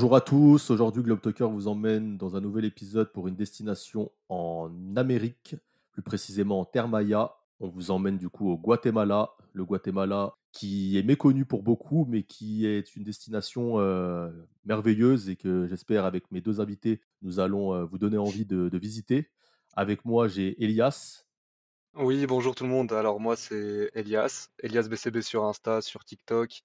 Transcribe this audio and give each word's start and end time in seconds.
Bonjour 0.00 0.16
à 0.16 0.22
tous, 0.22 0.70
aujourd'hui 0.70 1.02
Globe 1.02 1.20
Talker 1.20 1.44
vous 1.44 1.68
emmène 1.68 2.16
dans 2.16 2.34
un 2.34 2.40
nouvel 2.40 2.64
épisode 2.64 3.12
pour 3.12 3.28
une 3.28 3.34
destination 3.36 4.10
en 4.30 4.70
Amérique, 4.96 5.56
plus 5.92 6.00
précisément 6.00 6.60
en 6.60 6.64
Terre. 6.64 6.88
On 7.60 7.68
vous 7.68 7.90
emmène 7.90 8.16
du 8.16 8.30
coup 8.30 8.48
au 8.48 8.56
Guatemala, 8.56 9.28
le 9.52 9.62
Guatemala 9.62 10.36
qui 10.52 10.96
est 10.96 11.02
méconnu 11.02 11.44
pour 11.44 11.62
beaucoup, 11.62 12.06
mais 12.08 12.22
qui 12.22 12.64
est 12.64 12.96
une 12.96 13.04
destination 13.04 13.78
euh, 13.78 14.30
merveilleuse 14.64 15.28
et 15.28 15.36
que 15.36 15.66
j'espère 15.66 16.06
avec 16.06 16.32
mes 16.32 16.40
deux 16.40 16.62
invités, 16.62 17.02
nous 17.20 17.38
allons 17.38 17.74
euh, 17.74 17.84
vous 17.84 17.98
donner 17.98 18.16
envie 18.16 18.46
de, 18.46 18.70
de 18.70 18.78
visiter. 18.78 19.28
Avec 19.74 20.06
moi, 20.06 20.28
j'ai 20.28 20.64
Elias. 20.64 21.26
Oui, 21.94 22.24
bonjour 22.24 22.54
tout 22.54 22.64
le 22.64 22.70
monde. 22.70 22.90
Alors 22.94 23.20
moi 23.20 23.36
c'est 23.36 23.90
Elias, 23.92 24.48
Elias 24.62 24.88
BCB 24.88 25.20
sur 25.20 25.44
Insta, 25.44 25.82
sur 25.82 26.06
TikTok 26.06 26.62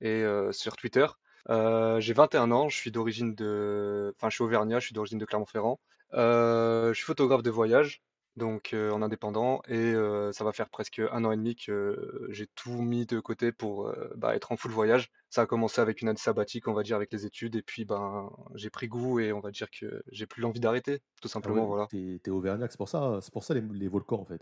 et 0.00 0.22
euh, 0.22 0.52
sur 0.52 0.76
Twitter. 0.76 1.06
Euh, 1.48 2.00
j'ai 2.00 2.12
21 2.12 2.50
ans, 2.50 2.68
je 2.68 2.76
suis 2.76 2.90
d'origine 2.90 3.34
de, 3.34 4.12
enfin 4.16 4.30
je 4.30 4.34
suis 4.34 4.44
auvergnat, 4.44 4.80
je 4.80 4.86
suis 4.86 4.94
d'origine 4.94 5.18
de 5.18 5.24
Clermont-Ferrand. 5.24 5.78
Euh, 6.14 6.88
je 6.88 6.94
suis 6.94 7.04
photographe 7.04 7.42
de 7.42 7.50
voyage, 7.50 8.02
donc 8.36 8.72
euh, 8.72 8.90
en 8.90 9.02
indépendant 9.02 9.62
et 9.68 9.94
ça 10.32 10.44
va 10.44 10.52
faire 10.52 10.68
presque 10.68 11.00
un 11.10 11.24
an 11.24 11.32
et 11.32 11.36
demi 11.36 11.56
que 11.56 12.26
j'ai 12.30 12.46
tout 12.54 12.82
mis 12.82 13.06
de 13.06 13.20
côté 13.20 13.52
pour 13.52 13.92
bah, 14.16 14.34
être 14.34 14.52
en 14.52 14.56
full 14.56 14.72
voyage. 14.72 15.10
Ça 15.30 15.42
a 15.42 15.46
commencé 15.46 15.80
avec 15.80 16.02
une 16.02 16.08
année 16.08 16.18
sabbatique, 16.18 16.68
on 16.68 16.72
va 16.72 16.82
dire, 16.82 16.96
avec 16.96 17.12
les 17.12 17.26
études 17.26 17.56
et 17.56 17.62
puis 17.62 17.84
ben 17.84 18.30
j'ai 18.54 18.70
pris 18.70 18.88
goût 18.88 19.20
et 19.20 19.32
on 19.32 19.40
va 19.40 19.50
dire 19.50 19.68
que 19.70 20.02
j'ai 20.10 20.26
plus 20.26 20.42
l'envie 20.42 20.60
d'arrêter, 20.60 20.98
tout 21.20 21.28
Ah 21.28 21.28
simplement, 21.28 21.62
ouais, 21.62 21.66
voilà. 21.68 21.86
t'es, 21.86 22.20
t'es 22.22 22.30
auvergnat, 22.30 22.68
c'est 22.70 22.76
pour 22.78 22.88
ça, 22.88 23.18
c'est 23.22 23.32
pour 23.32 23.44
ça 23.44 23.54
les, 23.54 23.60
les 23.60 23.88
volcans 23.88 24.20
en 24.20 24.24
fait. 24.24 24.40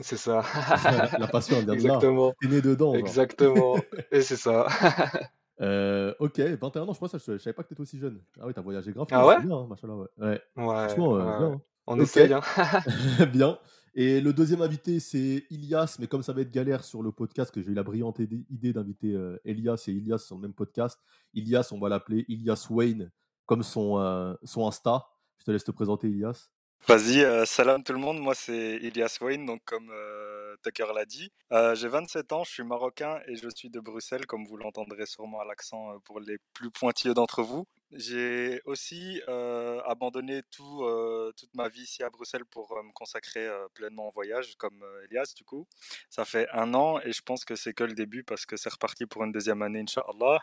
C'est 0.00 0.18
ça. 0.18 0.42
La, 0.84 1.10
la 1.18 1.28
passion 1.28 1.56
elle 1.58 1.64
vient 1.64 1.76
de 1.76 1.88
là. 1.88 2.32
T'es 2.40 2.48
né 2.48 2.60
dedans, 2.60 2.92
genre. 2.92 2.96
Exactement. 2.96 3.76
Et 4.10 4.20
c'est 4.22 4.36
ça. 4.36 4.66
Euh, 5.60 6.14
ok, 6.18 6.40
21 6.40 6.82
ans, 6.82 6.92
je 6.92 6.96
crois 6.96 7.08
ça, 7.08 7.18
je, 7.18 7.32
je 7.32 7.38
savais 7.38 7.54
pas 7.54 7.62
que 7.62 7.68
t'étais 7.68 7.80
aussi 7.82 7.98
jeune. 7.98 8.20
Ah 8.40 8.46
oui, 8.46 8.52
t'as 8.54 8.62
voyagé 8.62 8.92
grave 8.92 9.06
Ah 9.12 9.26
ouais? 9.26 9.36
bien, 9.38 9.56
hein, 9.56 9.66
machallah, 9.68 9.94
ouais. 9.94 10.08
Ouais, 10.18 10.40
franchement, 10.88 11.16
euh, 11.16 11.38
bien. 11.38 11.46
hein. 11.54 11.60
On 11.86 12.00
Ok, 12.00 12.00
essaye, 12.00 12.32
hein. 12.32 12.40
bien. 13.32 13.58
Et 13.94 14.20
le 14.22 14.32
deuxième 14.32 14.62
invité, 14.62 14.98
c'est 15.00 15.44
Ilias, 15.50 15.96
mais 16.00 16.06
comme 16.06 16.22
ça 16.22 16.32
va 16.32 16.40
être 16.40 16.50
galère 16.50 16.82
sur 16.82 17.02
le 17.02 17.12
podcast, 17.12 17.52
que 17.52 17.60
j'ai 17.60 17.70
eu 17.70 17.74
la 17.74 17.82
brillante 17.82 18.18
idée 18.20 18.44
idée 18.48 18.72
d'inviter 18.72 19.12
euh, 19.14 19.38
Elias 19.44 19.84
et 19.88 19.92
Ilias 19.92 20.18
sur 20.18 20.36
le 20.36 20.42
même 20.42 20.54
podcast. 20.54 20.98
Ilias, 21.34 21.68
on 21.72 21.78
va 21.78 21.90
l'appeler 21.90 22.24
Ilias 22.28 22.66
Wayne, 22.70 23.10
comme 23.44 23.62
son, 23.62 23.98
euh, 23.98 24.34
son 24.44 24.66
Insta. 24.66 25.06
Je 25.38 25.44
te 25.44 25.50
laisse 25.50 25.64
te 25.64 25.70
présenter, 25.72 26.08
Ilias. 26.08 26.48
Vas-y, 26.88 27.22
euh, 27.22 27.44
salam 27.44 27.84
tout 27.84 27.92
le 27.92 27.98
monde, 27.98 28.18
moi 28.18 28.34
c'est 28.34 28.76
Ilias 28.78 29.18
Wayne, 29.20 29.44
donc 29.46 29.60
comme 29.64 29.88
euh, 29.90 30.31
Tucker 30.62 30.86
l'a 30.94 31.04
dit. 31.04 31.30
Euh, 31.52 31.74
j'ai 31.74 31.88
27 31.88 32.32
ans, 32.32 32.44
je 32.44 32.50
suis 32.50 32.64
marocain 32.64 33.20
et 33.26 33.36
je 33.36 33.48
suis 33.54 33.70
de 33.70 33.80
Bruxelles, 33.80 34.26
comme 34.26 34.46
vous 34.46 34.56
l'entendrez 34.56 35.06
sûrement 35.06 35.40
à 35.40 35.44
l'accent 35.44 35.92
euh, 35.92 35.98
pour 36.04 36.20
les 36.20 36.38
plus 36.54 36.70
pointilleux 36.70 37.14
d'entre 37.14 37.42
vous. 37.42 37.66
J'ai 37.94 38.62
aussi 38.64 39.20
euh, 39.28 39.82
abandonné 39.84 40.42
tout, 40.50 40.82
euh, 40.84 41.30
toute 41.36 41.54
ma 41.54 41.68
vie 41.68 41.82
ici 41.82 42.02
à 42.02 42.08
Bruxelles 42.08 42.46
pour 42.46 42.72
euh, 42.72 42.82
me 42.82 42.92
consacrer 42.92 43.46
euh, 43.46 43.66
pleinement 43.74 44.08
au 44.08 44.10
voyage, 44.10 44.54
comme 44.56 44.82
euh, 44.82 45.04
Elias 45.04 45.34
du 45.36 45.44
coup. 45.44 45.66
Ça 46.08 46.24
fait 46.24 46.48
un 46.52 46.72
an 46.72 47.00
et 47.00 47.12
je 47.12 47.20
pense 47.20 47.44
que 47.44 47.54
c'est 47.54 47.74
que 47.74 47.84
le 47.84 47.92
début 47.92 48.24
parce 48.24 48.46
que 48.46 48.56
c'est 48.56 48.72
reparti 48.72 49.04
pour 49.04 49.24
une 49.24 49.32
deuxième 49.32 49.60
année, 49.60 49.80
Inch'Allah. 49.80 50.40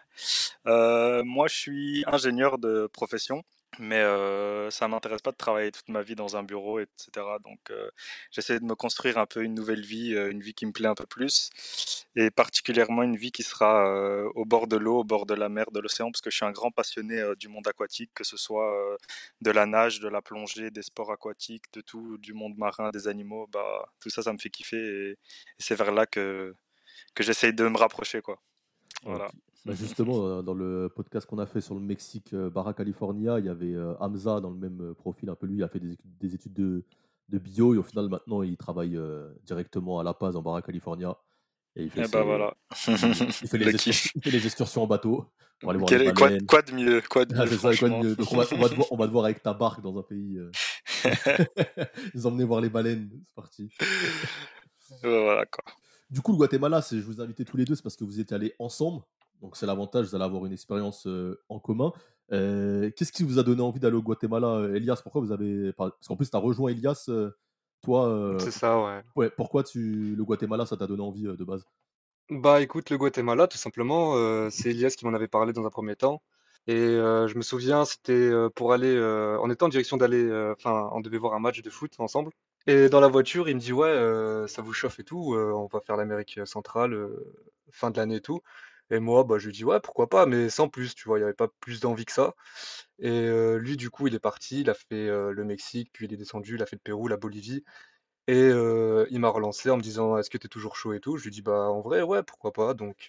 Euh, 0.68 1.24
moi, 1.24 1.48
je 1.48 1.56
suis 1.56 2.04
ingénieur 2.06 2.60
de 2.60 2.88
profession. 2.94 3.44
Mais 3.78 3.98
euh, 4.02 4.72
ça 4.72 4.88
m'intéresse 4.88 5.22
pas 5.22 5.32
de 5.32 5.38
travailler 5.38 5.72
toute 5.72 5.88
ma 5.90 6.02
vie 6.02 6.16
dans 6.16 6.36
un 6.36 6.44
bureau, 6.44 6.80
etc. 6.80 7.26
Donc 7.44 7.60
euh, 7.70 7.90
j'essaie 8.32 8.60
de 8.60 8.66
me 8.66 8.76
construire 8.76 9.18
un 9.20 9.28
peu 9.28 9.44
une 9.44 9.54
nouvelle 9.54 9.82
vie, 9.86 10.12
une 10.16 10.42
vie 10.42 10.54
qui 10.56 10.66
me 10.66 10.72
plaît 10.72 10.88
un 10.88 10.96
peu 10.96 11.06
plus, 11.06 11.52
et 12.16 12.32
particulièrement 12.32 13.04
une 13.04 13.16
vie 13.16 13.32
qui 13.32 13.44
sera 13.44 13.88
euh, 13.88 14.28
au 14.36 14.44
bord 14.44 14.68
de 14.68 14.76
l'eau, 14.76 15.00
au 15.02 15.04
bord 15.04 15.26
de 15.28 15.36
la 15.36 15.50
mer, 15.50 15.72
de 15.72 15.80
l'océan, 15.80 16.12
parce 16.12 16.22
que 16.22 16.32
je 16.32 16.38
suis 16.38 16.46
un 16.46 16.52
grand 16.52 16.72
passionné 16.72 17.24
du 17.38 17.48
monde 17.48 17.68
aquatique, 17.68 18.12
que 18.16 18.24
ce 18.24 18.38
soit 18.38 18.98
de 19.42 19.52
la 19.52 19.66
nage, 19.68 20.00
de 20.00 20.10
la 20.10 20.22
plongée, 20.22 20.72
des 20.72 20.82
sports 20.84 21.12
aquatiques, 21.12 21.72
de 21.74 21.82
tout, 21.82 22.18
du 22.18 22.34
monde 22.34 22.58
marin, 22.58 22.90
des 22.92 23.08
animaux. 23.08 23.48
Bah 23.52 23.88
tout 24.00 24.10
ça, 24.10 24.24
ça 24.24 24.34
me 24.34 24.40
fait 24.40 24.50
kiffer, 24.50 24.78
et, 24.78 25.12
et 25.12 25.18
c'est 25.60 25.76
vers 25.76 25.92
là 25.92 26.06
que 26.08 26.56
que 27.16 27.24
j'essaye 27.24 27.54
de 27.54 27.68
me 27.68 27.78
rapprocher, 27.78 28.22
quoi. 28.22 28.42
Voilà. 29.04 29.32
Bah 29.66 29.74
justement, 29.76 30.26
euh, 30.26 30.42
dans 30.42 30.54
le 30.54 30.90
podcast 30.96 31.28
qu'on 31.28 31.38
a 31.40 31.46
fait 31.46 31.62
sur 31.62 31.76
le 31.76 31.82
Mexique, 31.82 32.34
euh, 32.34 32.50
Barra 32.50 32.74
California, 32.74 33.40
il 33.40 33.46
y 33.46 33.50
avait 33.50 33.74
euh, 33.74 33.94
Hamza 34.00 34.40
dans 34.40 34.50
le 34.52 34.58
même 34.58 34.94
profil, 34.96 35.30
un 35.30 35.36
peu 35.36 35.48
lui, 35.48 35.58
il 35.58 35.64
a 35.64 35.68
fait 35.68 35.80
des, 35.80 35.92
études- 35.92 36.18
des 36.20 36.34
études 36.36 36.54
de, 36.54 36.84
de 37.30 37.38
bio 37.38 37.74
et 37.76 37.78
au 37.78 37.84
final, 37.84 38.08
maintenant, 38.10 38.42
il 38.42 38.56
travaille 38.58 38.98
directement 39.44 40.00
à 40.00 40.04
La 40.04 40.14
Paz, 40.14 40.36
en 40.36 40.42
Barra 40.42 40.62
California. 40.62 41.18
Et 41.76 41.84
il 41.84 41.92
fait, 41.92 42.00
Et 42.02 42.04
bah 42.04 42.20
ses- 42.20 42.24
voilà. 42.24 42.54
il, 42.88 42.94
il 43.44 43.48
fait 43.48 43.58
Le 43.58 43.66
les 43.66 43.72
excursions, 43.76 44.12
il 44.16 44.24
fait 44.24 44.32
les 44.32 44.46
excursions 44.46 44.84
en 44.84 44.88
bateau 44.88 45.26
pour 45.60 45.70
aller 45.72 45.80
voir 45.80 45.92
les 45.92 45.98
Quel- 45.98 46.14
quoi, 46.14 46.28
baleines. 46.30 46.46
quoi 46.48 46.62
de 46.62 46.72
mieux, 46.72 47.02
quoi 47.10 47.26
de 47.26 47.36
Ah, 47.36 47.44
mieux, 47.44 47.48
c'est 47.52 47.56
ça, 47.58 47.62
quoi 47.62 47.72
de 47.72 47.76
franchement. 47.76 48.00
mieux. 48.04 48.16
Donc 48.16 48.32
on 48.32 48.38
va, 48.38 48.46
on, 48.54 48.58
va 48.58 48.70
te 48.70 48.76
voir, 48.76 48.88
on 48.92 48.98
va 48.98 49.08
te 49.08 49.12
voir 49.12 49.26
avec 49.26 49.44
ta 49.44 49.54
barque 49.54 49.82
dans 49.82 49.98
un 50.00 50.04
pays. 50.04 50.38
euh, 50.38 50.50
nous 52.16 52.26
emmener 52.26 52.44
voir 52.46 52.62
les 52.62 52.70
baleines, 52.70 53.10
c'est 53.28 53.36
parti. 53.36 53.70
voilà 55.04 55.46
quoi. 55.46 55.64
Du 56.10 56.22
coup, 56.22 56.32
le 56.32 56.38
Guatemala, 56.38 56.82
c'est, 56.82 56.98
je 56.98 57.04
vous 57.04 57.20
ai 57.20 57.24
invités 57.24 57.46
tous 57.46 57.56
les 57.58 57.66
deux, 57.66 57.76
c'est 57.76 57.84
parce 57.84 57.96
que 57.96 58.04
vous 58.04 58.20
étiez 58.20 58.36
allés 58.36 58.56
ensemble. 58.58 59.04
Donc 59.42 59.56
c'est 59.56 59.66
l'avantage, 59.66 60.08
vous 60.08 60.16
allez 60.16 60.26
avoir 60.26 60.46
une 60.46 60.54
expérience 60.54 61.08
euh, 61.08 61.42
en 61.50 61.60
commun. 61.60 61.92
Euh, 62.32 62.92
qu'est-ce 62.96 63.12
qui 63.12 63.24
vous 63.24 63.40
a 63.40 63.44
donné 63.44 63.62
envie 63.62 63.80
d'aller 63.80 63.96
au 63.96 64.02
Guatemala, 64.02 64.48
euh, 64.48 64.76
Elias? 64.76 65.00
Pourquoi 65.02 65.22
vous 65.22 65.32
avez. 65.32 65.74
Parce 65.74 66.08
qu'en 66.08 66.16
plus, 66.16 66.30
tu 66.30 66.36
as 66.36 66.40
rejoint 66.40 66.72
Elias, 66.72 67.10
toi. 67.82 68.36
C'est 68.40 68.52
ça, 68.52 68.82
ouais. 68.84 69.02
ouais, 69.16 69.30
pourquoi 69.30 69.64
tu... 69.64 70.16
le 70.16 70.24
Guatemala, 70.24 70.66
ça 70.66 70.78
t'a 70.78 70.88
donné 70.88 71.02
envie 71.02 71.24
de 71.24 71.44
base? 71.44 71.66
Bah 72.30 72.62
écoute, 72.62 72.90
le 72.90 72.98
Guatemala, 72.98 73.48
tout 73.48 73.58
simplement, 73.58 74.16
c'est 74.52 74.70
Elias 74.70 74.96
qui 74.98 75.06
m'en 75.06 75.14
avait 75.14 75.28
parlé 75.28 75.54
dans 75.54 75.66
un 75.66 75.72
premier 75.72 75.96
temps. 75.96 76.22
Et 76.68 76.76
je 76.76 77.36
me 77.36 77.42
souviens, 77.42 77.86
c'était 77.86 78.32
pour 78.56 78.74
aller, 78.74 79.00
on 79.42 79.50
était 79.50 79.64
en 79.64 79.70
direction 79.70 79.98
d'aller, 79.98 80.30
enfin, 80.56 80.90
on 80.92 81.00
devait 81.00 81.18
voir 81.18 81.34
un 81.34 81.40
match 81.40 81.62
de 81.62 81.70
foot 81.70 81.94
ensemble. 81.98 82.32
Et 82.68 82.90
dans 82.90 83.00
la 83.00 83.08
voiture, 83.08 83.50
il 83.50 83.56
me 83.56 83.60
dit, 83.60 83.74
ouais, 83.74 83.88
euh, 83.88 84.46
ça 84.46 84.62
vous 84.62 84.74
chauffe 84.74 85.00
et 85.00 85.04
tout, 85.04 85.34
euh, 85.34 85.52
on 85.54 85.66
va 85.66 85.80
faire 85.80 85.98
l'Amérique 85.98 86.40
centrale, 86.46 86.94
euh, 86.94 87.34
fin 87.72 87.90
de 87.90 87.98
l'année 87.98 88.18
et 88.18 88.22
tout. 88.22 88.42
Et 88.92 89.00
moi, 89.00 89.24
bah, 89.24 89.38
je 89.38 89.46
lui 89.48 89.54
dis, 89.54 89.64
ouais, 89.66 89.80
pourquoi 89.82 90.10
pas, 90.10 90.26
mais 90.26 90.50
sans 90.50 90.68
plus, 90.70 90.96
tu 90.96 91.08
vois, 91.08 91.18
il 91.18 91.22
n'y 91.22 91.26
avait 91.26 91.34
pas 91.34 91.50
plus 91.60 91.80
d'envie 91.80 92.06
que 92.06 92.12
ça. 92.12 92.34
Et 93.00 93.28
lui, 93.60 93.78
du 93.78 93.90
coup, 93.90 94.08
il 94.08 94.16
est 94.16 94.20
parti, 94.20 94.62
il 94.62 94.70
a 94.70 94.74
fait 94.74 95.08
le 95.08 95.44
Mexique, 95.46 95.90
puis 95.94 96.06
il 96.06 96.14
est 96.14 96.18
descendu, 96.18 96.56
il 96.56 96.62
a 96.64 96.66
fait 96.66 96.76
le 96.78 96.82
Pérou, 96.82 97.08
la 97.08 97.18
Bolivie. 97.18 97.64
Et 98.28 98.50
il 99.12 99.20
m'a 99.20 99.30
relancé 99.30 99.70
en 99.72 99.78
me 99.78 99.82
disant, 99.82 100.18
est-ce 100.18 100.30
que 100.30 100.38
tu 100.38 100.46
es 100.48 100.50
toujours 100.50 100.76
chaud 100.76 100.94
et 100.94 101.00
tout? 101.00 101.18
Je 101.18 101.24
lui 101.26 101.32
dis, 101.32 101.42
bah 101.42 101.70
en 101.70 101.82
vrai, 101.82 102.02
ouais, 102.04 102.24
pourquoi 102.24 102.54
pas. 102.54 102.74
Donc 102.76 103.08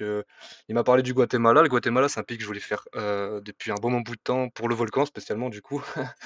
il 0.69 0.75
m'a 0.75 0.85
parlé 0.85 1.03
du 1.03 1.15
Guatemala. 1.15 1.63
Le 1.63 1.69
Guatemala, 1.69 2.09
c'est 2.09 2.21
un 2.21 2.25
pays 2.25 2.37
que 2.39 2.43
je 2.43 2.49
voulais 2.49 2.61
faire 2.61 2.85
depuis 2.95 3.71
un 3.73 3.77
bon 3.77 4.01
bout 4.01 4.17
de 4.17 4.21
temps 4.23 4.49
pour 4.51 4.69
le 4.69 4.75
volcan 4.75 5.05
spécialement 5.07 5.51
du 5.51 5.63
coup. 5.63 5.83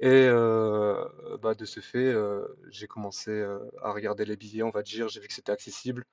Et 0.00 0.28
bah, 1.42 1.54
de 1.54 1.64
ce 1.64 1.80
fait, 1.80 2.14
j'ai 2.70 2.86
commencé 2.86 3.44
à 3.82 3.92
regarder 3.92 4.24
les 4.24 4.36
billets, 4.36 4.62
on 4.62 4.70
va 4.70 4.82
dire, 4.82 5.08
j'ai 5.08 5.20
vu 5.20 5.28
que 5.28 5.34
c'était 5.34 5.52
accessible. 5.52 6.04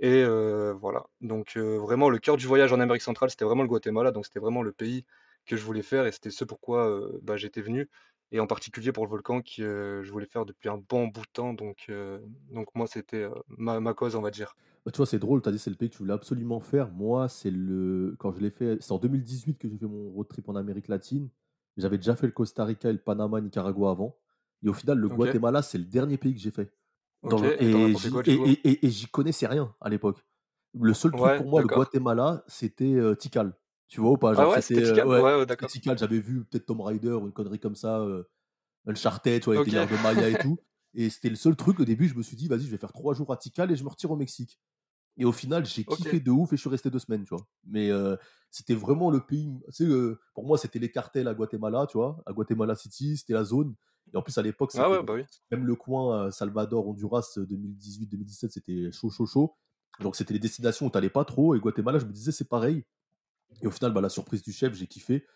Et 0.00 0.24
euh, 0.24 0.72
voilà. 0.72 1.04
Donc 1.20 1.56
euh, 1.56 1.78
vraiment, 1.78 2.08
le 2.08 2.18
cœur 2.18 2.36
du 2.36 2.46
voyage 2.46 2.72
en 2.72 2.80
Amérique 2.80 3.02
centrale, 3.02 3.30
c'était 3.30 3.44
vraiment 3.44 3.62
le 3.62 3.68
Guatemala. 3.68 4.10
Donc 4.12 4.24
c'était 4.26 4.40
vraiment 4.40 4.62
le 4.62 4.72
pays 4.72 5.04
que 5.46 5.56
je 5.56 5.64
voulais 5.64 5.82
faire 5.82 6.06
et 6.06 6.12
c'était 6.12 6.30
ce 6.30 6.44
pourquoi 6.44 6.88
euh, 6.88 7.18
bah, 7.22 7.36
j'étais 7.36 7.60
venu. 7.60 7.88
Et 8.32 8.40
en 8.40 8.46
particulier 8.46 8.92
pour 8.92 9.04
le 9.04 9.10
volcan 9.10 9.42
que 9.42 9.62
euh, 9.62 10.02
je 10.04 10.10
voulais 10.12 10.26
faire 10.26 10.46
depuis 10.46 10.68
un 10.68 10.78
bon 10.78 11.08
bout 11.08 11.22
de 11.22 11.30
temps. 11.32 11.52
Donc, 11.52 11.86
euh, 11.90 12.18
donc 12.52 12.68
moi, 12.74 12.86
c'était 12.86 13.28
ma, 13.48 13.80
ma 13.80 13.92
cause, 13.92 14.14
on 14.14 14.22
va 14.22 14.30
dire. 14.30 14.56
Bah, 14.86 14.92
Tu 14.92 14.96
vois, 14.98 15.06
c'est 15.06 15.18
drôle, 15.18 15.42
tu 15.42 15.48
as 15.48 15.52
dit 15.52 15.58
c'est 15.58 15.70
le 15.70 15.76
pays 15.76 15.90
que 15.90 15.94
tu 15.96 15.98
voulais 15.98 16.14
absolument 16.14 16.60
faire. 16.60 16.90
Moi, 16.92 17.28
c'est 17.28 17.50
le. 17.50 18.14
Quand 18.18 18.32
je 18.32 18.40
l'ai 18.40 18.50
fait, 18.50 18.78
c'est 18.80 18.92
en 18.92 18.98
2018 18.98 19.58
que 19.58 19.68
j'ai 19.68 19.76
fait 19.76 19.86
mon 19.86 20.10
road 20.10 20.28
trip 20.28 20.48
en 20.48 20.54
Amérique 20.56 20.88
latine. 20.88 21.28
J'avais 21.76 21.98
déjà 21.98 22.14
fait 22.16 22.26
le 22.26 22.32
Costa 22.32 22.64
Rica 22.64 22.88
et 22.88 22.92
le 22.92 22.98
Panama, 22.98 23.40
Nicaragua 23.40 23.90
avant. 23.90 24.16
Et 24.62 24.68
au 24.68 24.74
final, 24.74 24.98
le 24.98 25.08
Guatemala, 25.08 25.62
c'est 25.62 25.78
le 25.78 25.84
dernier 25.84 26.16
pays 26.16 26.34
que 26.34 26.40
j'ai 26.40 26.50
fait. 26.50 26.70
Dans 27.22 27.38
ok. 27.38 27.42
le- 27.42 27.62
Et 27.62 28.90
j'y 28.90 29.06
connaissais 29.06 29.46
rien 29.46 29.74
à 29.80 29.88
l'époque. 29.88 30.24
Le 30.80 30.94
seul 30.94 31.14
truc 31.14 31.34
Ouais, 31.34 31.36
pour 31.36 31.46
moi, 31.48 31.62
le. 31.62 31.68
Guatemala, 31.68 32.44
c'était 32.46 32.94
euh, 32.94 33.14
Tikal. 33.14 33.54
Tu 33.88 34.00
vois 34.00 34.12
ou 34.12 34.18
pas? 34.18 34.34
Ah 34.34 34.48
ouais, 34.48 34.60
c'était 34.60 34.82
euh, 34.82 34.82
Tikal? 34.82 35.06
ouais, 35.06 35.18
Ouais. 35.18 35.96
J'avais 35.96 36.20
vu 36.20 36.44
peut-être 36.44 36.66
Tom 36.66 36.80
Rider 36.80 37.12
ou 37.12 37.26
une 37.26 37.32
connerie 37.32 37.58
comme 37.60 37.74
ça, 37.76 38.00
euh, 38.00 38.24
Uncharted, 38.86 39.42
tu 39.42 39.46
vois, 39.46 39.54
avec 39.56 39.66
Ok, 39.66 39.68
les 39.68 39.86
de 39.86 39.96
Maya 39.96 40.30
et 40.30 40.38
tout. 40.38 40.60
Et 40.94 41.10
c'était 41.10 41.30
le 41.30 41.36
seul 41.36 41.56
truc. 41.56 41.80
Au 41.80 41.84
début, 41.86 42.08
je 42.08 42.14
me 42.16 42.22
suis 42.22 42.36
dit, 42.36 42.48
vas-y, 42.48 42.64
je 42.66 42.70
vais 42.70 42.78
faire 42.78 42.92
trois 42.94 43.14
jours 43.14 43.32
à 43.32 43.36
Tikal 43.38 43.70
et 43.72 43.76
je 43.76 43.84
me 43.84 43.90
retire 43.90 44.10
au 44.12 44.16
Mexique. 44.16 44.60
Et 45.18 45.24
au 45.24 45.32
final, 45.32 45.66
j'ai 45.66 45.84
kiffé 45.84 46.20
de 46.20 46.30
ouf 46.30 46.52
et 46.52 46.56
je 46.56 46.60
suis 46.62 46.70
resté 46.70 46.90
deux 46.90 46.98
semaines, 47.00 47.24
tu 47.24 47.34
vois. 47.34 47.46
Mais 47.64 47.90
euh, 47.90 48.16
c'était 48.50 48.74
vraiment 48.74 49.10
le 49.10 49.20
pays. 49.26 49.60
Tu 49.66 49.72
sais, 49.72 49.84
euh, 49.84 50.20
pour 50.34 50.46
moi, 50.46 50.58
c'était 50.58 50.78
les 50.78 50.90
cartels 50.90 51.28
à 51.28 51.34
Guatemala, 51.34 51.86
tu 51.88 51.98
vois. 51.98 52.22
À 52.26 52.32
Guatemala 52.32 52.74
City, 52.76 53.16
c'était 53.16 53.34
la 53.34 53.44
zone. 53.44 53.74
Et 54.12 54.16
en 54.16 54.22
plus, 54.22 54.36
à 54.38 54.42
l'époque, 54.42 54.70
Ah 54.76 54.90
ouais, 54.90 55.02
bah 55.02 55.14
oui. 55.14 55.24
même 55.50 55.64
le 55.64 55.74
coin 55.74 56.26
euh, 56.26 56.30
Salvador, 56.30 56.86
Honduras 56.86 57.36
2018-2017, 57.36 58.50
c'était 58.50 58.92
chaud, 58.92 59.10
chaud, 59.10 59.26
chaud. 59.26 59.54
Donc, 60.00 60.16
c'était 60.16 60.34
les 60.34 60.40
destinations 60.40 60.86
où 60.86 60.90
t'allais 60.90 61.10
pas 61.10 61.24
trop. 61.24 61.54
Et 61.54 61.60
Guatemala, 61.60 61.98
je 61.98 62.06
me 62.06 62.12
disais, 62.12 62.32
c'est 62.32 62.48
pareil. 62.48 62.84
Et 63.62 63.66
au 63.66 63.70
final, 63.70 63.92
bah, 63.92 64.00
la 64.00 64.08
surprise 64.08 64.42
du 64.42 64.52
chef, 64.52 64.74
j'ai 64.74 64.86
kiffé. 64.86 65.26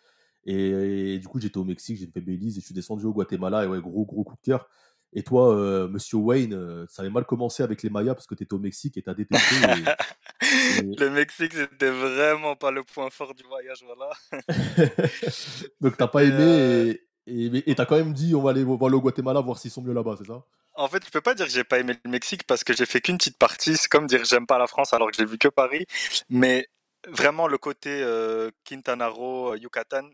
Et, 0.44 1.14
et 1.14 1.18
du 1.18 1.26
coup, 1.28 1.40
j'étais 1.40 1.58
au 1.58 1.64
Mexique, 1.64 1.98
j'ai 1.98 2.06
fait 2.06 2.20
Belize 2.20 2.58
et 2.58 2.60
je 2.60 2.66
suis 2.66 2.74
descendu 2.74 3.04
au 3.06 3.12
Guatemala. 3.12 3.64
Et 3.64 3.66
ouais, 3.66 3.80
gros, 3.80 4.04
gros 4.04 4.24
coup 4.24 4.36
de 4.36 4.42
cœur. 4.42 4.68
Et 5.16 5.22
toi, 5.22 5.54
euh, 5.54 5.86
monsieur 5.86 6.16
Wayne, 6.16 6.54
euh, 6.54 6.86
ça 6.88 7.02
avait 7.02 7.10
mal 7.10 7.24
commencé 7.24 7.62
avec 7.62 7.84
les 7.84 7.90
Mayas 7.90 8.14
parce 8.14 8.26
que 8.26 8.34
tu 8.34 8.42
étais 8.42 8.54
au 8.54 8.58
Mexique 8.58 8.96
et 8.96 9.02
tu 9.02 9.08
as 9.08 9.14
détesté. 9.14 9.54
Et, 10.42 10.82
Le 10.82 11.08
Mexique, 11.10 11.52
c'était 11.52 11.90
vraiment 11.90 12.56
pas 12.56 12.72
le 12.72 12.82
point 12.82 13.08
fort 13.10 13.32
du 13.34 13.44
voyage, 13.44 13.84
voilà. 13.86 14.10
Donc 15.80 15.96
t'as 15.96 16.08
pas 16.08 16.24
aimé 16.24 17.00
et 17.26 17.74
t'as 17.74 17.86
quand 17.86 17.96
même 17.96 18.12
dit 18.12 18.34
on 18.34 18.42
va 18.42 18.50
aller 18.50 18.64
voir 18.64 18.90
le 18.90 18.98
Guatemala 18.98 19.40
voir 19.40 19.58
s'ils 19.58 19.70
sont 19.70 19.82
mieux 19.82 19.94
là-bas, 19.94 20.16
c'est 20.18 20.26
ça? 20.26 20.44
En 20.76 20.88
fait, 20.88 21.04
je 21.04 21.10
peux 21.10 21.20
pas 21.20 21.34
dire 21.34 21.46
que 21.46 21.52
j'ai 21.52 21.64
pas 21.64 21.78
aimé 21.78 21.94
le 22.04 22.10
Mexique 22.10 22.44
parce 22.46 22.64
que 22.64 22.72
j'ai 22.72 22.86
fait 22.86 23.00
qu'une 23.00 23.16
petite 23.16 23.38
partie. 23.38 23.76
C'est 23.76 23.88
comme 23.88 24.06
dire 24.06 24.24
j'aime 24.24 24.46
pas 24.46 24.58
la 24.58 24.66
France 24.66 24.92
alors 24.92 25.10
que 25.10 25.16
j'ai 25.16 25.24
vu 25.24 25.38
que 25.38 25.48
Paris. 25.48 25.86
Mais 26.28 26.66
vraiment 27.08 27.46
le 27.46 27.58
côté 27.58 27.90
euh, 28.02 28.50
Quintana 28.64 29.08
Roo, 29.08 29.54
Yucatan, 29.54 30.08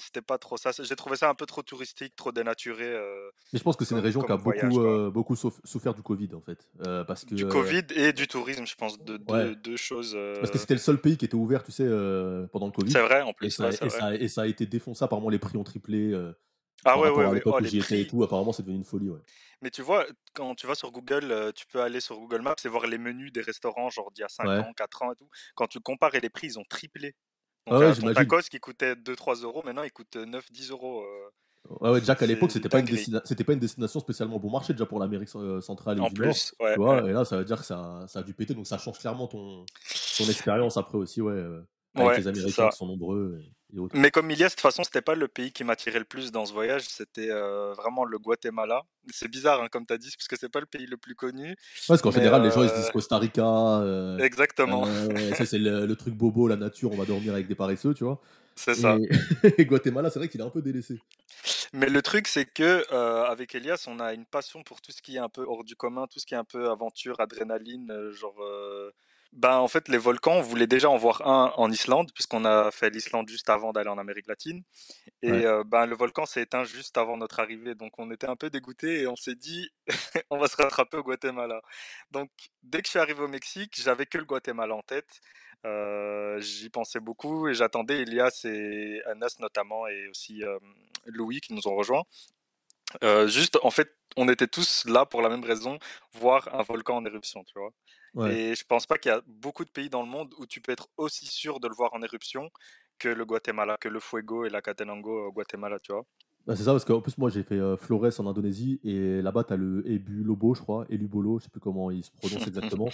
c'était 0.00 0.22
pas 0.22 0.38
trop 0.38 0.56
ça. 0.56 0.70
J'ai 0.78 0.96
trouvé 0.96 1.16
ça 1.16 1.28
un 1.28 1.34
peu 1.34 1.46
trop 1.46 1.62
touristique, 1.62 2.16
trop 2.16 2.32
dénaturé. 2.32 2.86
Euh, 2.86 3.30
mais 3.52 3.58
je 3.58 3.64
pense 3.64 3.76
que 3.76 3.84
c'est 3.84 3.94
une 3.94 4.00
région 4.00 4.22
qui 4.22 4.32
a 4.32 4.36
beaucoup, 4.36 4.80
euh, 4.80 5.10
beaucoup 5.10 5.36
souffert 5.36 5.94
du 5.94 6.02
Covid 6.02 6.30
en 6.34 6.40
fait. 6.40 6.68
Euh, 6.86 7.04
parce 7.04 7.24
que, 7.24 7.34
du 7.34 7.46
Covid 7.46 7.84
et 7.94 8.12
du 8.12 8.26
tourisme, 8.26 8.66
je 8.66 8.74
pense, 8.74 8.98
de, 8.98 9.16
deux, 9.16 9.76
choses. 9.76 10.18
Parce 10.36 10.50
que 10.50 10.58
c'était 10.58 10.74
le 10.74 10.80
seul 10.80 11.00
pays 11.00 11.16
qui 11.16 11.24
était 11.24 11.34
ouvert, 11.34 11.62
tu 11.62 11.72
sais, 11.72 11.84
pendant 12.52 12.66
le 12.66 12.72
Covid. 12.72 12.90
C'est 12.90 13.02
vrai, 13.02 13.22
en 13.22 13.32
plus. 13.32 13.46
Et 13.46 13.50
ça, 13.50 13.70
et, 14.14 14.28
Ça, 14.28 14.42
a 14.42 14.46
été 14.46 14.66
défoncé, 14.66 15.04
apparemment 15.04 15.28
les 15.28 15.38
prix 15.38 15.56
ont 15.56 15.64
triplé. 15.64 16.12
Ah 16.84 16.98
ouais, 16.98 17.10
ouais, 17.10 17.24
à 17.24 17.32
l'époque 17.32 17.56
oh, 17.60 17.64
étais 17.64 18.00
et 18.00 18.06
tout, 18.06 18.22
apparemment 18.22 18.52
c'est 18.52 18.62
devenu 18.62 18.78
une 18.78 18.84
folie. 18.84 19.10
Ouais. 19.10 19.20
Mais 19.62 19.70
tu 19.70 19.82
vois, 19.82 20.06
quand 20.34 20.54
tu 20.54 20.66
vas 20.66 20.74
sur 20.74 20.90
Google, 20.90 21.52
tu 21.54 21.66
peux 21.66 21.80
aller 21.82 22.00
sur 22.00 22.18
Google 22.18 22.40
Maps 22.42 22.56
et 22.64 22.68
voir 22.68 22.86
les 22.86 22.98
menus 22.98 23.32
des 23.32 23.42
restaurants, 23.42 23.90
genre 23.90 24.10
d'il 24.12 24.22
y 24.22 24.24
a 24.24 24.28
5 24.28 24.46
ans, 24.46 24.72
4 24.74 25.02
ans 25.02 25.12
et 25.12 25.16
tout. 25.16 25.28
Quand 25.54 25.66
tu 25.66 25.80
compares 25.80 26.14
et 26.14 26.20
les 26.20 26.30
prix, 26.30 26.46
ils 26.48 26.58
ont 26.58 26.64
triplé. 26.68 27.14
Donc, 27.66 27.82
ah 27.82 27.94
ton 27.94 28.12
tacos 28.14 28.42
qui 28.50 28.58
coûtait 28.58 28.94
2-3 28.94 29.42
euros, 29.42 29.62
maintenant 29.64 29.82
il 29.82 29.92
coûte 29.92 30.16
9-10 30.16 30.70
euros. 30.70 31.02
Euh. 31.02 31.30
Ouais, 31.80 31.90
ouais, 31.90 32.00
déjà 32.00 32.14
qu'à 32.14 32.26
l'époque, 32.26 32.50
c'était 32.50 32.70
pas, 32.70 32.80
une 32.80 33.20
c'était 33.24 33.44
pas 33.44 33.52
une 33.52 33.58
destination 33.58 34.00
spécialement 34.00 34.38
bon 34.38 34.50
marché 34.50 34.72
déjà 34.72 34.86
pour 34.86 34.98
l'Amérique 34.98 35.28
euh, 35.36 35.60
centrale 35.60 35.98
et 35.98 36.00
en 36.00 36.08
du 36.08 36.14
plus, 36.14 36.54
Nord. 36.58 36.68
Ouais, 36.68 36.74
tu 36.74 36.80
vois, 36.80 37.08
Et 37.08 37.12
là, 37.12 37.24
ça 37.24 37.36
veut 37.36 37.44
dire 37.44 37.58
que 37.58 37.66
ça, 37.66 38.06
ça, 38.08 38.20
a 38.20 38.22
dû 38.22 38.32
péter, 38.32 38.54
donc 38.54 38.66
ça 38.66 38.78
change 38.78 38.98
clairement 38.98 39.28
ton, 39.28 39.66
ton 40.16 40.24
expérience 40.28 40.78
après 40.78 40.96
aussi, 40.96 41.20
ouais. 41.20 41.34
Euh, 41.34 41.60
avec 41.94 42.18
les 42.18 42.28
Américains 42.28 42.68
qui 42.70 42.76
sont 42.76 42.86
nombreux. 42.86 43.38
Mais 43.92 44.10
comme 44.10 44.30
Ilias, 44.30 44.48
de 44.48 44.50
toute 44.50 44.60
façon, 44.60 44.84
c'était 44.84 45.02
pas 45.02 45.14
le 45.14 45.28
pays 45.28 45.52
qui 45.52 45.64
m'attirait 45.64 45.98
le 45.98 46.04
plus 46.04 46.32
dans 46.32 46.46
ce 46.46 46.52
voyage, 46.52 46.82
c'était 46.88 47.30
euh, 47.30 47.72
vraiment 47.74 48.04
le 48.04 48.18
Guatemala. 48.18 48.82
C'est 49.12 49.28
bizarre, 49.28 49.62
hein, 49.62 49.68
comme 49.70 49.86
tu 49.86 49.92
as 49.92 49.98
dit, 49.98 50.10
parce 50.16 50.28
que 50.28 50.36
c'est 50.36 50.48
pas 50.48 50.60
le 50.60 50.66
pays 50.66 50.86
le 50.86 50.96
plus 50.96 51.14
connu. 51.14 51.56
parce 51.88 52.02
qu'en 52.02 52.10
général, 52.10 52.42
les 52.42 52.50
gens 52.50 52.62
ils 52.62 52.68
se 52.68 52.74
disent 52.74 52.88
euh, 52.88 52.92
Costa 52.92 53.18
Rica. 53.18 53.44
Euh, 53.44 54.18
Exactement. 54.18 54.84
ça, 55.36 55.46
c'est 55.46 55.58
le, 55.58 55.94
truc 55.94 56.14
bobo, 56.14 56.48
la 56.48 56.56
nature, 56.56 56.92
on 56.92 56.96
va 56.96 57.04
dormir 57.04 57.32
avec 57.32 57.46
des 57.46 57.54
paresseux, 57.54 57.94
tu 57.94 58.04
vois. 58.04 58.20
C'est 58.56 58.74
ça. 58.74 58.96
Et 59.58 59.64
Guatemala, 59.64 60.10
c'est 60.10 60.18
vrai 60.18 60.28
qu'il 60.28 60.40
est 60.40 60.44
un 60.44 60.50
peu 60.50 60.60
délaissé. 60.60 61.00
Mais 61.72 61.88
le 61.88 62.02
truc, 62.02 62.28
c'est 62.28 62.44
que 62.44 62.92
avec 63.24 63.54
Elias, 63.54 63.86
on 63.86 64.00
a 64.00 64.12
une 64.12 64.26
passion 64.26 64.62
pour 64.62 64.82
tout 64.82 64.92
ce 64.92 65.00
qui 65.00 65.16
est 65.16 65.20
un 65.20 65.30
peu 65.30 65.44
hors 65.46 65.64
du 65.64 65.76
commun, 65.76 66.06
tout 66.08 66.18
ce 66.18 66.26
qui 66.26 66.34
est 66.34 66.38
un 66.38 66.44
peu 66.44 66.68
aventure, 66.68 67.20
adrénaline, 67.20 68.10
genre 68.10 68.36
ben, 69.32 69.58
en 69.58 69.68
fait, 69.68 69.88
les 69.88 69.98
volcans, 69.98 70.38
on 70.38 70.42
voulait 70.42 70.66
déjà 70.66 70.90
en 70.90 70.96
voir 70.96 71.26
un 71.26 71.52
en 71.56 71.70
Islande, 71.70 72.10
puisqu'on 72.12 72.44
a 72.44 72.70
fait 72.70 72.90
l'Islande 72.90 73.28
juste 73.28 73.48
avant 73.48 73.72
d'aller 73.72 73.88
en 73.88 73.98
Amérique 73.98 74.26
latine. 74.26 74.62
Et 75.22 75.44
ben, 75.66 75.86
le 75.86 75.94
volcan 75.94 76.26
s'est 76.26 76.42
éteint 76.42 76.64
juste 76.64 76.98
avant 76.98 77.16
notre 77.16 77.40
arrivée. 77.40 77.74
Donc, 77.74 77.98
on 77.98 78.10
était 78.10 78.28
un 78.28 78.36
peu 78.36 78.50
dégoûtés 78.50 79.02
et 79.02 79.06
on 79.06 79.16
s'est 79.16 79.36
dit, 79.36 79.70
on 80.30 80.38
va 80.38 80.48
se 80.48 80.56
rattraper 80.56 80.96
au 80.96 81.02
Guatemala. 81.02 81.62
Donc, 82.10 82.30
dès 82.62 82.82
que 82.82 82.86
je 82.86 82.90
suis 82.90 82.98
arrivé 82.98 83.22
au 83.22 83.28
Mexique, 83.28 83.80
j'avais 83.80 84.06
que 84.06 84.18
le 84.18 84.24
Guatemala 84.24 84.74
en 84.74 84.82
tête. 84.82 85.20
J'y 86.40 86.70
pensais 86.70 87.00
beaucoup 87.00 87.48
et 87.48 87.54
j'attendais 87.54 88.00
Elias 88.00 88.42
et 88.44 89.00
Anas 89.06 89.36
notamment 89.38 89.86
et 89.86 90.08
aussi 90.08 90.42
Louis 91.06 91.40
qui 91.40 91.54
nous 91.54 91.68
ont 91.68 91.76
rejoints. 91.76 92.04
Juste, 93.26 93.58
en 93.62 93.70
fait, 93.70 93.90
on 94.16 94.28
était 94.28 94.48
tous 94.48 94.84
là 94.86 95.06
pour 95.06 95.22
la 95.22 95.28
même 95.28 95.44
raison, 95.44 95.78
voir 96.14 96.52
un 96.54 96.62
volcan 96.62 96.96
en 96.96 97.04
éruption, 97.04 97.44
tu 97.44 97.58
vois. 97.58 97.72
Et 98.30 98.54
je 98.54 98.64
pense 98.64 98.86
pas 98.86 98.98
qu'il 98.98 99.12
y 99.12 99.14
a 99.14 99.22
beaucoup 99.26 99.64
de 99.64 99.70
pays 99.70 99.88
dans 99.88 100.02
le 100.02 100.08
monde 100.08 100.34
où 100.38 100.46
tu 100.46 100.60
peux 100.60 100.72
être 100.72 100.88
aussi 100.96 101.26
sûr 101.26 101.60
de 101.60 101.68
le 101.68 101.74
voir 101.74 101.94
en 101.94 102.02
éruption 102.02 102.50
que 102.98 103.08
le 103.08 103.24
Guatemala, 103.24 103.76
que 103.80 103.88
le 103.88 104.00
Fuego 104.00 104.44
et 104.44 104.50
la 104.50 104.62
Catenango 104.62 105.28
au 105.28 105.32
Guatemala, 105.32 105.78
tu 105.80 105.92
vois. 105.92 106.04
Bah, 106.46 106.56
c'est 106.56 106.64
ça, 106.64 106.72
parce 106.72 106.84
qu'en 106.84 107.00
plus, 107.00 107.16
moi, 107.18 107.30
j'ai 107.30 107.42
fait 107.42 107.58
euh, 107.58 107.76
Flores 107.76 108.18
en 108.18 108.26
Indonésie, 108.26 108.80
et 108.82 109.20
là-bas, 109.22 109.44
tu 109.44 109.52
as 109.52 109.56
le 109.56 109.88
Ebu 109.90 110.22
Lobo, 110.24 110.54
je 110.54 110.62
crois, 110.62 110.86
Elubolo, 110.88 111.38
je 111.38 111.44
sais 111.44 111.50
plus 111.50 111.60
comment 111.60 111.90
il 111.90 112.02
se 112.02 112.10
prononce 112.10 112.46
exactement. 112.46 112.88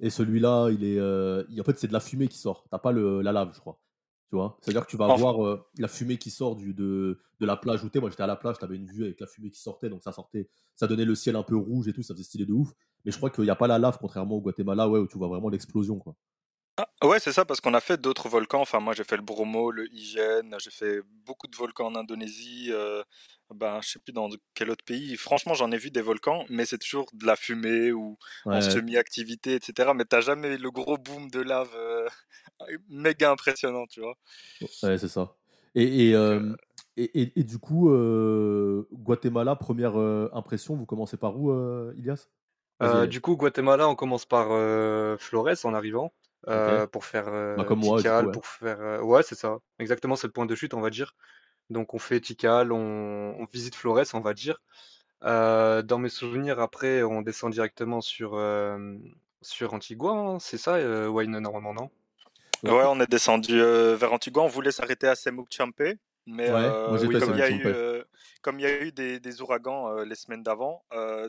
et 0.00 0.10
celui-là, 0.10 0.70
il 0.70 0.84
est, 0.84 0.98
euh, 0.98 1.44
en 1.60 1.64
fait, 1.64 1.78
c'est 1.78 1.88
de 1.88 1.92
la 1.92 2.00
fumée 2.00 2.28
qui 2.28 2.38
sort. 2.38 2.64
T'as 2.70 2.78
pas 2.78 2.92
le, 2.92 3.20
la 3.22 3.32
lave, 3.32 3.52
je 3.54 3.60
crois. 3.60 3.78
Tu 4.32 4.36
vois? 4.36 4.56
C'est-à-dire 4.62 4.86
que 4.86 4.90
tu 4.90 4.96
vas 4.96 5.14
voir 5.14 5.44
euh, 5.44 5.62
la 5.76 5.88
fumée 5.88 6.16
qui 6.16 6.30
sort 6.30 6.56
du, 6.56 6.72
de, 6.72 7.18
de 7.38 7.44
la 7.44 7.54
plage 7.54 7.84
où 7.84 7.90
t'es. 7.90 8.00
Moi, 8.00 8.08
j'étais 8.08 8.22
à 8.22 8.26
la 8.26 8.34
plage, 8.34 8.58
t'avais 8.58 8.76
une 8.76 8.86
vue 8.86 9.04
avec 9.04 9.20
la 9.20 9.26
fumée 9.26 9.50
qui 9.50 9.60
sortait, 9.60 9.90
donc 9.90 10.02
ça 10.02 10.10
sortait, 10.10 10.48
ça 10.74 10.86
donnait 10.86 11.04
le 11.04 11.14
ciel 11.14 11.36
un 11.36 11.42
peu 11.42 11.54
rouge 11.54 11.86
et 11.88 11.92
tout, 11.92 12.02
ça 12.02 12.14
faisait 12.14 12.24
stylé 12.24 12.46
de 12.46 12.54
ouf. 12.54 12.72
Mais 13.04 13.12
je 13.12 13.18
crois 13.18 13.28
qu'il 13.28 13.44
n'y 13.44 13.50
a 13.50 13.56
pas 13.56 13.66
la 13.66 13.78
lave, 13.78 13.98
contrairement 14.00 14.36
au 14.36 14.40
Guatemala, 14.40 14.88
ouais, 14.88 15.00
où 15.00 15.06
tu 15.06 15.18
vois 15.18 15.28
vraiment 15.28 15.50
l'explosion, 15.50 15.98
quoi. 15.98 16.16
Ah, 16.78 16.88
ouais, 17.04 17.20
c'est 17.20 17.32
ça, 17.32 17.44
parce 17.44 17.60
qu'on 17.60 17.74
a 17.74 17.80
fait 17.80 18.00
d'autres 18.00 18.30
volcans. 18.30 18.62
Enfin, 18.62 18.80
moi, 18.80 18.94
j'ai 18.94 19.04
fait 19.04 19.16
le 19.16 19.22
Bromo, 19.22 19.70
le 19.70 19.92
Higen, 19.92 20.56
j'ai 20.58 20.70
fait 20.70 21.02
beaucoup 21.26 21.46
de 21.46 21.54
volcans 21.54 21.86
en 21.86 21.94
Indonésie. 21.94 22.68
Euh, 22.70 23.02
ben, 23.54 23.80
je 23.82 23.90
sais 23.90 23.98
plus 23.98 24.12
dans 24.12 24.30
quel 24.54 24.70
autre 24.70 24.84
pays. 24.84 25.16
Franchement, 25.16 25.52
j'en 25.52 25.70
ai 25.70 25.76
vu 25.76 25.90
des 25.90 26.00
volcans, 26.00 26.46
mais 26.48 26.64
c'est 26.64 26.78
toujours 26.78 27.10
de 27.12 27.26
la 27.26 27.36
fumée 27.36 27.92
ou 27.92 28.16
en 28.46 28.62
semi-activité, 28.62 29.54
etc. 29.54 29.90
Mais 29.94 30.06
t'as 30.06 30.22
jamais 30.22 30.56
le 30.56 30.70
gros 30.70 30.96
boom 30.96 31.30
de 31.30 31.40
lave 31.40 31.70
euh, 31.76 32.08
méga 32.88 33.30
impressionnant, 33.30 33.84
tu 33.86 34.00
vois. 34.00 34.16
Ouais, 34.82 34.96
c'est 34.96 35.08
ça. 35.08 35.36
Et, 35.74 36.08
et, 36.08 36.14
euh, 36.14 36.54
et, 36.96 37.38
et, 37.38 37.44
du 37.44 37.58
coup, 37.58 37.90
Guatemala, 38.92 39.56
première 39.56 39.96
impression, 39.96 40.74
vous 40.74 40.86
commencez 40.86 41.18
par 41.18 41.38
où, 41.38 41.52
Ilias? 41.98 42.28
Du 43.08 43.20
coup, 43.20 43.36
Guatemala, 43.36 43.90
on 43.90 43.94
commence 43.94 44.24
par 44.24 44.48
Flores 45.18 45.64
en 45.64 45.74
arrivant. 45.74 46.14
Euh, 46.48 46.86
pour 46.88 47.04
faire 47.04 47.30
bah, 47.56 47.64
comme 47.64 47.80
moi, 47.80 48.00
ouais. 48.00 48.32
pour 48.32 48.46
faire 48.46 49.04
ouais 49.04 49.22
c'est 49.22 49.36
ça. 49.36 49.58
Exactement 49.78 50.16
c'est 50.16 50.26
le 50.26 50.32
point 50.32 50.46
de 50.46 50.54
chute 50.54 50.74
on 50.74 50.80
va 50.80 50.90
dire. 50.90 51.14
Donc 51.70 51.94
on 51.94 51.98
fait 51.98 52.20
Tikal 52.20 52.72
on, 52.72 53.46
visite 53.52 53.74
Flores 53.74 54.06
on 54.14 54.20
va 54.20 54.34
dire. 54.34 54.60
Dans 55.22 55.98
mes 55.98 56.08
souvenirs 56.08 56.58
après 56.58 57.02
on 57.02 57.22
descend 57.22 57.52
directement 57.52 58.00
sur 58.00 58.30
sur 59.40 59.74
Antigua 59.74 60.12
hein, 60.12 60.38
c'est 60.40 60.58
ça 60.58 60.78
Wayne 61.08 61.38
normalement 61.38 61.74
non? 61.74 61.90
Ouais 62.64 62.84
on 62.86 63.00
est 63.00 63.10
descendu 63.10 63.58
vers 63.60 64.12
Antigua 64.12 64.42
on 64.42 64.48
voulait 64.48 64.72
s'arrêter 64.72 65.06
à 65.06 65.14
Semuc 65.14 65.46
Champe 65.50 65.82
mais 66.26 66.48
comme, 66.48 67.34
il 67.34 67.38
y 67.38 67.42
a 67.42 67.50
eu, 67.50 68.01
comme 68.42 68.58
il 68.58 68.62
y 68.62 68.66
a 68.66 68.82
eu 68.82 68.92
des, 68.92 69.20
des 69.20 69.40
ouragans 69.40 70.02
les 70.02 70.14
semaines 70.14 70.42
d'avant, 70.42 70.84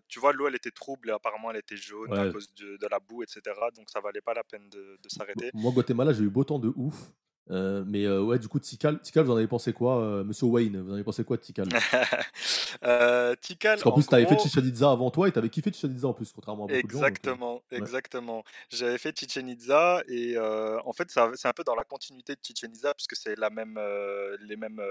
tu 0.08 0.20
vois, 0.20 0.34
l'eau 0.34 0.48
elle 0.48 0.56
était 0.56 0.72
trouble 0.72 1.10
et 1.10 1.14
apparemment 1.14 1.52
elle 1.52 1.58
était 1.58 1.78
jaune 1.78 2.14
à 2.18 2.32
cause 2.32 2.54
de, 2.56 2.78
de, 2.78 2.88
la 2.88 3.00
boue, 3.00 3.24
etc. 3.24 3.42
Donc 3.76 3.90
ça 3.90 4.00
valait 4.02 4.22
pas 4.22 4.34
la 4.34 4.44
peine 4.44 4.70
de, 4.70 5.00
de 5.02 5.10
s'arrêter. 5.10 5.50
Moi, 5.54 5.72
Guatemala, 5.72 6.14
j'ai 6.14 6.24
eu 6.24 6.30
beau 6.30 6.44
temps 6.44 6.60
de 6.60 6.72
ouf. 6.76 7.14
Euh, 7.52 7.84
mais 7.86 8.06
euh, 8.06 8.22
ouais, 8.22 8.40
du 8.40 8.48
coup, 8.48 8.60
Tikal, 8.60 9.02
Tikal, 9.02 9.26
vous 9.26 9.32
en 9.32 9.36
avez 9.36 9.48
pensé 9.48 9.74
quoi, 9.74 10.02
euh, 10.02 10.24
Monsieur 10.24 10.46
Wayne 10.46 10.82
Vous 10.82 10.92
en 10.92 10.94
avez 10.94 11.04
pensé 11.04 11.24
quoi 11.24 11.38
de 11.38 11.42
Tikal? 11.42 11.68
Tikal. 13.42 13.74
Parce 13.74 13.84
qu'en 13.84 13.92
plus, 13.92 14.08
tu 14.08 14.16
avais 14.16 14.26
fait 14.26 14.40
Chichen 14.40 14.66
Itza 14.66 14.92
avant 14.92 15.12
toi 15.12 15.28
et 15.28 15.32
tu 15.32 15.40
avais 15.40 15.50
kiffé 15.50 15.72
Chichen 15.72 15.92
Itza 15.92 16.08
en 16.08 16.14
plus, 16.14 16.32
contrairement 16.32 16.66
à 16.66 16.68
beaucoup 16.68 16.78
exactement, 16.80 17.62
de 17.70 17.78
gens. 17.78 17.84
Exactement, 17.84 18.44
J'avais 18.70 18.98
fait 18.98 19.18
Chichen 19.18 19.48
Itza 19.50 20.04
et 20.08 20.38
en 20.40 20.94
fait, 20.94 21.10
c'est 21.12 21.48
un 21.48 21.54
peu 21.54 21.64
dans 21.64 21.76
la 21.76 21.84
continuité 21.84 22.34
de 22.34 22.40
Chichen 22.42 22.72
Itza 22.74 22.94
puisque 22.94 23.16
c'est 23.16 23.38
la 23.38 23.50
même, 23.50 23.80
les 24.42 24.56
mêmes, 24.56 24.82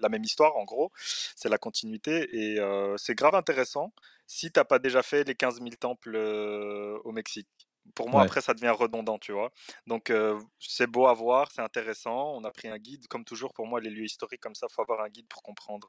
la 0.00 0.08
même 0.08 0.24
histoire 0.24 0.56
en 0.56 0.64
gros. 0.64 0.90
C'est 0.96 1.48
la 1.48 1.58
continuité 1.58 2.28
et 2.32 2.58
c'est 2.96 3.14
grave 3.14 3.34
intéressant 3.34 3.92
si 4.26 4.50
t'as 4.50 4.64
pas 4.64 4.78
déjà 4.78 5.02
fait 5.02 5.24
les 5.24 5.34
15 5.34 5.56
000 5.56 5.70
temples 5.80 6.16
au 6.16 7.12
Mexique 7.12 7.48
pour 7.94 8.08
moi, 8.08 8.22
après, 8.22 8.40
ça 8.40 8.54
devient 8.54 8.70
redondant, 8.70 9.18
tu 9.18 9.32
vois? 9.32 9.50
Donc, 9.86 10.12
c'est 10.58 10.86
beau 10.86 11.06
à 11.06 11.14
voir, 11.14 11.50
c'est 11.52 11.62
intéressant. 11.62 12.34
On 12.36 12.44
a 12.44 12.50
pris 12.50 12.68
un 12.68 12.78
guide. 12.78 13.06
Comme 13.08 13.24
toujours, 13.24 13.52
pour 13.52 13.66
moi, 13.66 13.80
les 13.80 13.90
lieux 13.90 14.04
historiques 14.04 14.40
comme 14.40 14.54
ça, 14.54 14.66
il 14.70 14.74
faut 14.74 14.82
avoir 14.82 15.00
un 15.00 15.08
guide 15.08 15.26
pour 15.28 15.42
comprendre 15.42 15.88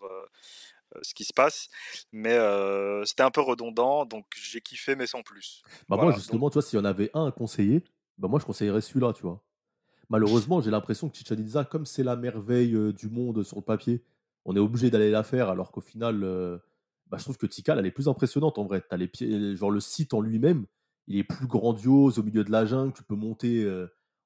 ce 1.02 1.14
qui 1.14 1.24
se 1.24 1.34
passe. 1.34 1.70
Mais 2.12 2.38
c'était 3.06 3.24
un 3.24 3.32
peu 3.32 3.42
redondant, 3.42 4.06
donc 4.06 4.26
j'ai 4.36 4.62
kiffé, 4.62 4.96
mais 4.96 5.08
sans 5.08 5.22
plus. 5.24 5.64
Bah 5.88 5.98
moi, 5.98 6.12
justement, 6.12 6.50
tu 6.50 6.56
vois, 6.56 6.62
s'il 6.62 6.80
y 6.80 6.82
en 6.82 6.86
avait 6.86 7.12
un 7.14 7.28
à 7.28 7.32
conseiller, 7.32 7.84
bah 8.18 8.28
moi, 8.28 8.40
je 8.40 8.46
conseillerais 8.46 8.82
celui-là, 8.82 9.14
tu 9.14 9.24
vois? 9.24 9.44
Malheureusement, 10.10 10.60
j'ai 10.60 10.72
l'impression 10.72 11.08
que 11.08 11.16
Chichen 11.16 11.40
Itza, 11.40 11.66
comme 11.66 11.86
c'est 11.86 12.04
la 12.04 12.16
merveille 12.16 12.76
du 12.94 13.10
monde 13.10 13.44
sur 13.44 13.58
le 13.58 13.64
papier, 13.64 14.04
on 14.46 14.56
est 14.56 14.60
obligé 14.60 14.90
d'aller 14.90 15.12
la 15.12 15.24
faire, 15.24 15.50
alors 15.50 15.72
qu'au 15.72 15.82
final, 15.82 16.60
bah, 17.06 17.18
je 17.18 17.24
trouve 17.24 17.38
que 17.38 17.46
Tikal, 17.46 17.78
elle 17.78 17.86
est 17.86 17.92
plus 17.92 18.08
impressionnante 18.08 18.58
en 18.58 18.66
vrai. 18.66 18.84
As 18.90 18.98
les 18.98 19.08
pieds, 19.08 19.56
genre 19.56 19.70
le 19.70 19.80
site 19.80 20.14
en 20.14 20.22
lui-même, 20.22 20.66
il 21.10 21.18
est 21.18 21.24
plus 21.24 21.48
grandiose 21.48 22.20
au 22.20 22.24
milieu 22.24 22.44
de 22.44 22.52
la 22.52 22.66
jungle. 22.66 22.94
Tu 22.94 23.04
peux 23.04 23.16
monter 23.16 23.68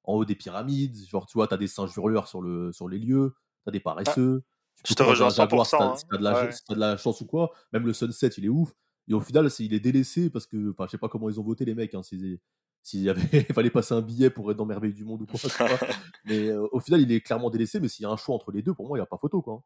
en 0.03 0.13
haut 0.15 0.25
des 0.25 0.35
pyramides. 0.35 0.97
Genre, 1.07 1.25
tu 1.25 1.33
vois, 1.33 1.47
tu 1.47 1.53
as 1.53 1.57
des 1.57 1.67
singes 1.67 1.95
hurleurs 1.95 2.27
sur, 2.27 2.41
le, 2.41 2.71
sur 2.71 2.87
les 2.87 2.99
lieux. 2.99 3.33
Tu 3.63 3.69
as 3.69 3.71
des 3.71 3.79
ah, 3.79 3.95
paresseux. 3.95 4.43
tu 4.83 4.95
te 4.95 5.03
rejoins 5.03 5.29
100%. 5.29 5.97
Si 5.97 6.05
tu 6.05 6.15
as, 6.15 6.75
de 6.75 6.79
la 6.79 6.97
chance 6.97 7.21
ou 7.21 7.25
quoi. 7.25 7.51
Même 7.71 7.85
le 7.85 7.93
sunset, 7.93 8.27
il 8.37 8.45
est 8.45 8.49
ouf. 8.49 8.71
Et 9.07 9.13
au 9.13 9.21
final, 9.21 9.49
il 9.59 9.73
est 9.73 9.79
délaissé 9.79 10.29
parce 10.29 10.45
que, 10.45 10.71
enfin, 10.71 10.85
je 10.85 10.91
sais 10.91 10.97
pas 10.97 11.09
comment 11.09 11.29
ils 11.29 11.39
ont 11.39 11.43
voté 11.43 11.65
les 11.65 11.75
mecs. 11.75 11.93
Hein, 11.93 12.01
s'il 12.03 13.09
avait, 13.09 13.43
fallait 13.53 13.69
passer 13.69 13.93
un 13.93 14.01
billet 14.01 14.29
pour 14.29 14.49
être 14.51 14.57
dans 14.57 14.65
Merveille 14.65 14.93
du 14.93 15.03
Monde 15.03 15.21
ou 15.21 15.25
quoi. 15.25 15.39
mais 16.25 16.51
au 16.51 16.79
final, 16.79 17.01
il 17.01 17.11
est 17.11 17.21
clairement 17.21 17.49
délaissé. 17.49 17.79
Mais 17.79 17.87
s'il 17.87 18.03
y 18.03 18.05
a 18.05 18.09
un 18.09 18.17
choix 18.17 18.35
entre 18.35 18.51
les 18.51 18.61
deux, 18.61 18.73
pour 18.73 18.87
moi, 18.87 18.97
il 18.97 19.01
n'y 19.01 19.03
a 19.03 19.07
pas 19.07 19.17
photo. 19.17 19.41
Quoi. 19.41 19.61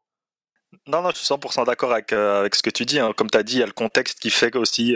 Non, 0.86 1.02
non, 1.02 1.10
je 1.10 1.16
suis 1.16 1.26
100% 1.26 1.66
d'accord 1.66 1.92
avec, 1.92 2.12
avec 2.12 2.54
ce 2.54 2.62
que 2.62 2.70
tu 2.70 2.84
dis. 2.84 2.98
Hein. 2.98 3.12
Comme 3.16 3.30
tu 3.30 3.38
as 3.38 3.42
dit, 3.42 3.54
il 3.54 3.60
y 3.60 3.62
a 3.62 3.66
le 3.66 3.72
contexte 3.72 4.20
qui 4.20 4.30
fait 4.30 4.54
aussi 4.56 4.94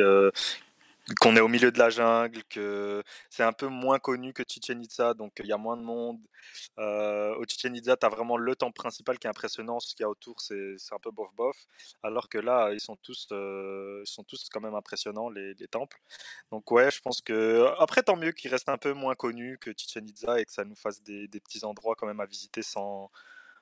qu'on 1.21 1.37
est 1.37 1.41
au 1.41 1.49
milieu 1.49 1.73
de 1.73 1.79
la 1.79 1.91
jungle, 1.91 2.45
que 2.45 3.03
c'est 3.29 3.43
un 3.43 3.53
peu 3.53 3.67
moins 3.67 3.99
connu 3.99 4.33
que 4.33 4.45
Chichen 4.49 4.83
Itza, 4.83 5.15
donc 5.15 5.33
il 5.41 5.47
y 5.47 5.53
a 5.53 5.57
moins 5.57 5.77
de 5.77 5.83
monde. 5.83 6.21
Euh, 6.79 7.35
au 7.37 7.45
Chichen 7.45 7.75
Itza, 7.75 7.97
tu 7.97 8.07
as 8.07 8.09
vraiment 8.09 8.37
le 8.37 8.55
temple 8.55 8.75
principal 8.75 9.19
qui 9.19 9.27
est 9.27 9.31
impressionnant, 9.31 9.81
ce 9.81 9.95
qu'il 9.95 10.05
y 10.05 10.07
a 10.07 10.09
autour, 10.09 10.41
c'est 10.41 10.77
un 10.93 10.99
peu 11.01 11.11
bof-bof, 11.11 11.57
alors 12.03 12.29
que 12.29 12.39
là, 12.39 12.71
ils 12.73 12.81
sont 12.81 12.97
tous, 12.97 13.29
euh, 13.33 14.03
ils 14.07 14.11
sont 14.11 14.25
tous 14.25 14.49
quand 14.51 14.61
même 14.61 14.75
impressionnants, 14.75 15.29
les, 15.29 15.55
les, 15.55 15.69
temples. 15.69 15.99
Donc 16.51 16.71
ouais, 16.71 16.91
je 16.91 17.01
pense 17.01 17.21
que... 17.21 17.67
Après, 17.79 18.03
tant 18.03 18.17
mieux 18.17 18.33
qu'il 18.33 18.51
reste 18.51 18.69
un 18.69 18.79
peu 18.79 18.93
moins 18.93 19.15
connu 19.15 19.59
que 19.59 19.73
Chichen 19.77 20.09
Itza 20.09 20.41
et 20.41 20.45
que 20.45 20.53
ça 20.53 20.65
nous 20.65 20.77
fasse 20.77 21.03
des, 21.03 21.29
des 21.29 21.41
petits 21.41 21.65
endroits 21.65 21.97
quand 21.97 22.07
même 22.07 22.21
à 22.21 22.27
visiter 22.27 22.63
sans, 22.63 23.11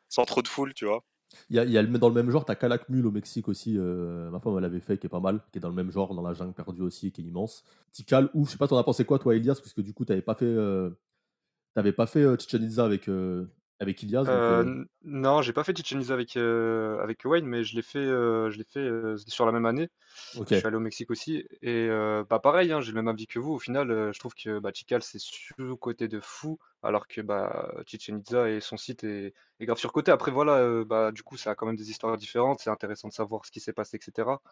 sans 0.09 0.25
trop 0.25 0.43
de 0.43 0.49
foule, 0.49 0.75
tu 0.75 0.87
vois. 0.87 1.03
Il 1.49 1.57
y 1.57 1.79
a, 1.79 1.83
dans 1.83 2.09
le 2.09 2.15
même 2.15 2.31
genre, 2.31 2.45
tu 2.45 2.53
as 2.53 2.57
Calakmul 2.57 3.07
au 3.07 3.11
Mexique 3.11 3.49
aussi. 3.49 3.77
Euh, 3.79 4.31
ma 4.31 4.41
femme, 4.41 4.55
elle 4.57 4.63
l'avait 4.63 4.81
fait, 4.81 4.99
qui 4.99 5.07
est 5.07 5.11
pas 5.11 5.21
mal, 5.21 5.41
qui 5.53 5.59
est 5.59 5.61
dans 5.61 5.69
le 5.69 5.75
même 5.75 5.91
genre, 5.91 6.15
dans 6.15 6.23
la 6.23 6.33
jungle 6.33 6.53
perdue 6.53 6.83
aussi, 6.83 7.13
qui 7.13 7.21
est 7.21 7.25
immense. 7.25 7.65
Tikal, 7.93 8.31
ouf, 8.35 8.49
je 8.49 8.53
sais 8.53 8.59
pas, 8.59 8.69
t'en 8.69 8.79
as 8.79 8.85
pensé 8.85 9.05
quoi, 9.05 9.19
toi, 9.19 9.35
Elias? 9.35 9.57
Parce 9.57 9.73
que 9.73 9.81
du 9.81 9.93
coup, 9.93 10.05
t'avais 10.05 10.23
pas 10.23 10.35
fait, 10.35 10.45
euh, 10.45 10.91
t'avais 11.75 11.93
pas 11.93 12.07
fait 12.07 12.23
euh, 12.23 12.37
avec, 12.79 13.09
euh, 13.09 13.47
avec 13.81 14.03
Ilias 14.03 14.27
donc, 14.27 14.51
Euh, 14.51 14.65
euh, 14.65 14.85
non, 15.03 15.43
j'ai 15.43 15.53
pas 15.53 15.65
fait 15.65 15.77
Chichen 15.77 16.01
Itza 16.01 16.13
avec, 16.15 16.37
euh, 16.37 17.01
avec 17.03 17.25
Wayne, 17.25 17.47
mais 17.47 17.65
je 17.65 17.75
l'ai 17.75 17.83
fait, 17.83 18.05
je 18.05 18.57
l'ai 18.57 18.65
fait 18.65 18.89
sur 19.29 19.47
la 19.47 19.53
même 19.53 19.67
année. 19.67 19.89
Je 20.51 20.55
suis 20.59 20.67
allé 20.67 20.77
au 20.77 20.81
Mexique 20.81 21.11
aussi. 21.11 21.47
Et 21.63 21.89
bah 22.29 22.39
pareil, 22.43 22.73
hein, 22.73 22.81
j'ai 22.81 22.93
le 22.93 22.97
même 22.97 23.09
avis 23.09 23.27
que 23.27 23.39
vous. 23.39 23.53
Au 23.55 23.59
final, 23.59 24.13
je 24.13 24.19
trouve 24.19 24.35
que 24.35 24.59
bah, 24.59 24.73
Tikal, 24.73 25.03
c'est 25.03 25.19
sous-côté 25.19 26.09
de 26.09 26.21
fou, 26.21 26.59
alors 26.83 27.09
que 27.09 27.21
bah, 27.23 27.73
Chichen 27.87 28.19
Itza 28.19 28.51
et 28.51 28.61
son 28.61 28.77
site 28.77 29.05
est, 29.05 29.35
est 29.61 29.67
grave 29.67 29.79
surcoté. 29.79 30.11
Après, 30.11 30.31
voilà, 30.31 30.57
euh, 30.59 30.85
bah, 30.85 31.13
du 31.13 31.23
coup, 31.23 31.37
ça 31.37 31.51
a 31.51 31.55
quand 31.55 31.67
même 31.67 31.77
des 31.77 31.91
histoires 31.91 32.17
différentes. 32.17 32.61
C'est 32.61 32.71
intéressant 32.71 33.09
de 33.09 33.13
savoir 33.15 33.45
ce 33.47 33.51
qui 33.51 33.61
s'est 33.61 33.73
passé, 33.73 33.97
etc. 33.97 34.43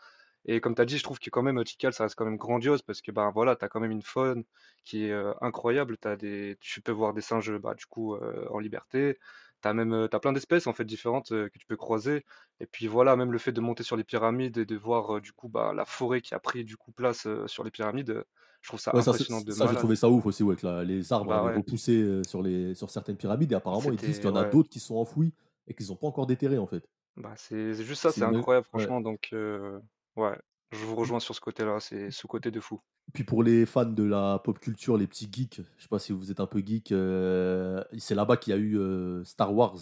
Et 0.44 0.60
comme 0.60 0.74
tu 0.74 0.82
as 0.82 0.84
dit, 0.86 0.98
je 0.98 1.02
trouve 1.02 1.18
que 1.18 1.30
quand 1.30 1.42
même 1.42 1.62
Tikal, 1.64 1.92
ça 1.92 2.04
reste 2.04 2.14
quand 2.16 2.24
même 2.24 2.36
grandiose 2.36 2.82
parce 2.82 3.02
que 3.02 3.10
bah, 3.12 3.30
voilà, 3.34 3.56
tu 3.56 3.64
as 3.64 3.68
quand 3.68 3.80
même 3.80 3.90
une 3.90 4.02
faune 4.02 4.44
qui 4.84 5.04
est 5.06 5.12
euh, 5.12 5.32
incroyable. 5.40 5.98
T'as 5.98 6.16
des, 6.16 6.56
tu 6.60 6.80
peux 6.80 6.92
voir 6.92 7.12
des 7.14 7.20
singes 7.20 7.52
bah, 7.58 7.74
du 7.74 7.86
coup 7.86 8.14
euh, 8.14 8.46
en 8.50 8.58
liberté. 8.58 9.18
Même 9.64 9.92
euh, 9.92 10.08
t'as 10.08 10.20
plein 10.20 10.32
d'espèces 10.32 10.66
en 10.66 10.72
fait 10.72 10.84
différentes 10.84 11.32
euh, 11.32 11.48
que 11.48 11.58
tu 11.58 11.66
peux 11.66 11.76
croiser. 11.76 12.24
Et 12.60 12.66
puis 12.66 12.86
voilà, 12.86 13.16
même 13.16 13.32
le 13.32 13.38
fait 13.38 13.52
de 13.52 13.60
monter 13.60 13.82
sur 13.82 13.96
les 13.96 14.04
pyramides 14.04 14.56
et 14.58 14.64
de 14.66 14.76
voir 14.76 15.16
euh, 15.16 15.20
du 15.20 15.32
coup 15.32 15.48
bah, 15.48 15.72
la 15.74 15.84
forêt 15.84 16.20
qui 16.20 16.34
a 16.34 16.38
pris 16.40 16.64
du 16.64 16.76
coup 16.76 16.92
place 16.92 17.26
euh, 17.26 17.46
sur 17.48 17.64
les 17.64 17.70
pyramides, 17.70 18.10
euh, 18.10 18.24
je 18.62 18.68
trouve 18.70 18.80
ça 18.80 18.92
Ouais, 18.92 19.02
ça, 19.02 19.12
c'est- 19.12 19.24
impressionnant 19.24 19.40
de 19.42 19.52
ça 19.52 19.66
j'ai 19.66 19.76
malade. 19.76 19.76
trouvé 19.76 19.96
ça 19.96 20.08
ouf 20.10 20.24
aussi, 20.26 20.42
ouais, 20.42 20.56
que 20.56 20.66
la- 20.66 20.82
les 20.84 21.12
arbres 21.12 21.32
Bah 21.32 21.36
avaient 21.36 21.46
ouais, 21.46 21.60
repoussé 21.60 21.92
euh, 22.02 22.24
sur, 22.24 22.42
les, 22.42 22.74
sur 22.74 22.88
certaines 22.90 23.16
pyramides, 23.18 23.52
et 23.52 23.54
apparemment, 23.54 23.92
ils 23.92 23.98
disent 24.00 24.18
qu'il 24.18 24.28
y 24.30 24.32
en 24.32 24.36
a 24.36 24.44
ouais. 24.44 24.52
d'autres 24.52 24.68
qui 24.70 24.80
sont 24.80 24.96
enfouis 24.96 25.34
et 25.66 25.74
qu'ils 25.74 25.88
n'ont 25.88 25.96
pas 25.96 26.06
encore 26.06 26.26
déterrés, 26.26 26.58
en 26.58 26.66
fait. 26.66 26.88
Bah 27.16 27.34
c'est 27.36 27.74
c'est 27.74 27.84
juste 27.84 28.02
ça, 28.02 28.12
C'est 28.12 28.20
c'est 28.20 28.24
une... 28.24 28.24
incroyable 28.24 28.66
ouais. 28.74 28.92
franchement. 28.94 29.00
Donc 29.00 29.30
euh, 29.32 29.80
ouais, 30.18 30.38
je 30.72 30.78
vous 30.84 30.94
Puis, 30.94 31.00
rejoins 31.00 31.20
sur 31.20 31.34
ce 31.34 31.40
côté-là, 31.40 31.80
c'est 31.80 32.10
sous-côté 32.10 32.50
de 32.50 32.60
fou. 32.60 32.80
puis 33.14 33.24
pour 33.24 33.42
les 33.42 33.64
fans 33.66 33.84
de 33.86 34.02
la 34.04 34.38
pop 34.44 34.58
culture, 34.58 34.96
les 34.98 35.06
petits 35.06 35.28
geeks, 35.32 35.62
je 35.76 35.82
sais 35.82 35.88
pas 35.88 35.98
si 35.98 36.12
vous 36.12 36.30
êtes 36.30 36.40
un 36.40 36.46
peu 36.46 36.60
geek, 36.64 36.92
euh, 36.92 37.82
c'est 37.98 38.14
là-bas 38.14 38.36
qu'il 38.36 38.52
y 38.52 38.54
a 38.54 38.58
eu 38.58 38.78
euh, 38.78 39.24
Star 39.24 39.54
Wars 39.54 39.76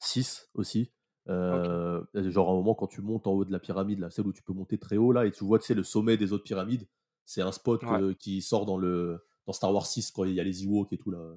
6 0.00 0.50
aussi. 0.54 0.92
Euh, 1.28 2.04
genre 2.14 2.50
à 2.50 2.52
un 2.52 2.54
moment 2.54 2.74
quand 2.76 2.86
tu 2.86 3.00
montes 3.02 3.26
en 3.26 3.32
haut 3.32 3.44
de 3.44 3.50
la 3.50 3.58
pyramide, 3.58 3.98
là, 3.98 4.10
celle 4.10 4.26
où 4.28 4.32
tu 4.32 4.42
peux 4.42 4.52
monter 4.52 4.78
très 4.78 4.96
haut 4.96 5.10
là, 5.10 5.26
et 5.26 5.32
tu 5.32 5.42
vois 5.44 5.58
tu 5.58 5.66
sais, 5.66 5.74
le 5.74 5.82
sommet 5.82 6.16
des 6.16 6.32
autres 6.32 6.44
pyramides, 6.44 6.86
c'est 7.24 7.42
un 7.42 7.50
spot 7.50 7.82
Ouais. 7.82 8.14
qui 8.14 8.42
sort 8.42 8.64
dans, 8.66 8.76
le, 8.78 9.24
dans 9.46 9.52
StarArs 9.52 9.86
6 9.86 10.12
quand 10.12 10.24
il 10.24 10.34
y 10.34 10.40
a 10.40 10.44
les 10.44 10.62
Ewoks 10.64 10.92
et 10.92 10.98
tout 10.98 11.10
là, 11.10 11.34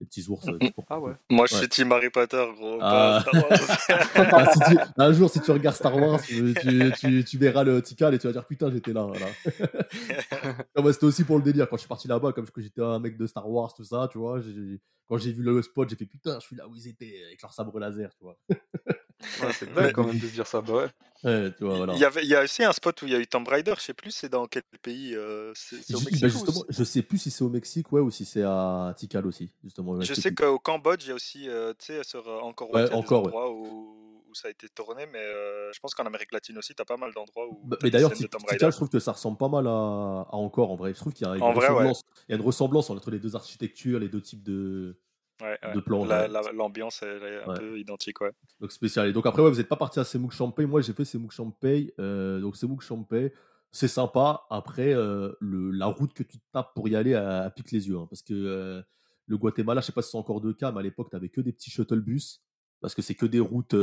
les 0.00 0.06
petits 0.06 0.26
ours 0.28 0.46
euh, 0.48 0.58
Ah 0.88 0.98
ouais. 0.98 1.12
Moi, 1.30 1.46
je 1.46 1.54
Ouais. 1.54 1.60
suis 1.60 1.68
Team 1.68 1.92
Harry 1.92 2.10
Potter, 2.10 2.44
gros, 2.56 2.78
pas 2.78 3.18
Ah. 3.18 3.20
Star 3.20 3.34
Wars. 3.50 3.58
Ah, 4.32 4.52
si 4.52 4.58
tu- 4.60 4.78
un 4.96 5.12
jour, 5.12 5.30
si 5.30 5.40
tu 5.40 5.50
regardes 5.50 5.76
Star 5.76 5.96
Wars, 5.96 6.20
tu, 6.22 6.54
tu, 6.60 6.92
tu- 6.98 7.24
tu 7.24 7.38
verras 7.38 7.64
le 7.64 7.82
Tikal 7.82 8.14
et 8.14 8.18
tu 8.18 8.26
vas 8.26 8.32
dire 8.32 8.46
putain, 8.46 8.70
j'étais 8.70 8.92
là. 8.92 9.02
Voilà. 9.04 9.26
Non, 10.76 10.82
moi, 10.82 10.92
c'était 10.92 11.04
aussi 11.06 11.24
pour 11.24 11.36
le 11.36 11.42
délire. 11.42 11.68
Quand 11.68 11.76
je 11.76 11.80
suis 11.80 11.88
parti 11.88 12.08
là-bas, 12.08 12.32
comme 12.32 12.48
que 12.48 12.60
j'étais 12.62 12.82
un 12.82 12.98
mec 12.98 13.16
de 13.16 13.26
Star 13.26 13.48
Wars, 13.48 13.72
tout 13.74 13.84
ça, 13.84 14.08
tu 14.10 14.18
vois, 14.18 14.40
j'ai- 14.40 14.80
quand 15.06 15.18
j'ai 15.18 15.32
vu 15.32 15.42
le 15.42 15.60
spot, 15.62 15.88
j'ai 15.90 15.96
fait 15.96 16.06
putain, 16.06 16.38
je 16.40 16.46
suis 16.46 16.56
là 16.56 16.66
où 16.68 16.74
ils 16.76 16.88
étaient 16.88 17.22
avec 17.26 17.42
leur 17.42 17.52
sabre 17.52 17.78
laser, 17.78 18.10
tu 18.16 18.24
vois. 18.24 18.36
Ouais, 19.38 19.52
c'est 19.52 19.72
dingue 19.72 19.92
quand 19.92 20.04
même 20.04 20.18
de 20.18 20.26
se 20.28 20.32
dire 20.32 20.46
ça. 20.46 20.60
Bah 20.60 20.72
ouais. 20.74 20.88
Ouais, 21.22 21.52
tu 21.56 21.64
vois, 21.64 21.74
Il 21.74 21.76
voilà. 21.76 21.94
y, 21.98 22.04
avait, 22.04 22.22
il 22.22 22.28
y 22.28 22.34
a 22.34 22.42
aussi 22.42 22.62
un 22.64 22.72
spot 22.72 23.02
où 23.02 23.06
il 23.06 23.12
y 23.12 23.14
a 23.14 23.18
eu 23.18 23.26
Tomb 23.26 23.46
Raider, 23.46 23.74
je 23.76 23.82
sais 23.82 23.94
plus 23.94 24.10
c'est 24.10 24.28
dans 24.28 24.46
quel 24.46 24.62
pays, 24.82 25.14
euh, 25.14 25.52
c'est 25.54 25.82
c'est 25.82 25.94
au 25.94 26.00
Mexique 26.00 26.22
bah, 26.22 26.28
justement, 26.28 26.64
je 26.68 26.84
sais 26.84 27.02
plus 27.02 27.18
si 27.18 27.30
c'est 27.30 27.44
au 27.44 27.48
Mexique, 27.50 27.92
ouais, 27.92 28.00
ou 28.00 28.10
si 28.10 28.24
c'est 28.24 28.42
à 28.42 28.94
Tikal 28.96 29.26
aussi, 29.26 29.50
justement. 29.62 30.00
Je 30.00 30.14
sais 30.14 30.32
qu'au 30.32 30.58
Cambodge, 30.58 31.04
il 31.04 31.08
y 31.08 31.12
a 31.12 31.14
aussi, 31.14 31.48
euh, 31.48 31.72
tu 31.78 31.86
sais, 31.86 32.04
sur 32.04 32.26
euh, 32.28 32.40
Angkor 32.40 32.70
Wat, 32.70 32.80
Ouais, 32.80 32.86
il 32.86 32.90
y 32.90 32.94
a 32.94 32.96
des 32.96 32.96
encore, 32.96 33.22
ouais. 33.24 33.28
endroits 33.28 33.50
où, 33.52 34.24
où 34.28 34.34
ça 34.34 34.48
a 34.48 34.50
été 34.50 34.68
tourné, 34.68 35.06
mais 35.06 35.18
euh, 35.18 35.72
je 35.72 35.78
pense 35.80 35.94
qu'en 35.94 36.06
Amérique 36.06 36.32
latine 36.32 36.56
aussi, 36.58 36.74
tu 36.74 36.80
as 36.82 36.84
pas 36.84 36.96
mal 36.96 37.12
d'endroits 37.12 37.46
où 37.48 37.60
Bah, 37.64 37.76
tu 37.78 37.86
as 37.86 37.88
mais 37.88 37.90
des 37.90 37.98
d'ailleurs, 37.98 38.10
scènes 38.10 38.20
de 38.20 38.26
Tik- 38.26 38.30
Tomb 38.30 38.42
Tikal, 38.46 38.48
Raider. 38.48 38.72
je 38.72 38.76
trouve 38.76 38.88
que 38.88 38.98
ça 38.98 39.12
ressemble 39.12 39.36
pas 39.36 39.48
mal 39.48 39.66
à, 39.66 39.70
à 39.70 40.34
Encore 40.36 40.70
en 40.70 40.76
vrai. 40.76 40.94
Je 40.94 40.98
trouve 40.98 41.12
qu'il 41.12 41.26
y 41.26 41.30
a 41.30 41.36
une 41.36 41.42
En 41.42 41.52
vrai, 41.52 41.68
ouais. 41.68 41.76
ressemblance, 41.76 42.02
il 42.28 42.32
y 42.32 42.34
a 42.34 42.36
une 42.38 42.44
ressemblance 42.46 42.90
entre 42.90 43.10
les 43.10 43.18
deux 43.18 43.36
architectures, 43.36 43.98
les 43.98 44.08
deux 44.08 44.22
types 44.22 44.42
de, 44.42 44.98
Ouais, 45.40 45.58
ouais. 45.62 45.74
de. 45.74 46.08
La- 46.08 46.28
la- 46.28 46.52
L'ambiance, 46.52 47.02
est 47.02 47.42
un 47.44 47.48
Ouais. 47.48 47.58
peu 47.58 47.78
identique, 47.78 48.20
ouais. 48.20 48.32
Donc 48.60 48.72
spécial. 48.72 49.08
Et 49.08 49.12
donc 49.12 49.26
après, 49.26 49.42
ouais, 49.42 49.50
vous 49.50 49.56
n'êtes 49.58 49.68
pas 49.68 49.76
parti 49.76 49.98
à 50.00 50.04
Semouk 50.04 50.32
Champey. 50.32 50.66
Moi, 50.66 50.80
j'ai 50.82 50.92
fait 50.92 51.04
Semouk 51.04 51.32
Champey. 51.32 51.94
Euh, 51.98 52.40
donc 52.40 52.56
Semouk 52.56 52.82
Champey, 52.82 53.32
c'est 53.70 53.88
sympa. 53.88 54.44
Après, 54.50 54.92
euh, 54.94 55.32
le, 55.40 55.70
la 55.70 55.86
route 55.86 56.12
que 56.12 56.22
tu 56.22 56.38
te 56.38 56.44
tapes 56.52 56.74
pour 56.74 56.88
y 56.88 56.96
aller, 56.96 57.12
elle 57.12 57.52
pique 57.54 57.70
les 57.72 57.88
yeux. 57.88 57.96
hein, 57.98 58.06
parce 58.10 58.22
que 58.22 58.34
euh, 58.34 58.82
le 59.26 59.36
Guatemala, 59.38 59.80
je 59.80 59.86
sais 59.86 59.92
pas 59.92 60.02
si 60.02 60.10
c'est 60.10 60.18
encore 60.18 60.42
le 60.44 60.52
cas, 60.52 60.72
mais 60.72 60.80
à 60.80 60.82
l'époque, 60.82 61.08
tu 61.10 61.16
avais 61.16 61.28
que 61.28 61.40
des 61.40 61.52
petits 61.52 61.70
shuttle 61.70 62.00
bus. 62.00 62.42
Parce 62.80 62.94
que 62.94 63.02
c'est 63.02 63.14
que 63.14 63.26
des 63.26 63.40
routes, 63.40 63.74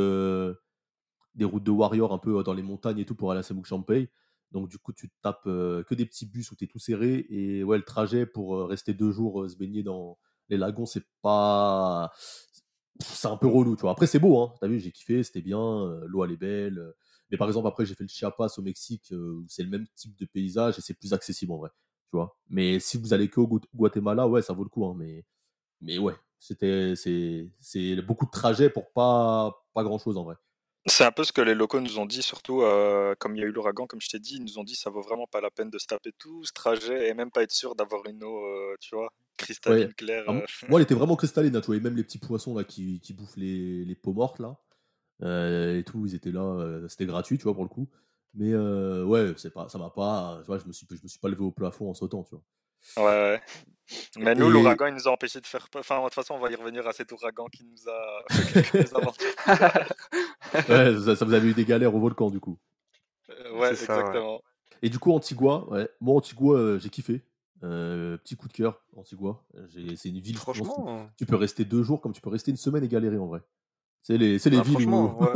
des 1.36 1.46
routes 1.46 1.64
de 1.64 1.72
warrior 1.72 2.14
un 2.14 2.18
peu 2.18 2.44
dans 2.44 2.54
les 2.54 2.64
montagnes 2.64 3.00
et 3.00 3.06
tout 3.06 3.16
pour 3.16 3.32
aller 3.32 3.40
à 3.40 3.44
Semouk 3.44 3.66
Champey. 3.66 4.10
Donc 4.52 4.70
du 4.70 4.78
coup, 4.78 4.94
tu 4.94 5.10
te 5.10 5.14
tapes 5.22 5.44
que 5.44 5.94
des 5.94 6.06
petits 6.06 6.26
bus 6.26 6.52
où 6.52 6.56
tu 6.56 6.64
es 6.64 6.68
tout 6.68 6.80
serré. 6.80 7.26
Et 7.30 7.64
ouais, 7.64 7.78
le 7.78 7.84
trajet 7.84 8.26
pour 8.26 8.68
rester 8.68 8.94
deux 8.94 9.12
jours 9.12 9.50
se 9.50 9.56
baigner 9.58 9.84
dans 9.84 10.18
les 10.50 10.58
lagons, 10.58 10.86
c'est 10.86 11.04
pas 11.22 12.12
c'est 13.00 13.27
un 13.27 13.38
peu 13.38 13.48
relou, 13.48 13.75
tu 13.75 13.82
vois. 13.82 13.92
Après, 13.92 14.08
c'est 14.08 14.20
beau, 14.20 14.39
hein. 14.42 14.54
T'as 14.60 14.68
vu, 14.68 14.80
j'ai 14.80 14.92
kiffé, 14.92 15.24
c'était 15.24 15.42
bien, 15.42 15.60
euh, 15.60 16.04
l'eau, 16.08 16.24
elle 16.25 16.32
est 16.32 16.38
belle. 16.38 16.80
euh. 16.80 16.92
Mais 17.32 17.38
par 17.38 17.48
exemple, 17.48 17.68
après, 17.68 17.86
j'ai 17.86 17.94
fait 17.96 18.04
le 18.04 18.10
Chiapas 18.10 18.56
au 18.58 18.62
Mexique, 18.62 19.12
euh, 19.12 19.34
où 19.42 19.46
c'est 19.50 19.63
le 19.63 19.70
même 19.70 19.86
type 19.96 20.16
de 20.18 20.25
paysage 20.25 20.80
et 20.80 20.82
c'est 20.82 20.94
plus 20.96 21.13
accessible 21.13 21.51
en 21.51 21.58
vrai, 21.58 21.70
tu 22.12 22.18
vois. 22.18 22.38
Mais 22.50 22.80
si 22.80 22.98
vous 22.98 23.13
allez 23.13 23.30
que 23.30 23.39
au 23.42 23.48
Gu- 23.48 23.68
Guatemala, 23.75 24.27
ouais, 24.27 24.42
ça 24.42 24.54
vaut 24.54 24.63
le 24.63 24.70
coup, 24.70 24.86
hein. 24.86 24.96
Mais, 24.98 25.25
mais 25.82 25.98
ouais, 26.00 26.16
c'était, 26.39 26.96
c'est, 26.96 27.51
c'est 27.60 28.01
beaucoup 28.04 28.25
de 28.27 28.32
trajets 28.32 28.70
pour 28.72 28.92
pas, 28.94 29.66
pas 29.74 29.84
grand 29.84 30.00
chose 30.00 30.18
en 30.18 30.24
vrai. 30.25 30.36
C'est 30.89 31.03
un 31.03 31.12
peu 31.12 31.24
ce 31.24 31.34
que 31.34 31.41
les 31.41 31.53
locaux 31.53 31.82
nous 31.82 32.00
ont 32.00 32.06
dit, 32.06 32.22
surtout 32.22 32.62
euh, 32.62 33.13
comme 33.20 33.36
il 33.36 33.39
y 33.39 33.44
a 33.44 33.48
eu 33.48 33.51
l'ouragan, 33.51 33.88
comme 33.88 34.00
je 34.00 34.08
t'ai 34.10 34.20
dit, 34.20 34.36
ils 34.36 34.44
nous 34.44 34.58
ont 34.58 34.63
dit 34.63 34.75
ça 34.75 34.89
vaut 34.89 35.01
vraiment 35.01 35.27
pas 35.27 35.41
la 35.41 35.51
peine 35.51 35.70
de 35.70 35.77
se 35.77 35.86
taper 35.86 36.12
tout 36.17 36.46
ce 36.46 36.53
trajet 36.53 37.10
et 37.10 37.13
même 37.13 37.29
pas 37.29 37.44
être 37.44 37.51
sûr 37.51 37.75
d'avoir 37.75 38.06
une 38.08 38.24
eau, 38.24 38.46
euh, 38.46 38.75
tu 38.79 38.96
vois, 38.96 39.10
cristalline, 39.36 39.88
Ouais. 39.88 39.94
claire. 39.94 40.24
Ah, 40.27 40.32
euh. 40.32 40.46
moi, 40.70 40.79
elle 40.79 40.84
était 40.84 40.96
vraiment 40.96 41.17
cristalline, 41.17 41.56
hein, 41.56 41.62
tu 41.62 41.67
vois. 41.67 41.75
Et 41.75 41.82
même 41.82 41.96
les 41.98 42.03
petits 42.03 42.20
poissons 42.20 42.56
là 42.56 42.63
qui, 42.63 43.01
qui 43.01 43.13
bouffent 43.13 43.36
les, 43.36 43.84
les 43.84 43.96
peaux 43.96 44.13
mortes 44.13 44.39
là, 44.39 44.58
et 45.77 45.84
tout, 45.84 46.06
ils 46.06 46.15
étaient 46.15 46.32
là, 46.32 46.88
c'était 46.88 47.06
gratuit, 47.06 47.38
tu 47.38 47.44
vois, 47.44 47.53
pour 47.53 47.63
le 47.63 47.70
coup. 47.70 47.89
Mais 48.34 48.56
ouais, 48.56 49.34
c'est 49.38 49.53
pas, 49.53 49.67
ça 49.67 49.77
m'a 49.77 49.89
pas, 49.89 50.39
tu 50.41 50.48
vois, 50.48 50.58
je 50.58 50.65
me 50.65 50.72
suis, 50.72 50.88
je 50.89 51.03
me 51.03 51.08
suis 51.08 51.20
pas 51.20 51.27
levé 51.27 51.44
au 51.44 51.51
plafond 51.51 51.89
en 51.89 51.94
sautant, 51.94 52.24
tu 52.24 52.36
vois. 52.36 52.44
Ouais, 52.98 53.03
ouais. 53.03 53.41
Mais 54.17 54.36
nous, 54.36 54.48
Et- 54.50 54.51
l'ouragan, 54.51 54.88
il 54.88 54.94
nous 54.96 55.08
a 55.08 55.12
empêché 55.12 55.39
de 55.39 55.46
faire. 55.46 55.70
peur. 55.70 55.79
Enfin, 55.82 55.98
de 56.00 56.03
toute 56.06 56.13
façon, 56.13 56.34
on 56.36 56.39
va 56.39 56.51
y 56.51 56.56
revenir 56.56 56.86
à 56.88 56.94
cet 56.94 57.12
ouragan 57.12 57.46
qui 57.48 57.63
nous 57.65 57.89
a 57.89 58.24
fait 58.32 58.53
quelques 58.53 58.74
mésaventures. 58.94 59.34
Ouais, 60.70 60.96
ça, 61.06 61.15
ça 61.15 61.25
vous 61.25 61.34
avait 61.34 61.48
eu 61.50 61.53
des 61.53 61.65
galères 61.65 61.94
au 61.96 62.00
volcan 62.00 62.29
du 62.29 62.39
coup. 62.39 62.58
Euh, 63.29 63.58
ouais, 63.58 63.75
C'est 63.75 63.86
ça, 63.86 63.96
ouais. 63.96 64.00
exactement. 64.01 64.41
Et 64.82 64.89
du 64.89 65.00
coup, 65.00 65.12
Antigua, 65.12 65.65
ouais. 65.70 65.89
Moi, 66.01 66.15
Antigua, 66.15 66.58
euh, 66.58 66.79
j'ai 66.79 66.89
kiffé. 66.89 67.22
Euh, 67.63 68.17
petit 68.17 68.36
coup 68.36 68.48
de 68.48 68.53
cœur, 68.53 68.84
Antigua. 68.96 69.44
C'est 69.74 70.10
une 70.10 70.20
ville, 70.20 70.36
où 70.36 70.39
Franchement, 70.39 71.10
tu 71.17 71.25
peux 71.25 71.36
rester 71.36 71.65
deux 71.65 71.82
jours 71.82 72.01
comme 72.01 72.13
tu 72.13 72.22
peux 72.22 72.29
rester 72.29 72.51
une 72.51 72.58
semaine 72.58 72.84
et 72.84 72.88
galérer 72.88 73.17
en 73.17 73.25
vrai. 73.25 73.41
C'est 74.03 74.17
les, 74.17 74.38
c'est 74.38 74.50
les 74.51 74.58
bah, 74.58 74.63
villes 74.63 74.88
où. 74.88 75.08
franchement, 75.10 75.20
ouais. 75.22 75.32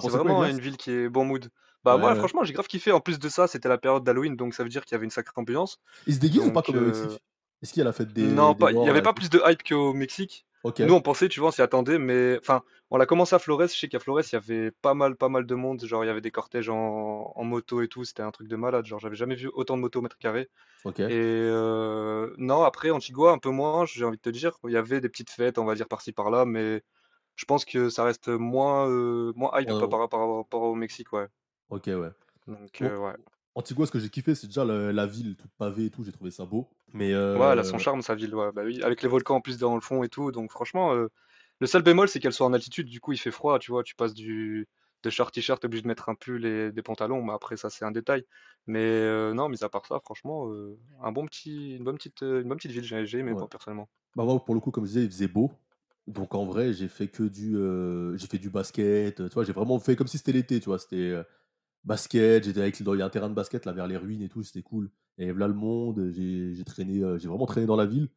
C'est 0.00 0.08
quoi, 0.08 0.08
vraiment 0.10 0.44
une 0.46 0.60
ville 0.60 0.76
qui 0.76 0.90
est 0.92 1.08
bon 1.08 1.24
mood. 1.24 1.50
Bah 1.84 1.96
Ouais, 1.96 2.00
moi 2.00 2.12
ouais. 2.12 2.18
franchement 2.18 2.44
j'ai 2.44 2.52
grave 2.52 2.68
kiffé. 2.68 2.92
En 2.92 3.00
plus 3.00 3.18
de 3.18 3.28
ça 3.28 3.48
c'était 3.48 3.68
la 3.68 3.76
période 3.76 4.04
d'Halloween 4.04 4.36
donc 4.36 4.54
ça 4.54 4.62
veut 4.62 4.68
dire 4.68 4.84
qu'il 4.84 4.94
y 4.94 4.96
avait 4.96 5.04
une 5.04 5.10
sacrée 5.10 5.32
ambiance. 5.36 5.80
Ils 6.06 6.14
se 6.14 6.20
déguisent 6.20 6.46
ou 6.46 6.52
pas 6.52 6.62
comme 6.62 6.76
au 6.76 6.78
euh, 6.78 6.86
Mexique? 6.86 7.20
Est-ce 7.62 7.72
qu'il 7.72 7.80
y 7.80 7.82
a 7.82 7.84
la 7.84 7.92
fête 7.92 8.12
des, 8.12 8.22
non 8.22 8.56
il 8.58 8.70
y 8.70 8.74
morts 8.74 8.88
avait 8.88 8.98
et 8.98 9.02
pas 9.02 9.12
plus 9.12 9.30
de 9.30 9.40
hype 9.44 9.62
qu'au 9.62 9.92
Mexique. 9.92 10.46
Nous 10.64 10.94
on 10.94 11.00
pensait 11.00 11.28
tu 11.28 11.40
vois 11.40 11.48
on 11.48 11.52
s'y 11.52 11.62
attendait 11.62 11.98
mais 11.98 12.38
enfin 12.38 12.62
on 12.90 12.96
l'a 12.96 13.06
commencé 13.06 13.34
à 13.34 13.38
Flores. 13.38 13.62
Je 13.62 13.78
sais 13.78 13.88
qu'à 13.88 13.98
Flores 13.98 14.20
il 14.20 14.32
y 14.32 14.36
avait 14.36 14.70
pas 14.70 14.94
mal 14.94 15.16
pas 15.16 15.28
mal 15.28 15.46
de 15.46 15.54
monde. 15.54 15.84
Genre 15.84 16.04
il 16.04 16.06
y 16.06 16.10
avait 16.10 16.20
des 16.20 16.30
cortèges 16.30 16.68
en, 16.68 17.32
en 17.34 17.44
moto 17.44 17.82
et 17.82 17.88
tout. 17.88 18.04
C'était 18.04 18.22
un 18.22 18.30
truc 18.30 18.48
de 18.48 18.56
malade. 18.56 18.84
Genre 18.84 19.00
j'avais 19.00 19.16
jamais 19.16 19.34
vu 19.34 19.50
autant 19.54 19.76
de 19.76 19.82
motos 19.82 20.00
au 20.00 20.02
mètre 20.02 20.18
carré. 20.18 20.48
Et 20.86 20.90
euh, 21.10 22.32
non 22.38 22.62
après 22.62 22.90
Antigua 22.90 23.32
un 23.32 23.38
peu 23.38 23.50
moins 23.50 23.86
j'ai 23.86 24.04
envie 24.04 24.18
de 24.18 24.22
te 24.22 24.30
dire. 24.30 24.58
Il 24.64 24.72
y 24.72 24.76
avait 24.76 25.00
des 25.00 25.08
petites 25.08 25.30
fêtes 25.30 25.58
on 25.58 25.64
va 25.64 25.74
dire 25.74 25.88
par-ci 25.88 26.12
par-là 26.12 26.44
mais 26.44 26.82
je 27.34 27.44
pense 27.44 27.64
que 27.64 27.88
ça 27.88 28.04
reste 28.04 28.28
moins 28.28 28.88
euh, 28.88 29.32
moins 29.36 29.50
hype 29.58 29.70
Ouais, 29.70 29.88
par, 29.88 30.00
rapport 30.00 30.62
au 30.62 30.74
Mexique 30.74 31.12
ouais. 31.12 31.26
Ok, 31.70 31.86
ouais. 31.86 32.10
Donc 32.46 32.70
Bon, 32.80 32.86
euh, 32.86 32.98
ouais. 32.98 33.14
Antigua, 33.54 33.86
ce 33.86 33.90
que 33.92 33.98
j'ai 33.98 34.08
kiffé, 34.08 34.34
c'est 34.34 34.46
déjà 34.46 34.64
la, 34.64 34.92
la 34.92 35.06
ville 35.06 35.36
toute 35.36 35.50
pavée 35.58 35.86
et 35.86 35.90
tout. 35.90 36.04
J'ai 36.04 36.12
trouvé 36.12 36.30
ça 36.30 36.44
beau. 36.46 36.68
Mais 36.92 37.12
Ouais, 37.34 37.46
elle 37.52 37.58
a 37.58 37.64
son 37.64 37.76
euh, 37.76 37.78
charme, 37.78 38.02
sa 38.02 38.14
ville, 38.14 38.34
ouais. 38.34 38.52
Bah 38.52 38.62
oui, 38.64 38.82
avec 38.82 39.02
les 39.02 39.08
volcans 39.08 39.36
en 39.36 39.40
plus 39.40 39.58
dans 39.58 39.74
le 39.74 39.80
fond 39.80 40.02
et 40.02 40.08
tout. 40.08 40.32
Donc 40.32 40.50
franchement, 40.50 40.92
euh, 40.94 41.08
le 41.60 41.66
seul 41.66 41.82
bémol, 41.82 42.08
c'est 42.08 42.20
qu'elle 42.20 42.32
soit 42.32 42.46
en 42.46 42.52
altitude. 42.52 42.88
Du 42.88 43.00
coup, 43.00 43.12
il 43.12 43.18
fait 43.18 43.30
froid, 43.30 43.58
tu 43.58 43.70
vois. 43.70 43.82
Tu 43.82 43.94
passes 43.94 44.14
du, 44.14 44.68
de 45.02 45.10
short 45.10 45.32
t-shirt, 45.34 45.60
t'es 45.60 45.66
obligé 45.66 45.82
de 45.82 45.88
mettre 45.88 46.08
un 46.08 46.14
pull 46.14 46.44
et 46.44 46.72
des 46.72 46.82
pantalons, 46.82 47.22
mais 47.22 47.32
après 47.32 47.56
ça 47.56 47.70
c'est 47.70 47.84
un 47.84 47.90
détail. 47.90 48.24
Mais 48.66 48.80
euh, 48.84 49.32
non, 49.34 49.48
mis 49.48 49.64
à 49.64 49.68
part 49.68 49.86
ça, 49.86 49.98
franchement, 50.00 50.48
euh, 50.50 50.78
un 51.02 51.12
bon 51.12 51.26
petit, 51.26 51.76
une 51.76 51.84
bonne 51.84 51.96
petite, 51.96 52.22
euh, 52.22 52.42
une 52.42 52.48
bonne 52.48 52.58
petite 52.58 52.72
ville, 52.72 52.84
j'ai 53.06 53.18
aimé 53.18 53.32
Ouais. 53.32 53.38
moi 53.38 53.48
personnellement. 53.48 53.88
Bah, 54.14 54.24
moi, 54.24 54.44
pour 54.44 54.54
le 54.54 54.60
coup, 54.60 54.70
comme 54.70 54.84
je 54.84 54.90
disais, 54.90 55.04
il 55.04 55.10
faisait 55.10 55.28
beau. 55.28 55.50
Donc 56.06 56.34
en 56.34 56.44
vrai, 56.44 56.72
j'ai 56.72 56.88
fait 56.88 57.08
que 57.08 57.22
du, 57.22 57.56
euh, 57.56 58.16
j'ai 58.16 58.26
fait 58.26 58.38
du 58.38 58.50
basket. 58.50 59.16
Tu 59.28 59.34
vois, 59.34 59.44
j'ai 59.44 59.52
vraiment 59.52 59.78
fait 59.78 59.96
comme 59.96 60.08
si 60.08 60.18
c'était 60.18 60.32
l'été. 60.32 60.60
Tu 60.60 60.66
vois, 60.66 60.78
c'était 60.78 60.96
euh, 60.96 61.22
basket. 61.84 62.44
J'étais 62.44 62.60
avec, 62.60 62.78
il 62.78 62.86
y 62.86 63.02
a 63.02 63.06
un 63.06 63.10
terrain 63.10 63.28
de 63.28 63.34
basket 63.34 63.64
là 63.66 63.72
vers 63.72 63.86
les 63.86 63.96
ruines 63.96 64.22
et 64.22 64.28
tout. 64.28 64.42
C'était 64.42 64.62
cool. 64.62 64.90
Et 65.18 65.32
là 65.32 65.48
le 65.48 65.54
monde. 65.54 66.10
J'ai 66.12 66.64
traîné, 66.64 67.02
euh, 67.02 67.18
j'ai 67.18 67.28
vraiment 67.28 67.46
traîné 67.46 67.66
dans 67.66 67.76
la 67.76 67.86
ville. 67.86 68.08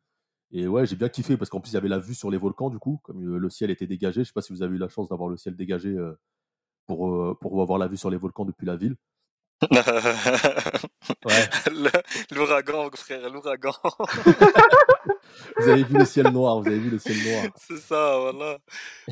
Et 0.51 0.67
ouais, 0.67 0.85
j'ai 0.85 0.95
bien 0.95 1.09
kiffé 1.09 1.37
parce 1.37 1.49
qu'en 1.49 1.59
plus 1.59 1.71
il 1.71 1.75
y 1.75 1.77
avait 1.77 1.89
la 1.89 1.99
vue 1.99 2.15
sur 2.15 2.31
les 2.31 2.37
volcans 2.37 2.69
du 2.69 2.79
coup, 2.79 2.99
comme 3.03 3.23
euh, 3.35 3.37
le 3.37 3.49
ciel 3.49 3.71
était 3.71 3.87
dégagé. 3.87 4.21
Je 4.23 4.27
sais 4.27 4.33
pas 4.33 4.41
si 4.41 4.53
vous 4.53 4.63
avez 4.63 4.75
eu 4.75 4.79
la 4.79 4.89
chance 4.89 5.09
d'avoir 5.09 5.29
le 5.29 5.37
ciel 5.37 5.55
dégagé 5.55 5.89
euh, 5.89 6.13
pour 6.87 7.37
pour 7.39 7.61
avoir 7.61 7.79
la 7.79 7.87
vue 7.87 7.97
sur 7.97 8.09
les 8.09 8.17
volcans 8.17 8.45
depuis 8.45 8.65
la 8.65 8.75
ville. 8.75 8.95
Ouais. 11.25 11.49
L'ouragan, 12.31 12.89
frère, 12.95 13.29
l'ouragan. 13.29 13.73
Vous 15.57 15.69
avez 15.69 15.83
vu 15.83 15.97
le 15.97 16.05
ciel 16.05 16.27
noir. 16.31 16.59
Vous 16.59 16.67
avez 16.67 16.79
vu 16.79 16.89
le 16.89 16.99
ciel 16.99 17.15
noir. 17.31 17.45
C'est 17.57 17.77
ça, 17.77 18.17
voilà. 18.19 18.57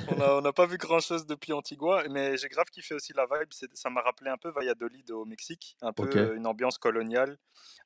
On 0.08 0.16
n'a 0.16 0.36
on 0.36 0.42
n'a 0.42 0.54
pas 0.54 0.66
vu 0.66 0.78
grand-chose 0.78 1.26
depuis 1.26 1.54
Antigua, 1.54 2.04
mais 2.10 2.38
j'ai 2.38 2.50
grave 2.50 2.66
kiffé 2.72 2.96
aussi 2.96 3.14
la 3.14 3.26
vibe. 3.26 3.50
c'est- 3.52 3.74
Ça 3.76 3.90
m'a 3.90 4.02
rappelé 4.02 4.30
un 4.30 4.38
peu 4.38 4.50
Valladolid 4.52 5.10
au 5.12 5.26
Mexique, 5.26 5.78
un 5.82 5.94
peu 5.94 6.04
euh, 6.32 6.36
une 6.36 6.46
ambiance 6.48 6.78
coloniale, 6.78 7.38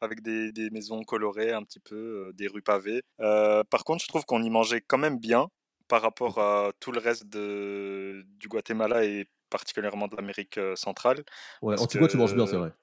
avec 0.01 0.21
des, 0.21 0.51
des 0.51 0.69
maisons 0.69 1.03
colorées, 1.03 1.51
un 1.53 1.63
petit 1.63 1.79
peu, 1.79 1.95
euh, 2.29 2.33
des 2.33 2.47
rues 2.47 2.61
pavées. 2.63 3.03
Euh, 3.21 3.63
par 3.63 3.83
contre, 3.83 4.03
je 4.03 4.07
trouve 4.07 4.25
qu'on 4.25 4.41
y 4.41 4.49
mangeait 4.49 4.81
quand 4.81 4.97
même 4.97 5.19
bien 5.19 5.49
par 5.87 6.01
rapport 6.01 6.39
à 6.39 6.71
tout 6.79 6.91
le 6.91 6.99
reste 6.99 7.27
de, 7.29 8.23
du 8.39 8.47
Guatemala 8.47 9.05
et 9.05 9.27
particulièrement 9.49 10.07
de 10.07 10.15
l'Amérique 10.15 10.59
centrale. 10.75 11.23
Ouais. 11.61 11.79
Antigua, 11.79 12.07
tu 12.07 12.17
manges 12.17 12.35
bien, 12.35 12.45
c'est 12.47 12.57
vrai. 12.57 12.73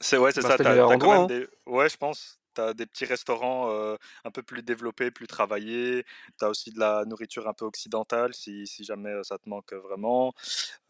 C'est 0.00 0.18
ouais, 0.18 0.30
c'est 0.30 0.42
Bah, 0.42 0.50
ça. 0.50 0.58
T'as, 0.58 0.96
quand 0.98 1.18
même 1.18 1.26
des... 1.26 1.48
Ouais, 1.66 1.88
je 1.88 1.96
pense. 1.96 2.39
T'as 2.54 2.74
des 2.74 2.86
petits 2.86 3.04
restaurants 3.04 3.70
euh, 3.70 3.96
un 4.24 4.30
peu 4.30 4.42
plus 4.42 4.62
développés, 4.62 5.10
plus 5.10 5.26
travaillés. 5.26 6.04
T'as 6.38 6.48
aussi 6.48 6.70
de 6.70 6.78
la 6.78 7.04
nourriture 7.04 7.48
un 7.48 7.52
peu 7.52 7.64
occidentale, 7.64 8.34
si, 8.34 8.66
si 8.66 8.84
jamais 8.84 9.10
euh, 9.10 9.22
ça 9.22 9.38
te 9.38 9.48
manque 9.48 9.72
vraiment. 9.72 10.32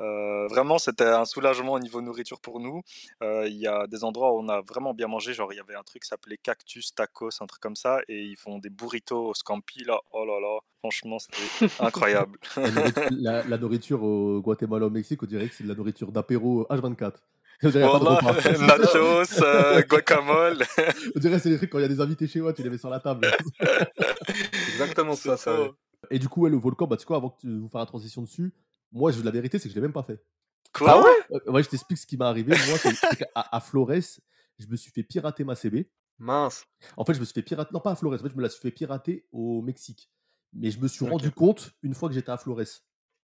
Euh, 0.00 0.46
vraiment, 0.48 0.78
c'était 0.78 1.04
un 1.04 1.24
soulagement 1.24 1.72
au 1.72 1.78
niveau 1.78 2.00
nourriture 2.00 2.40
pour 2.40 2.60
nous. 2.60 2.82
Il 3.22 3.56
y 3.56 3.66
a 3.66 3.86
des 3.86 4.04
endroits 4.04 4.32
où 4.32 4.38
on 4.40 4.48
a 4.48 4.60
vraiment 4.62 4.94
bien 4.94 5.06
mangé. 5.08 5.34
Genre, 5.34 5.52
il 5.52 5.56
y 5.56 5.60
avait 5.60 5.74
un 5.74 5.82
truc 5.82 6.02
qui 6.02 6.08
s'appelait 6.08 6.38
Cactus 6.38 6.94
Tacos, 6.94 7.30
un 7.40 7.46
truc 7.46 7.60
comme 7.60 7.76
ça. 7.76 8.00
Et 8.08 8.22
ils 8.22 8.36
font 8.36 8.58
des 8.58 8.70
burritos 8.70 9.28
au 9.28 9.34
scampi, 9.34 9.84
là. 9.84 9.98
Oh 10.12 10.24
là 10.24 10.40
là. 10.40 10.58
Franchement, 10.78 11.18
c'était 11.18 11.36
incroyable. 11.80 12.38
La- 13.10 13.42
la 13.44 13.58
nourriture 13.58 14.02
au 14.02 14.40
Guatemala, 14.40 14.86
au 14.86 14.90
Mexique, 14.90 15.22
on 15.22 15.26
dirait 15.26 15.48
que 15.48 15.54
c'est 15.54 15.64
de 15.64 15.68
la 15.68 15.74
nourriture 15.74 16.10
d'apéro 16.12 16.66
H24. 16.70 17.12
De 17.62 17.82
repas. 17.82 18.32
nachos, 18.66 19.42
euh, 19.42 19.82
guacamole. 19.82 20.64
On 21.14 21.18
dirait 21.18 21.36
que 21.36 21.42
c'est 21.42 21.50
les 21.50 21.58
trucs 21.58 21.70
quand 21.70 21.78
il 21.78 21.82
y 21.82 21.84
a 21.84 21.88
des 21.88 22.00
invités 22.00 22.26
chez 22.26 22.40
moi, 22.40 22.52
tu 22.52 22.62
les 22.62 22.70
mets 22.70 22.78
sur 22.78 22.88
la 22.88 23.00
table. 23.00 23.30
Exactement 24.72 25.14
ça, 25.14 25.36
ça. 25.36 25.60
ouais. 25.60 25.70
Et 26.10 26.18
du 26.18 26.28
coup, 26.28 26.42
ouais, 26.42 26.50
le 26.50 26.56
volcan, 26.56 26.86
bah, 26.86 26.96
tu 26.96 27.00
sais 27.00 27.06
quoi, 27.06 27.18
avant 27.18 27.30
que 27.30 27.40
tu 27.40 27.58
vous 27.58 27.68
faire 27.68 27.80
la 27.80 27.86
transition 27.86 28.22
dessus, 28.22 28.54
moi, 28.92 29.12
je, 29.12 29.22
la 29.22 29.30
vérité, 29.30 29.58
c'est 29.58 29.68
que 29.68 29.74
je 29.74 29.74
l'ai 29.74 29.82
même 29.82 29.92
pas 29.92 30.02
fait. 30.02 30.24
Quoi? 30.72 30.90
Ah 30.90 31.02
ouais? 31.02 31.38
Euh, 31.46 31.52
ouais, 31.52 31.62
je 31.62 31.68
t'explique 31.68 31.98
ce 31.98 32.06
qui 32.06 32.16
m'est 32.16 32.24
arrivé. 32.24 32.54
Moi, 32.68 32.78
c'est 32.78 32.94
c'est 32.94 33.16
qu'à 33.16 33.26
à 33.34 33.60
Flores, 33.60 33.92
je 34.58 34.66
me 34.66 34.76
suis 34.76 34.90
fait 34.90 35.02
pirater 35.02 35.44
ma 35.44 35.54
CB. 35.54 35.90
Mince. 36.18 36.64
En 36.96 37.04
fait, 37.04 37.14
je 37.14 37.20
me 37.20 37.24
suis 37.24 37.34
fait 37.34 37.42
pirater, 37.42 37.70
non 37.72 37.80
pas 37.80 37.92
à 37.92 37.96
Flores, 37.96 38.14
en 38.14 38.18
fait, 38.18 38.30
je 38.30 38.36
me 38.36 38.42
la 38.42 38.48
suis 38.48 38.60
fait 38.60 38.70
pirater 38.70 39.26
au 39.32 39.60
Mexique. 39.62 40.10
Mais 40.52 40.70
je 40.70 40.80
me 40.80 40.88
suis 40.88 41.06
rendu 41.06 41.30
compte, 41.30 41.72
une 41.82 41.94
fois 41.94 42.08
que 42.08 42.14
j'étais 42.14 42.30
à 42.30 42.36
Flores, 42.38 42.60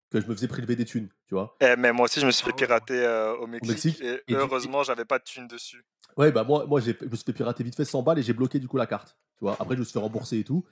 que 0.09 0.19
je 0.19 0.27
me 0.27 0.33
faisais 0.35 0.47
prélever 0.47 0.75
des 0.75 0.85
thunes, 0.85 1.09
tu 1.27 1.35
vois. 1.35 1.55
Eh, 1.61 1.75
mais 1.77 1.91
moi 1.93 2.05
aussi, 2.05 2.19
je 2.19 2.25
me 2.25 2.31
suis 2.31 2.43
fait 2.43 2.49
ouais. 2.51 2.55
pirater 2.55 2.99
euh, 3.05 3.35
au 3.37 3.47
Mexique, 3.47 3.69
Mexique, 3.85 4.01
et, 4.01 4.21
et 4.27 4.35
heureusement, 4.35 4.83
j'avais 4.83 5.05
pas 5.05 5.19
de 5.19 5.23
thunes 5.23 5.47
dessus. 5.47 5.83
Ouais, 6.17 6.31
bah 6.31 6.43
moi, 6.43 6.65
moi 6.65 6.79
j'ai- 6.79 6.97
je 6.99 7.05
me 7.05 7.15
suis 7.15 7.23
fait 7.25 7.33
pirater 7.33 7.63
vite 7.63 7.75
fait 7.75 7.85
100 7.85 8.01
balles 8.01 8.19
et 8.19 8.23
j'ai 8.23 8.33
bloqué 8.33 8.59
du 8.59 8.67
coup 8.67 8.77
la 8.77 8.87
carte. 8.87 9.15
Tu 9.37 9.41
vois, 9.45 9.55
après 9.59 9.75
je 9.75 9.79
me 9.79 9.85
suis 9.85 9.93
fait 9.93 9.99
rembourser 9.99 10.39
et 10.39 10.43
tout. 10.43 10.65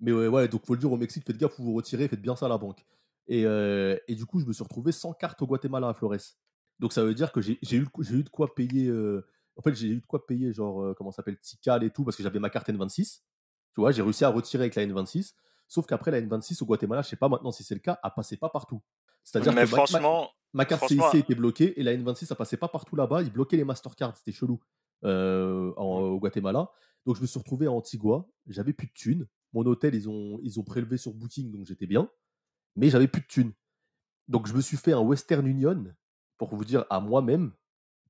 Mais 0.00 0.12
ouais, 0.12 0.28
ouais, 0.28 0.48
donc 0.48 0.66
faut 0.66 0.74
le 0.74 0.80
dire 0.80 0.92
au 0.92 0.96
Mexique, 0.96 1.24
faites 1.26 1.38
gaffe, 1.38 1.58
vous 1.58 1.64
vous 1.64 1.74
retirez, 1.74 2.06
faites 2.08 2.20
bien 2.20 2.36
ça 2.36 2.46
à 2.46 2.48
la 2.48 2.58
banque. 2.58 2.84
Et, 3.26 3.46
euh, 3.46 3.96
et 4.06 4.14
du 4.14 4.26
coup, 4.26 4.40
je 4.40 4.44
me 4.44 4.52
suis 4.52 4.62
retrouvé 4.62 4.92
sans 4.92 5.12
carte 5.14 5.40
au 5.40 5.46
Guatemala 5.46 5.88
à 5.88 5.94
Flores. 5.94 6.16
Donc 6.78 6.92
ça 6.92 7.02
veut 7.02 7.14
dire 7.14 7.32
que 7.32 7.40
j'ai 7.40 7.58
eu, 7.62 7.86
eu 8.10 8.22
de 8.22 8.28
quoi 8.28 8.54
payer. 8.54 8.88
euh, 8.88 9.24
En 9.56 9.62
fait, 9.62 9.74
j'ai 9.74 9.88
eu 9.88 10.00
de 10.00 10.06
quoi 10.06 10.26
payer, 10.26 10.52
genre, 10.52 10.82
euh, 10.82 10.94
comment 10.94 11.10
ça 11.10 11.16
s'appelle, 11.16 11.38
Tikal 11.38 11.82
et 11.84 11.90
tout, 11.90 12.04
parce 12.04 12.16
que 12.16 12.22
j'avais 12.22 12.38
ma 12.40 12.50
carte 12.50 12.68
N26. 12.68 13.22
Tu 13.74 13.80
vois, 13.80 13.90
j'ai 13.92 14.02
réussi 14.02 14.24
à 14.24 14.28
retirer 14.28 14.64
avec 14.64 14.74
la 14.74 14.84
N26. 14.84 15.32
Sauf 15.68 15.86
qu'après, 15.86 16.10
la 16.10 16.20
N26 16.20 16.62
au 16.62 16.66
Guatemala, 16.66 17.02
je 17.02 17.08
sais 17.08 17.16
pas 17.16 17.28
maintenant 17.28 17.50
si 17.52 17.64
c'est 17.64 17.74
le 17.74 17.80
cas, 17.80 17.98
elle 18.04 18.10
passait 18.14 18.36
pas 18.36 18.48
partout. 18.50 18.82
C'est-à-dire 19.22 19.52
que 19.52 19.60
ma- 19.60 19.66
franchement, 19.86 19.98
Ma 20.52 20.64
carte 20.66 20.80
Franchement, 20.84 21.10
CIC 21.10 21.20
était 21.24 21.34
bloquée 21.34 21.80
et 21.80 21.82
la 21.82 21.92
N26 21.96 22.26
ça 22.26 22.34
passait 22.36 22.56
pas 22.56 22.68
partout 22.68 22.94
là-bas. 22.94 23.22
Ils 23.22 23.32
bloquaient 23.32 23.56
les 23.56 23.64
Mastercards, 23.64 24.16
c'était 24.16 24.30
chelou 24.32 24.60
euh, 25.04 25.72
en- 25.76 26.00
au 26.00 26.18
Guatemala. 26.20 26.70
Donc 27.06 27.16
je 27.16 27.22
me 27.22 27.26
suis 27.26 27.38
retrouvé 27.38 27.66
à 27.66 27.72
Antigua, 27.72 28.26
j'avais 28.46 28.72
plus 28.72 28.86
de 28.86 28.92
thunes. 28.92 29.26
Mon 29.52 29.64
hôtel 29.66 29.94
ils 29.94 30.08
ont 30.08 30.38
ils 30.42 30.58
ont 30.60 30.62
prélevé 30.62 30.96
sur 30.96 31.12
Booking 31.12 31.50
donc 31.52 31.66
j'étais 31.66 31.86
bien, 31.86 32.08
mais 32.76 32.88
j'avais 32.88 33.08
plus 33.08 33.20
de 33.22 33.26
thunes. 33.26 33.52
Donc 34.28 34.46
je 34.46 34.54
me 34.54 34.60
suis 34.60 34.76
fait 34.76 34.92
un 34.92 35.00
Western 35.00 35.46
Union 35.46 35.84
pour 36.38 36.54
vous 36.54 36.64
dire 36.64 36.84
à 36.88 37.00
moi-même 37.00 37.52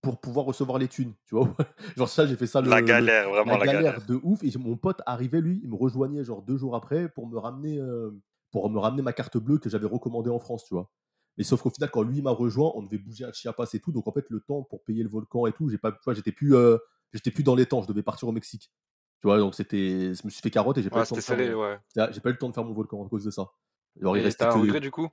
pour 0.04 0.20
pouvoir 0.20 0.46
recevoir 0.46 0.78
les 0.78 0.86
thunes, 0.88 1.12
tu 1.26 1.34
vois. 1.34 1.54
genre 1.96 2.08
ça 2.08 2.26
j'ai 2.26 2.36
fait 2.36 2.46
ça 2.46 2.60
le, 2.60 2.70
la 2.70 2.80
galère, 2.82 3.28
vraiment 3.30 3.52
la 3.52 3.58
la 3.58 3.66
galère, 3.66 3.82
galère. 3.94 4.06
de 4.06 4.20
ouf. 4.22 4.42
Et 4.44 4.56
mon 4.58 4.76
pote 4.76 5.00
arrivait, 5.06 5.40
lui, 5.40 5.60
il 5.62 5.68
me 5.70 5.74
rejoignait 5.76 6.22
genre 6.22 6.42
deux 6.42 6.56
jours 6.56 6.76
après 6.76 7.08
pour 7.08 7.26
me 7.26 7.36
ramener, 7.38 7.78
euh, 7.78 8.10
pour 8.52 8.70
me 8.70 8.78
ramener 8.78 9.02
ma 9.02 9.12
carte 9.12 9.36
bleue 9.38 9.58
que 9.58 9.68
j'avais 9.68 9.86
recommandée 9.88 10.30
en 10.30 10.38
France, 10.38 10.64
tu 10.64 10.74
vois. 10.74 10.90
Mais 11.36 11.42
sauf 11.42 11.60
qu'au 11.62 11.70
final, 11.70 11.90
quand 11.90 12.02
lui 12.02 12.22
m'a 12.22 12.30
rejoint, 12.30 12.70
on 12.76 12.82
devait 12.82 12.98
bouger 12.98 13.24
à 13.24 13.32
Chiapas 13.32 13.66
et 13.74 13.80
tout. 13.80 13.90
Donc 13.90 14.06
en 14.06 14.12
fait, 14.12 14.24
le 14.28 14.38
temps 14.40 14.62
pour 14.62 14.84
payer 14.84 15.02
le 15.02 15.08
volcan 15.08 15.46
et 15.46 15.52
tout, 15.52 15.68
j'ai 15.68 15.78
pas, 15.78 15.90
tu 15.90 15.98
vois, 16.04 16.14
j'étais 16.14 16.30
plus, 16.30 16.54
euh, 16.54 16.78
j'étais 17.12 17.32
plus 17.32 17.42
dans 17.42 17.56
les 17.56 17.66
temps. 17.66 17.82
Je 17.82 17.88
devais 17.88 18.04
partir 18.04 18.28
au 18.28 18.32
Mexique. 18.32 18.70
Tu 19.20 19.26
vois, 19.26 19.38
donc 19.38 19.54
c'était, 19.54 20.14
je 20.14 20.24
me 20.24 20.30
suis 20.30 20.42
fait 20.42 20.50
carotte 20.50 20.78
et 20.78 20.82
j'ai 20.82 20.90
pas, 20.90 20.96
eu 20.96 20.98
Ouais, 20.98 21.02
le 21.04 21.08
temps 21.08 21.16
de 21.16 21.20
c'était 21.20 21.34
faire 21.34 21.44
salé, 21.44 21.54
mon- 21.54 21.62
ouais. 21.62 22.12
j'ai 22.12 22.20
pas 22.20 22.28
eu 22.28 22.32
le 22.32 22.38
temps 22.38 22.48
de 22.50 22.54
faire 22.54 22.64
mon 22.64 22.72
volcan 22.74 23.04
à 23.04 23.08
cause 23.08 23.24
de 23.24 23.30
ça. 23.30 23.46
Genre, 24.00 24.16
il 24.16 24.20
Et 24.20 24.24
restait 24.24 24.44
t'as 24.44 24.50
un 24.50 24.54
que- 24.54 24.60
regret 24.60 24.80
du 24.80 24.90
coup? 24.90 25.08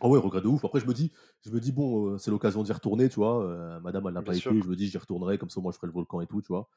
Ah 0.00 0.08
ouais, 0.08 0.18
regret 0.18 0.40
de 0.40 0.46
ouf. 0.48 0.64
Après, 0.64 0.80
je 0.80 0.86
me 0.86 0.94
dis, 0.94 1.12
je 1.44 1.50
me 1.50 1.60
dis 1.60 1.72
bon, 1.72 2.10
euh, 2.14 2.18
c'est 2.18 2.30
l'occasion 2.30 2.62
d'y 2.62 2.72
retourner, 2.72 3.08
tu 3.08 3.16
vois. 3.16 3.42
euh, 3.44 3.80
madame, 3.80 4.06
elle 4.06 4.14
n'a 4.14 4.22
pas 4.22 4.34
sûr. 4.34 4.52
été. 4.52 4.62
Je 4.62 4.68
me 4.68 4.76
dis, 4.76 4.88
j'y 4.88 4.98
retournerai, 4.98 5.38
comme 5.38 5.50
ça, 5.50 5.60
moi, 5.60 5.72
je 5.72 5.76
ferai 5.76 5.86
le 5.88 5.92
volcan 5.92 6.20
et 6.20 6.26
tout, 6.26 6.40
tu 6.42 6.48
vois. 6.48 6.68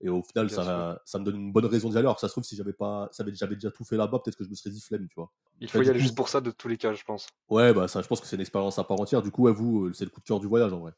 Et 0.00 0.08
au 0.08 0.22
final, 0.22 0.48
ça, 0.48 1.02
ça 1.04 1.18
me 1.18 1.24
donne 1.24 1.34
une 1.36 1.52
bonne 1.52 1.66
raison 1.66 1.88
d'y 1.88 1.96
aller. 1.96 2.06
Alors, 2.06 2.20
ça 2.20 2.28
se 2.28 2.32
trouve, 2.34 2.44
si 2.44 2.54
j'avais 2.54 2.72
pas, 2.72 3.10
j'avais 3.16 3.56
déjà 3.56 3.70
tout 3.70 3.84
fait 3.84 3.96
là-bas, 3.96 4.20
peut-être 4.20 4.36
que 4.36 4.44
je 4.44 4.48
me 4.48 4.54
serais 4.54 4.70
dit 4.70 4.80
flemme, 4.80 5.08
tu 5.08 5.16
vois. 5.16 5.30
Il 5.60 5.68
faut 5.68 5.82
y 5.82 5.88
aller 5.88 5.98
coup, 5.98 6.02
juste 6.04 6.14
pour 6.14 6.28
ça 6.28 6.40
de 6.40 6.52
tous 6.52 6.68
les 6.68 6.76
cas, 6.76 6.92
je 6.92 7.02
pense. 7.02 7.26
Ouais, 7.50 7.74
bah, 7.74 7.88
ça, 7.88 8.00
je 8.00 8.06
pense 8.06 8.20
que 8.20 8.26
c'est 8.26 8.36
une 8.36 8.42
expérience 8.42 8.78
à 8.78 8.84
part 8.84 9.00
entière. 9.00 9.22
Du 9.22 9.32
coup, 9.32 9.42
ouais, 9.44 9.52
vous, 9.52 9.86
euh, 9.86 9.92
c'est 9.92 10.04
le 10.04 10.10
coup 10.10 10.20
de 10.20 10.26
cœur 10.26 10.38
du 10.38 10.46
voyage, 10.46 10.72
en 10.72 10.78
vrai. 10.78 10.92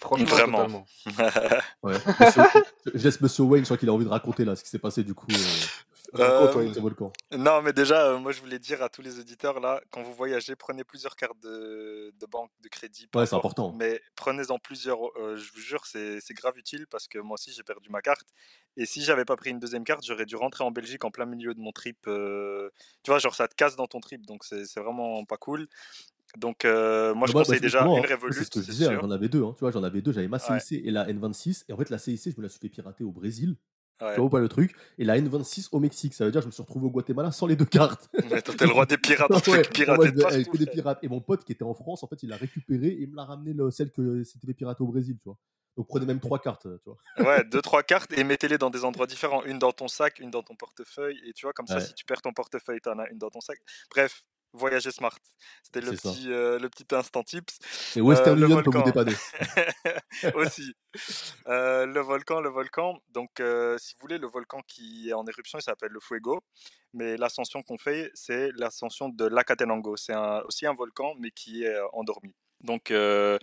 Franchement, 0.00 0.26
Vraiment. 0.26 0.86
Ouais. 1.82 1.94
Monsieur- 2.20 2.42
je 2.94 3.04
laisse 3.04 3.20
Monsieur 3.20 3.42
Wayne, 3.44 3.64
je 3.64 3.68
crois 3.68 3.76
qu'il 3.76 3.88
a 3.88 3.92
envie 3.92 4.04
de 4.04 4.10
raconter 4.10 4.44
là 4.44 4.56
ce 4.56 4.62
qui 4.62 4.70
s'est 4.70 4.78
passé, 4.78 5.04
du 5.04 5.12
coup, 5.14 5.26
euh, 5.30 5.34
Euh, 6.16 6.52
toi, 6.52 6.62
volcan. 6.80 7.12
Non, 7.36 7.60
mais 7.60 7.72
déjà, 7.74 8.06
euh, 8.06 8.18
moi 8.18 8.32
je 8.32 8.40
voulais 8.40 8.58
dire 8.58 8.82
à 8.82 8.88
tous 8.88 9.02
les 9.02 9.18
auditeurs 9.20 9.60
là, 9.60 9.80
quand 9.90 10.02
vous 10.02 10.14
voyagez, 10.14 10.56
prenez 10.56 10.82
plusieurs 10.82 11.16
cartes 11.16 11.38
de, 11.40 12.12
de 12.18 12.26
banque, 12.26 12.50
de 12.62 12.68
crédit. 12.68 13.08
Ouais, 13.14 13.26
c'est 13.26 13.34
important. 13.34 13.72
Mais 13.78 14.00
prenez-en 14.16 14.58
plusieurs, 14.58 14.98
euh, 15.18 15.36
je 15.36 15.52
vous 15.52 15.60
jure, 15.60 15.84
c'est 15.86 16.20
c'est 16.20 16.34
grave 16.34 16.56
utile 16.56 16.86
parce 16.86 17.08
que 17.08 17.18
moi 17.18 17.34
aussi 17.34 17.52
j'ai 17.52 17.62
perdu 17.62 17.90
ma 17.90 18.00
carte. 18.00 18.26
Et 18.76 18.86
si 18.86 19.02
j'avais 19.02 19.26
pas 19.26 19.36
pris 19.36 19.50
une 19.50 19.58
deuxième 19.58 19.84
carte, 19.84 20.02
j'aurais 20.06 20.24
dû 20.26 20.36
rentrer 20.36 20.64
en 20.64 20.70
Belgique 20.70 21.04
en 21.04 21.10
plein 21.10 21.26
milieu 21.26 21.52
de 21.54 21.60
mon 21.60 21.72
trip. 21.72 21.98
Tu 22.04 22.10
vois, 23.10 23.18
genre 23.18 23.34
ça 23.34 23.46
te 23.48 23.54
casse 23.54 23.76
dans 23.76 23.86
ton 23.86 24.00
trip, 24.00 24.24
donc 24.26 24.44
c'est 24.44 24.64
c'est 24.64 24.80
vraiment 24.80 25.24
pas 25.26 25.36
cool. 25.36 25.68
Donc 26.36 26.64
euh, 26.64 27.14
moi 27.14 27.26
je 27.26 27.32
Bah, 27.32 27.40
bah, 27.40 27.44
conseille 27.44 27.60
déjà 27.60 27.78
justement, 27.80 27.98
une 27.98 28.04
hein, 28.04 28.08
Revolut, 28.14 28.34
C'est 28.34 28.44
ce 28.44 28.50
que 28.50 28.60
je 28.60 28.70
disais, 28.70 28.86
hein, 28.86 28.98
j'en 29.00 29.10
avais 29.10 29.28
deux. 29.28 29.42
hein, 29.44 29.52
tu 29.56 29.60
vois, 29.60 29.70
j'en 29.70 29.82
avais 29.82 30.02
deux. 30.02 30.12
J'avais 30.12 30.28
ma 30.28 30.38
Ouais. 30.50 30.60
CIC 30.60 30.82
et 30.86 30.90
la 30.90 31.06
N26. 31.08 31.64
Et 31.68 31.72
en 31.72 31.76
fait, 31.76 31.90
la 31.90 31.98
CIC, 31.98 32.32
je 32.32 32.36
me 32.38 32.42
la 32.42 32.48
suis 32.48 32.60
fait 32.60 32.68
pirater 32.68 33.02
au 33.04 33.12
Brésil. 33.12 33.56
Ouais. 34.00 34.14
Tu 34.14 34.20
vois 34.20 34.30
pas 34.30 34.38
le 34.38 34.48
truc 34.48 34.74
Et 34.98 35.04
la 35.04 35.18
N26 35.18 35.68
au 35.72 35.80
Mexique. 35.80 36.14
Ça 36.14 36.24
veut 36.24 36.30
dire 36.30 36.40
que 36.40 36.44
je 36.44 36.48
me 36.48 36.52
suis 36.52 36.62
retrouvé 36.62 36.86
au 36.86 36.90
Guatemala 36.90 37.32
sans 37.32 37.46
les 37.46 37.56
deux 37.56 37.64
cartes. 37.64 38.08
Mais 38.30 38.40
t'es 38.42 38.66
le 38.66 38.72
roi 38.72 38.86
des 38.86 38.96
pirates, 38.98 39.30
Ouais, 39.30 39.36
de 40.12 40.20
partout. 40.22 40.50
que 40.52 40.56
des 40.56 40.66
pirates. 40.66 40.98
Et 41.02 41.08
mon 41.08 41.20
pote 41.20 41.44
qui 41.44 41.52
était 41.52 41.64
en 41.64 41.74
France, 41.74 42.02
en 42.04 42.06
fait, 42.06 42.22
il 42.22 42.28
l'a 42.28 42.36
récupéré 42.36 42.88
et 42.88 43.02
il 43.02 43.10
me 43.10 43.16
l'a 43.16 43.24
ramené 43.24 43.52
le, 43.52 43.70
celle 43.70 43.90
que 43.90 44.22
c'était 44.24 44.46
fait 44.46 44.54
pirater 44.54 44.82
au 44.82 44.86
Brésil, 44.86 45.16
tu 45.18 45.24
vois. 45.28 45.36
Donc 45.76 45.86
prenez 45.86 46.06
même 46.06 46.18
trois 46.20 46.40
cartes, 46.40 46.62
tu 46.62 46.90
vois. 46.90 46.98
Ouais, 47.36 47.44
deux, 47.44 47.62
trois 47.62 47.82
cartes 47.82 48.12
et 48.16 48.24
mettez-les 48.24 48.58
dans 48.58 48.70
des 48.70 48.84
endroits 48.84 49.06
différents. 49.06 49.44
Une 49.44 49.58
dans 49.58 49.72
ton 49.72 49.88
sac, 49.88 50.18
une 50.20 50.30
dans 50.30 50.42
ton 50.42 50.54
portefeuille. 50.56 51.20
Et 51.26 51.32
tu 51.32 51.46
vois, 51.46 51.52
comme 51.52 51.66
ça, 51.66 51.80
si 51.80 51.94
tu 51.94 52.04
perds 52.04 52.22
ton 52.22 52.32
portefeuille, 52.32 52.80
t'en 52.80 52.98
as 52.98 53.08
une 53.10 53.18
dans 53.18 53.30
ton 53.30 53.40
sac. 53.40 53.58
Bref, 53.90 54.24
voyager 54.52 54.90
smart. 54.90 55.16
C'était 55.62 55.80
le 55.80 55.92
petit, 56.12 56.32
euh, 56.32 56.58
le 56.58 56.68
petit 56.68 56.86
instant 56.94 57.22
tips. 57.22 57.58
Et 57.96 58.00
Western 58.00 58.38
le 58.38 58.46
Union 58.46 58.62
peut 58.62 58.70
vous 58.70 58.82
dépanner. 58.84 59.14
Aussi. 60.34 60.74
Euh, 61.46 61.86
le 61.86 62.00
volcan, 62.00 62.40
le 62.40 62.48
volcan. 62.48 62.98
Donc, 63.10 63.40
euh, 63.40 63.76
si 63.78 63.94
vous 63.94 64.00
voulez, 64.02 64.18
le 64.18 64.26
volcan 64.26 64.60
qui 64.66 65.08
est 65.10 65.12
en 65.12 65.26
éruption, 65.26 65.58
il 65.58 65.62
s'appelle 65.62 65.90
le 65.92 66.00
Fuego. 66.00 66.42
Mais 66.94 67.16
l'ascension 67.16 67.62
qu'on 67.62 67.78
fait, 67.78 68.10
c'est 68.14 68.50
l'ascension 68.56 69.08
de 69.08 69.26
l'Acatenango. 69.26 69.96
C'est 69.96 70.14
un- 70.14 70.40
aussi 70.42 70.66
un 70.66 70.74
volcan, 70.74 71.14
mais 71.18 71.30
qui 71.30 71.64
est 71.64 71.74
euh, 71.74 71.86
endormi. 71.92 72.34
Donc, 72.60 72.90
euh, 72.90 73.38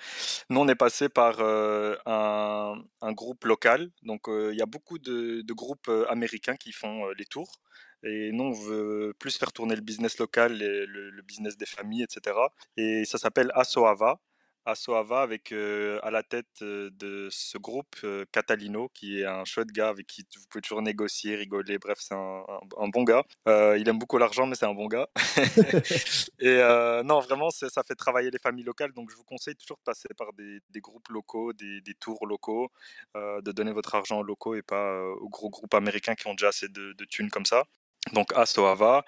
nous, 0.50 0.60
on 0.60 0.68
est 0.68 0.76
passé 0.76 1.08
par 1.08 1.36
euh, 1.40 1.96
un, 2.06 2.74
un 3.02 3.12
groupe 3.14 3.46
local. 3.46 3.90
Donc, 4.02 4.28
euh, 4.28 4.50
il 4.52 4.58
y 4.60 4.62
a 4.62 4.66
beaucoup 4.66 5.00
de, 5.00 5.42
de 5.42 5.54
groupes 5.54 5.88
euh, 5.88 6.06
américains 6.10 6.58
qui 6.58 6.72
font 6.74 7.06
euh, 7.08 7.14
les 7.18 7.26
tours. 7.26 7.62
Et 8.06 8.32
nous, 8.32 8.44
on 8.46 8.52
veut 8.52 9.14
plus 9.18 9.36
faire 9.38 9.52
tourner 9.52 9.76
le 9.76 9.82
business 9.82 10.20
local, 10.20 10.62
et 10.62 10.86
le, 10.86 11.10
le 11.10 11.22
business 11.24 11.58
des 11.58 11.66
familles, 11.66 12.04
etc. 12.04 12.38
Et 12.78 13.04
ça 13.06 13.18
s'appelle 13.18 13.52
Asoava. 13.56 14.20
à 14.66 14.76
Soava 14.76 15.22
avec 15.22 15.52
à 15.52 16.12
la 16.12 16.24
tête 16.24 16.62
de 16.62 17.28
ce 17.32 17.58
groupe 17.58 17.96
Catalino, 18.32 18.90
qui 18.94 19.22
est 19.22 19.26
un 19.26 19.44
chouette 19.46 19.72
gars 19.72 19.90
avec 19.90 20.08
qui 20.08 20.24
vous 20.38 20.46
pouvez 20.50 20.62
toujours 20.62 20.82
négocier, 20.84 21.36
rigoler. 21.36 21.80
Bref, 21.80 21.98
c'est 22.00 22.16
un, 22.16 22.90
bon 22.90 23.04
gars. 23.04 23.24
il 23.48 23.88
aime 23.88 23.98
beaucoup 24.00 24.18
l'argent, 24.20 24.46
mais 24.46 24.56
c'est 24.56 24.66
un 24.66 24.74
bon 24.74 24.88
gars. 24.88 25.08
et 26.40 26.58
non, 27.04 27.20
vraiment, 27.22 27.50
ça 27.50 27.84
fait 27.88 27.96
travailler 27.96 28.30
les 28.32 28.40
familles 28.40 28.66
locales. 28.66 28.92
Donc, 28.94 29.10
je 29.10 29.16
vous 29.16 29.24
conseille 29.24 29.56
toujours 29.56 29.78
de 29.78 29.84
passer 29.84 30.10
par 30.18 30.32
des, 30.34 30.62
groupes 30.80 31.10
locaux, 31.10 31.54
des, 31.54 31.82
tours 32.00 32.26
locaux, 32.28 32.72
de 33.16 33.52
donner 33.52 33.72
votre 33.72 33.96
argent 33.96 34.20
aux 34.20 34.24
locaux 34.24 34.56
et 34.56 34.62
pas 34.62 35.04
aux 35.22 35.30
gros 35.30 35.50
groupes 35.50 35.74
américains 35.74 36.16
qui 36.16 36.28
ont 36.28 36.34
déjà 36.36 36.50
assez 36.50 36.68
de, 36.70 36.94
de 36.94 37.06
thunes 37.06 37.30
comme 37.32 37.46
ça 37.46 37.66
donc 38.14 38.32
à 38.36 38.46
Soava. 38.46 39.04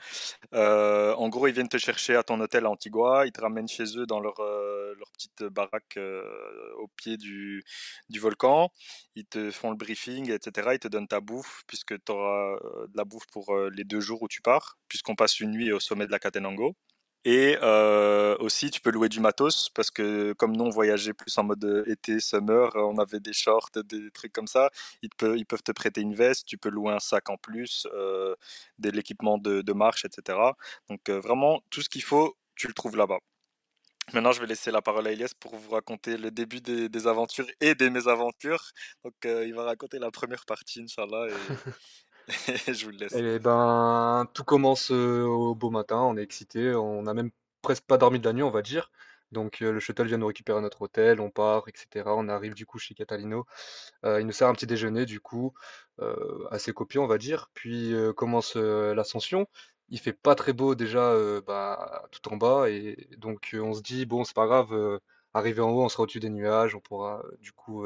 Euh, 0.54 1.14
en 1.16 1.30
gros, 1.30 1.48
ils 1.48 1.54
viennent 1.54 1.70
te 1.70 1.78
chercher 1.78 2.16
à 2.16 2.24
ton 2.24 2.40
hôtel 2.40 2.66
à 2.66 2.70
Antigua, 2.70 3.26
ils 3.26 3.32
te 3.32 3.42
ramènent 3.42 3.68
chez 3.68 3.98
eux 3.98 4.06
dans 4.06 4.20
leur, 4.20 4.40
euh, 4.40 4.96
petite 5.14 5.44
baraque 5.44 5.98
euh, 5.98 6.24
au 6.78 6.88
pied 6.90 7.18
du, 7.18 7.64
du, 8.10 8.20
volcan, 8.20 8.70
ils 9.16 9.26
te 9.26 9.52
font 9.52 9.72
le 9.72 9.78
briefing, 9.78 10.32
etc. 10.32 10.70
Ils 10.74 10.80
te 10.80 10.88
donnent 10.88 11.08
ta 11.08 11.22
bouffe, 11.22 11.64
puisque 11.68 11.96
tu 12.04 12.12
auras 12.12 12.58
de 12.88 12.98
la 12.98 13.06
bouffe 13.06 13.26
pour 13.32 13.56
les 13.74 13.84
deux 13.84 14.00
jours 14.00 14.22
où 14.22 14.28
tu 14.28 14.42
pars, 14.42 14.78
puisqu'on 14.88 15.16
passe 15.16 15.40
une 15.40 15.52
nuit 15.52 15.72
au 15.72 15.80
sommet 15.80 16.06
de 16.06 16.12
la 16.12 16.20
Catenango. 16.20 16.76
Et 17.26 17.58
euh, 17.62 18.38
aussi, 18.40 18.72
tu 18.72 18.80
peux 18.80 18.92
louer 18.92 19.10
du 19.10 19.20
matos 19.20 19.70
parce 19.70 19.92
que 19.92 20.34
comme 20.34 20.56
nous, 20.56 20.66
on 20.66 20.70
voyageait 20.70 21.14
plus 21.14 21.38
en 21.38 21.44
mode 21.44 21.64
euh, 21.66 21.84
été, 21.88 22.20
summer, 22.20 22.74
euh, 22.76 22.82
on 22.82 22.98
avait 23.00 23.20
des 23.20 23.34
shorts, 23.34 23.70
des 23.76 24.12
trucs 24.12 24.32
comme 24.32 24.48
ça. 24.48 24.70
Ils, 25.02 25.10
peuvent 25.46 25.64
te 25.64 25.72
prêter 25.72 26.02
une 26.02 26.16
veste, 26.16 26.46
tu 26.46 26.58
peux 26.58 26.70
louer 26.70 26.94
un 26.94 27.00
sac 27.00 27.30
en 27.30 27.38
plus, 27.38 27.88
de 28.80 28.90
l'équipement 28.90 29.38
de, 29.38 29.74
marche, 29.74 30.06
etc. 30.06 30.38
Donc 30.90 31.10
vraiment, 31.10 31.62
tout 31.70 31.82
ce 31.82 31.90
qu'il 31.90 32.04
faut, 32.04 32.38
tu 32.56 32.68
le 32.68 32.74
trouves 32.74 32.96
là-bas. 32.96 33.20
Maintenant, 34.14 34.32
je 34.32 34.40
vais 34.40 34.48
laisser 34.48 34.72
la 34.72 34.82
parole 34.82 35.06
à 35.08 35.12
Elias 35.12 35.34
pour 35.38 35.58
vous 35.58 35.72
raconter 35.72 36.18
le 36.18 36.32
début 36.32 36.62
des, 36.62 37.08
aventures 37.08 37.48
et 37.60 37.76
des 37.76 37.90
mésaventures. 37.90 38.72
Donc, 39.04 39.16
il 39.26 39.54
va 39.54 39.66
raconter 39.66 40.00
la 40.00 40.12
première 40.12 40.46
partie, 40.46 40.82
Inch'Allah. 40.82 41.28
Et, 41.28 41.34
je 42.68 42.86
vous 42.86 42.92
le 42.92 42.98
laisse. 42.98 43.13
Et 43.13 43.36
eh 43.36 43.40
ben, 43.40 44.28
tout 44.34 44.44
commence 44.44 44.92
au 44.92 45.56
beau 45.56 45.70
matin, 45.70 45.98
on 45.98 46.18
est 46.18 46.24
excité, 46.24 46.74
on 46.76 47.04
n'a 47.04 47.13
même 47.13 47.32
presque 47.62 47.84
pas 47.86 47.98
dormi 47.98 48.20
de 48.20 48.26
la 48.26 48.34
nuit, 48.34 48.44
on 48.44 48.52
va 48.52 48.62
dire. 48.62 48.92
Donc 49.32 49.60
le 49.60 49.80
shuttle 49.80 50.08
vient 50.08 50.18
nous 50.18 50.28
récupérer 50.28 50.60
à 50.60 50.62
notre 50.62 50.82
hôtel, 50.82 51.20
on 51.20 51.30
part, 51.30 51.63
etc. 51.68 52.06
On 52.08 52.30
arrive 52.30 52.54
du 52.54 52.66
coup 52.66 52.80
chez 52.80 52.96
Catalino. 52.96 53.46
il 54.04 54.26
nous 54.26 54.32
sert 54.32 54.48
un 54.48 54.54
petit 54.54 54.68
déjeuner 54.68 55.06
du 55.06 55.20
coup, 55.20 55.54
assez 56.50 56.72
copieux 56.74 57.02
on 57.02 57.08
va 57.08 57.18
dire. 57.18 57.50
Puis 57.54 57.94
commence 58.16 58.56
l'ascension. 58.56 59.48
Il 59.90 60.00
fait 60.00 60.13
pas 60.13 60.36
très 60.36 60.54
beau 60.54 60.76
déjà 60.76 61.13
bah, 61.46 62.04
tout 62.12 62.34
en 62.34 62.38
bas 62.38 62.70
et 62.70 63.10
donc 63.18 63.56
on 63.60 63.74
se 63.74 63.82
dit 63.82 64.06
bon 64.06 64.24
c'est 64.24 64.36
pas 64.36 64.48
grave, 64.48 65.00
arrivé 65.34 65.62
en 65.62 65.72
haut 65.72 65.84
on 65.84 65.90
sera 65.90 66.04
au-dessus 66.04 66.22
des 66.22 66.30
nuages, 66.30 66.76
on 66.76 66.80
pourra 66.80 67.22
du 67.40 67.52
coup 67.52 67.86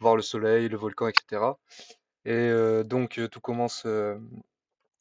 voir 0.00 0.16
le 0.16 0.22
soleil, 0.22 0.68
le 0.68 0.78
volcan, 0.78 1.08
etc. 1.08 1.42
Et 2.30 2.84
donc 2.84 3.20
tout 3.30 3.40
commence 3.40 3.86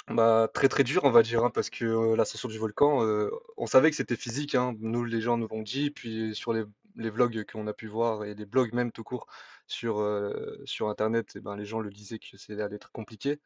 bah, 0.08 0.50
très 0.52 0.68
très 0.68 0.84
dur, 0.84 1.04
on 1.04 1.12
va 1.12 1.22
dire, 1.22 1.44
hein, 1.44 1.52
parce 1.52 1.70
que 1.70 2.16
l'ascension 2.16 2.50
du 2.50 2.58
volcan, 2.58 3.08
on 3.58 3.68
savait 3.68 3.92
que 3.92 3.96
c'était 3.96 4.16
physique, 4.16 4.56
hein, 4.56 4.76
nous 4.80 5.04
les 5.04 5.22
gens 5.22 5.38
nous 5.38 5.48
l'ont 5.48 5.62
dit, 5.62 5.92
puis 5.92 6.34
sur 6.34 6.54
les, 6.54 6.66
vlogs 6.96 7.46
qu'on 7.46 7.68
a 7.68 7.74
pu 7.74 7.88
voir 7.88 8.24
et 8.26 8.34
les 8.34 8.46
blogs 8.46 8.74
même 8.74 8.92
tout 8.92 9.04
court 9.04 9.28
sur, 9.68 10.04
sur 10.66 10.90
internet, 10.90 11.36
et 11.36 11.40
eh 11.40 11.42
ben, 11.42 11.56
les 11.56 11.66
gens 11.66 11.80
le 11.82 11.92
disaient 11.92 12.18
que 12.18 12.38
c'est 12.38 12.60
allait 12.60 12.76
être 12.78 12.92
compliqué. 12.92 13.40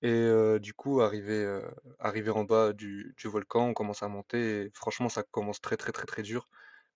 Et 0.00 0.58
du 0.60 0.72
coup, 0.72 1.02
arrivé, 1.02 1.60
arrivé 1.98 2.30
en 2.30 2.44
bas 2.44 2.72
du, 2.72 3.14
du 3.18 3.28
volcan, 3.28 3.68
on 3.68 3.74
commence 3.74 4.02
à 4.02 4.08
monter 4.08 4.62
et 4.62 4.70
franchement, 4.72 5.10
ça 5.10 5.22
commence 5.22 5.60
très 5.60 5.76
très 5.76 5.92
très 5.92 6.06
très 6.06 6.22
dur. 6.22 6.48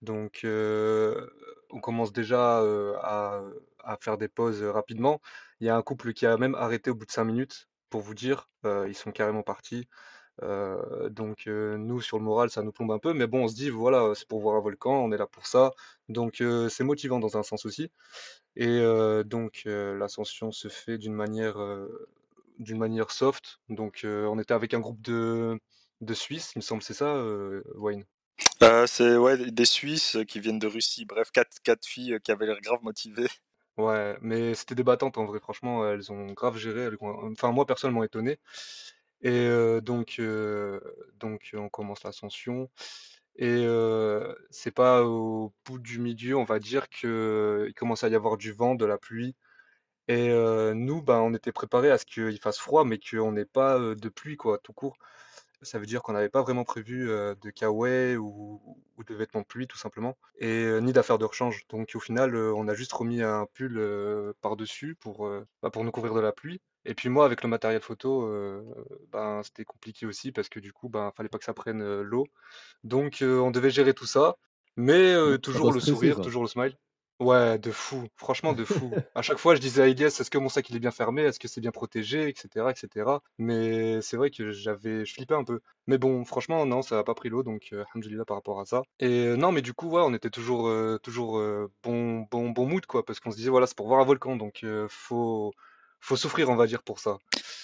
Donc, 0.07 0.43
on 0.45 1.81
commence 1.81 2.13
déjà 2.13 2.61
à, 3.03 3.97
faire 4.01 4.19
des 4.19 4.29
pauses 4.29 4.63
rapidement. 4.63 5.21
Il 5.61 5.67
y 5.67 5.71
a 5.71 5.77
un 5.77 5.83
couple 5.83 6.13
qui 6.13 6.27
a 6.27 6.37
même 6.37 6.55
arrêté 6.55 6.91
au 6.91 6.95
bout 6.95 7.07
de 7.07 7.11
5 7.11 7.25
minutes, 7.25 7.69
pour 7.91 8.01
vous 8.03 8.15
dire. 8.15 8.49
ils 8.65 8.95
sont 8.97 9.13
carrément 9.13 9.43
partis. 9.43 9.89
donc 11.11 11.47
nous, 11.47 12.01
sur 12.01 12.19
le 12.19 12.25
moral, 12.25 12.51
ça 12.51 12.63
nous 12.63 12.73
plombe 12.73 12.93
un 12.93 12.99
peu. 12.99 13.13
Mais 13.15 13.27
bon, 13.27 13.45
on 13.45 13.49
se 13.49 13.55
dit, 13.55 13.71
voilà, 13.71 14.13
c'est 14.15 14.29
pour 14.29 14.41
voir 14.41 14.57
un 14.57 14.61
volcan, 14.61 14.93
on 14.93 15.13
est 15.13 15.19
là 15.19 15.27
pour 15.27 15.47
ça. 15.47 15.73
Donc 16.09 16.43
c'est 16.71 16.85
motivant 16.85 17.19
dans 17.21 17.37
un 17.37 17.43
sens 17.43 17.67
aussi. 17.67 17.91
Et 18.57 18.81
donc 19.25 19.63
l'ascension 19.67 20.53
se 20.53 20.69
fait 20.69 20.99
d'une 20.99 21.15
manière, 21.15 21.59
manière 22.71 23.11
soft. 23.11 23.61
Donc 23.69 24.03
on 24.05 24.39
était 24.39 24.55
avec 24.55 24.75
un 24.75 24.81
groupe 24.81 25.03
de, 25.03 25.59
de 26.01 26.15
Suisses, 26.15 26.53
il 26.55 26.59
me 26.59 26.63
semble, 26.63 26.83
c'est 26.83 26.95
ça, 26.95 27.23
Wayne? 27.75 28.05
C'est 28.87 29.17
ouais, 29.17 29.51
des 29.51 29.65
Suisses 29.65 30.19
qui 30.29 30.41
viennent 30.41 30.59
de 30.59 30.67
Russie. 30.67 31.05
Bref, 31.05 31.31
quatre, 31.31 31.61
quatre 31.63 31.87
filles 31.87 32.19
qui 32.23 32.33
avaient 32.33 32.47
l'air 32.47 32.61
grave 32.61 32.83
motivées. 32.83 33.29
Ouais, 33.77 34.17
mais 34.23 34.55
c'était 34.55 34.75
des 34.75 34.85
battantes 34.85 35.19
en 35.19 35.27
vrai, 35.27 35.39
franchement, 35.39 35.87
elles 35.87 36.11
ont 36.11 36.33
grave 36.33 36.57
géré, 36.57 36.89
enfin 37.01 37.53
moi 37.53 37.67
personnellement 37.67 38.05
étonné. 38.05 38.39
Et 39.21 39.49
donc, 39.83 40.21
donc 41.19 41.51
on 41.55 41.69
commence 41.69 42.03
l'ascension. 42.03 42.71
Et 43.37 43.67
c'est 44.51 44.71
pas 44.71 45.05
au 45.05 45.53
bout 45.67 45.79
du 45.79 45.99
milieu, 45.99 46.37
on 46.37 46.45
va 46.45 46.59
dire, 46.59 46.89
qu'il 46.89 47.73
commence 47.77 48.03
à 48.03 48.09
y 48.09 48.15
avoir 48.15 48.39
du 48.39 48.53
vent, 48.53 48.75
de 48.75 48.87
la 48.87 48.97
pluie. 48.97 49.35
Et 50.09 50.29
nous, 50.75 51.03
ben, 51.03 51.19
on 51.19 51.35
était 51.35 51.53
préparés 51.53 51.91
à 51.91 51.99
ce 51.99 52.07
qu'il 52.07 52.39
fasse 52.41 52.59
froid, 52.59 52.85
mais 52.85 52.99
qu'on 52.99 53.33
n'ait 53.33 53.45
pas 53.45 53.79
de 53.79 54.09
pluie, 54.09 54.37
quoi, 54.37 54.59
tout 54.59 54.73
court 54.73 54.97
ça 55.63 55.79
veut 55.79 55.87
dire 55.87 56.03
qu'on 56.03 56.13
n'avait 56.13 56.29
pas 56.29 56.43
vraiment 56.43 56.65
prévu 56.65 57.07
de 57.07 57.51
kawaii 57.51 58.17
ou, 58.17 58.61
de 59.07 59.15
vêtements 59.15 59.41
de 59.41 59.47
pluie 59.47 59.67
tout 59.67 59.79
simplement, 59.79 60.17
et 60.39 60.81
ni 60.81 60.93
d'affaires 60.93 61.19
de 61.19 61.25
rechange. 61.25 61.67
Donc 61.69 61.93
au 61.95 62.01
final, 62.01 62.37
on 62.37 62.69
a 62.69 62.75
juste 62.75 62.93
remis 62.93 63.23
un 63.23 63.47
pull 63.55 63.81
par-dessus 64.41 64.95
pour, 64.95 65.31
bah, 65.63 65.71
pour 65.71 65.85
nous 65.85 65.91
couvrir 65.91 66.15
de 66.15 66.21
la 66.21 66.33
pluie. 66.33 66.61
Et 66.85 66.95
puis 66.95 67.09
moi, 67.09 67.25
avec 67.25 67.43
le 67.43 67.49
matériel 67.49 67.81
photo, 67.81 68.31
ben, 69.13 69.43
c'était 69.43 69.65
compliqué 69.65 70.07
aussi 70.07 70.33
parce 70.33 70.49
que 70.49 70.61
du 70.61 70.73
coup, 70.73 70.89
ben, 70.89 71.13
fallait 71.17 71.29
pas 71.29 71.39
que 71.39 71.45
ça 71.45 71.55
prenne 71.55 72.01
l'eau. 72.03 72.27
Donc 72.85 73.19
on 73.23 73.51
devait 73.51 73.71
gérer 73.71 73.95
tout 73.95 74.07
ça, 74.07 74.37
mais 74.77 75.15
toujours 75.39 75.73
le 75.73 75.81
sourire, 75.81 76.21
toujours 76.21 76.43
le 76.43 76.49
smile. 76.49 76.77
Ouais, 77.19 77.59
de 77.59 77.71
fou, 77.71 78.07
franchement 78.17 78.53
de 78.53 78.65
fou. 78.65 78.91
À 79.15 79.23
chaque 79.23 79.39
fois, 79.39 79.55
je 79.55 79.61
disais 79.61 79.83
à 79.83 79.89
Elias, 79.89 80.19
est-ce 80.21 80.31
que 80.31 80.37
mon 80.37 80.51
sac 80.51 80.69
il 80.69 80.77
est 80.77 80.81
bien 80.81 80.91
fermé, 80.91 81.23
est-ce 81.23 81.41
que 81.41 81.49
c'est 81.49 81.63
bien 81.63 81.71
protégé, 81.71 82.29
etc., 82.29 82.71
etc. 82.71 83.21
Mais 83.39 84.03
c'est 84.03 84.19
vrai 84.19 84.31
que 84.31 84.53
j'avais, 84.53 85.07
je 85.07 85.15
flippais 85.15 85.35
un 85.35 85.45
peu. 85.45 85.61
Mais 85.87 85.97
bon, 85.97 86.27
franchement, 86.27 86.67
non, 86.67 86.83
ça 86.83 86.99
a 86.99 87.05
pas 87.05 87.15
pris 87.15 87.31
l'eau, 87.31 87.43
donc 87.43 87.71
euh, 87.73 87.85
par 88.27 88.37
rapport 88.37 88.61
à 88.61 88.67
ça. 88.67 88.83
Et 89.01 89.29
euh, 89.29 89.37
non, 89.37 89.51
mais 89.51 89.63
du 89.63 89.73
coup, 89.73 89.89
ouais, 89.89 90.03
on 90.05 90.13
était 90.13 90.29
toujours, 90.29 90.69
euh, 90.69 90.99
toujours 91.03 91.39
euh, 91.39 91.71
bon, 91.83 92.27
bon, 92.31 92.51
bon 92.51 92.67
mood, 92.67 92.85
quoi, 92.85 93.03
parce 93.03 93.19
qu'on 93.21 93.31
se 93.31 93.37
disait, 93.37 93.51
voilà, 93.51 93.67
c'est 93.67 93.77
pour 93.77 93.89
voir 93.89 94.01
un 94.01 94.05
volcan, 94.05 94.37
donc 94.37 94.65
faut, 94.89 95.55
faut 96.01 96.17
souffrir, 96.17 96.51
on 96.51 96.57
va 96.57 96.67
dire, 96.67 96.83
pour 96.83 96.99
ça. 96.99 97.17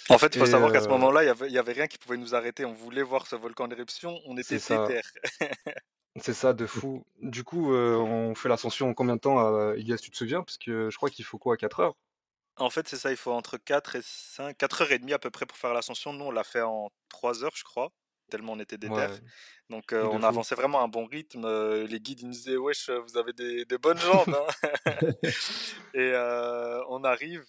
En 0.09 0.19
fait, 0.19 0.35
il 0.35 0.38
faut 0.38 0.47
savoir 0.47 0.73
qu'à 0.73 0.81
ce 0.81 0.88
moment-là, 0.88 1.23
il 1.25 1.51
n'y 1.51 1.59
avait, 1.59 1.73
rien 1.73 1.87
qui 1.87 1.99
pouvait 1.99 2.17
nous 2.17 2.35
arrêter. 2.35 2.65
On 2.65 2.73
voulait 2.73 3.03
voir 3.03 3.27
ce 3.27 3.37
volcan 3.37 3.69
d'éruption, 3.69 4.19
on 4.27 4.37
était 4.37 4.57
déter. 4.57 5.01
C'est 6.21 6.35
ça, 6.35 6.53
de 6.53 6.67
fou. 6.67 7.07
Du 7.23 7.43
coup, 7.43 7.73
euh, 7.73 7.97
on 7.97 8.35
fait 8.35 8.51
l'ascension 8.51 8.91
en 8.91 8.95
combien 8.95 9.17
de 9.17 9.21
temps, 9.21 9.73
Ilias, 9.75 9.97
tu 9.97 10.11
te 10.11 10.17
souviens? 10.17 10.43
Parce 10.43 10.59
que 10.59 10.91
je 10.91 10.97
crois 10.97 11.09
qu'il 11.09 11.25
faut 11.25 11.38
quoi, 11.38 11.57
4 11.57 11.81
heures? 11.81 11.95
En 12.57 12.69
fait, 12.69 12.87
c'est 12.87 12.97
ça, 12.97 13.11
il 13.11 13.17
faut 13.17 13.33
entre 13.33 13.57
4 13.57 13.97
et 13.97 14.03
5, 14.03 14.57
4 14.57 14.83
heures 14.83 14.93
et 14.93 14.99
demie 14.99 15.15
à 15.15 15.19
peu 15.19 15.31
près 15.31 15.47
pour 15.47 15.57
faire 15.57 15.73
l'ascension. 15.73 16.12
Nous, 16.12 16.25
on 16.25 16.31
l'a 16.31 16.45
fait 16.45 16.61
en 16.61 16.91
3 17.09 17.45
heures, 17.45 17.57
je 17.57 17.65
crois, 17.65 17.91
tellement 18.31 18.53
on 18.53 18.61
était 18.61 18.77
déter. 18.77 19.07
Donc, 19.71 19.95
euh, 19.95 20.05
on 20.05 20.23
avançait 20.23 20.55
vraiment 20.55 20.81
à 20.81 20.85
un 20.85 20.88
bon 20.88 21.07
rythme. 21.07 21.47
Euh, 21.47 21.87
les 21.87 21.99
guides, 21.99 22.21
ils 22.21 22.27
nous 22.27 22.33
disaient, 22.33 22.57
wesh, 22.57 22.91
vous 22.91 23.17
avez 23.17 23.33
des, 23.33 23.79
bonnes 23.79 23.99
jambes, 23.99 24.37
hein. 24.37 24.85
Et 25.95 26.12
on 26.88 27.05
arrive, 27.05 27.43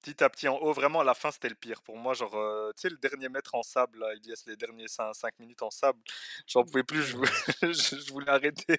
petit 0.00 0.22
à 0.22 0.28
petit 0.28 0.48
en 0.48 0.56
haut. 0.56 0.72
Vraiment, 0.72 1.00
à 1.00 1.04
la 1.04 1.14
fin, 1.14 1.30
c'était 1.30 1.48
le 1.48 1.54
pire. 1.54 1.82
Pour 1.82 1.96
moi, 1.96 2.14
genre, 2.14 2.34
euh, 2.34 2.70
tu 2.76 2.82
sais, 2.82 2.90
le 2.90 2.96
dernier 2.96 3.28
mètre 3.28 3.54
en 3.54 3.62
sable, 3.62 3.98
là, 4.00 4.08
il 4.14 4.28
y 4.28 4.32
a 4.32 4.34
les 4.46 4.56
derniers 4.56 4.88
5, 4.88 5.12
minutes 5.38 5.62
en 5.62 5.70
sable, 5.70 5.98
j'en 6.46 6.64
pouvais 6.64 6.82
plus, 6.82 7.02
je, 7.02 7.16
je, 7.72 8.12
voulais 8.12 8.28
arrêter. 8.28 8.78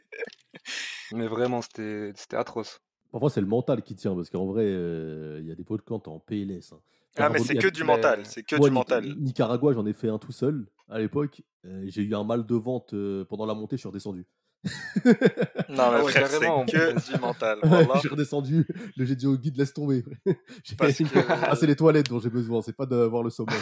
Mais 1.12 1.28
vraiment, 1.28 1.62
c'était 1.62 2.14
atroce. 2.34 2.80
Parfois, 3.12 3.30
c'est 3.30 3.42
le 3.42 3.48
mental 3.48 3.82
qui 3.82 3.96
tient, 3.96 4.16
parce 4.16 4.30
qu'en 4.30 4.46
vrai, 4.46 4.66
euh, 4.66 5.40
il 5.42 5.48
y 5.48 5.52
a 5.52 5.56
des 5.56 5.66
camp 5.66 6.08
en 6.08 6.20
PLS. 6.20 6.74
Hein. 6.74 6.80
Ah, 7.18 7.30
mais 7.30 7.40
c'est 7.40 7.56
que 7.56 7.68
du 7.68 7.84
mental, 7.84 8.26
c'est 8.26 8.44
que 8.44 8.56
du 8.56 8.72
mental. 8.72 9.04
Nicaragua, 9.18 9.74
j'en 9.74 9.86
ai 9.86 9.94
fait 9.94 10.08
un 10.08 10.18
tout 10.18 10.32
seul 10.32 10.66
à 10.88 11.00
l'époque. 11.00 11.42
Euh, 11.66 11.84
j'ai 11.88 12.04
eu 12.04 12.16
un 12.16 12.24
mal 12.24 12.46
de 12.46 12.56
vente 12.56 12.96
pendant 13.26 13.46
la 13.46 13.54
montée, 13.54 13.76
je 13.76 13.82
suis 13.82 13.90
redescendu. 13.90 14.26
non, 15.70 15.92
mais 15.92 15.98
ah 15.98 16.04
frère, 16.04 16.28
c'est 16.28 16.40
que 16.40 17.12
du 17.12 17.20
mental. 17.20 17.60
je 17.64 18.00
suis 18.00 18.10
redescendu, 18.10 18.68
j'ai 18.96 19.16
dit 19.16 19.26
au 19.26 19.36
guide, 19.36 19.58
laisse 19.58 19.74
tomber. 19.74 20.04
Ah, 21.44 21.56
c'est 21.56 21.68
les 21.68 21.76
toilettes 21.76 22.10
dont 22.10 22.20
j'ai 22.20 22.30
besoin, 22.30 22.62
c'est 22.62 22.76
pas 22.76 22.86
d'avoir 22.86 23.24
le 23.24 23.30
sommeil. 23.30 23.58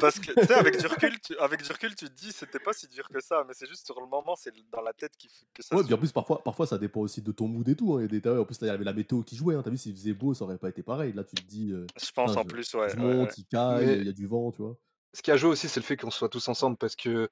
Parce 0.00 0.18
que, 0.18 0.32
tu 0.32 0.46
sais, 0.46 0.54
avec, 0.54 0.78
du 0.78 0.86
recul, 0.86 1.18
tu, 1.20 1.36
avec 1.38 1.62
du 1.62 1.72
recul, 1.72 1.94
tu 1.94 2.06
te 2.06 2.14
dis, 2.14 2.32
c'était 2.32 2.58
pas 2.58 2.72
si 2.72 2.88
dur 2.88 3.08
que 3.08 3.20
ça, 3.20 3.44
mais 3.46 3.54
c'est 3.54 3.68
juste 3.68 3.86
sur 3.86 4.00
le 4.00 4.06
moment, 4.06 4.34
c'est 4.36 4.52
dans 4.72 4.82
la 4.82 4.92
tête 4.92 5.12
qui, 5.16 5.28
que 5.54 5.62
ça 5.62 5.76
Ouais, 5.76 5.84
bien 5.84 5.96
en 5.96 5.98
plus, 5.98 6.12
parfois, 6.12 6.42
parfois, 6.42 6.66
ça 6.66 6.78
dépend 6.78 7.00
aussi 7.00 7.22
de 7.22 7.32
ton 7.32 7.46
mood 7.46 7.68
et 7.68 7.76
tout. 7.76 7.94
Hein. 7.94 8.06
des, 8.06 8.26
en 8.28 8.44
plus, 8.44 8.58
il 8.60 8.66
y 8.66 8.70
avait 8.70 8.84
la 8.84 8.92
météo 8.92 9.22
qui 9.22 9.36
jouait. 9.36 9.54
Hein. 9.54 9.62
T'as 9.62 9.70
vu, 9.70 9.76
s'il 9.76 9.94
faisait 9.94 10.14
beau, 10.14 10.34
ça 10.34 10.44
aurait 10.44 10.58
pas 10.58 10.68
été 10.68 10.82
pareil. 10.82 11.12
Là, 11.12 11.24
tu 11.24 11.36
te 11.36 11.46
dis. 11.46 11.70
Euh, 11.72 11.86
je 12.00 12.10
pense 12.12 12.36
en 12.36 12.44
plus, 12.44 12.72
ouais. 12.74 12.90
Je 12.90 12.96
monte, 12.96 13.38
il 13.38 13.44
caille, 13.46 14.00
il 14.00 14.06
y 14.06 14.10
a 14.10 14.12
du 14.12 14.26
vent, 14.26 14.50
tu 14.52 14.62
vois. 14.62 14.76
Ce 15.14 15.22
qui 15.22 15.30
a 15.30 15.36
joué 15.36 15.50
aussi, 15.50 15.68
c'est 15.68 15.80
le 15.80 15.84
fait 15.84 15.96
qu'on 15.96 16.10
soit 16.10 16.28
tous 16.28 16.48
ensemble 16.48 16.76
parce 16.76 16.96
que 16.96 17.30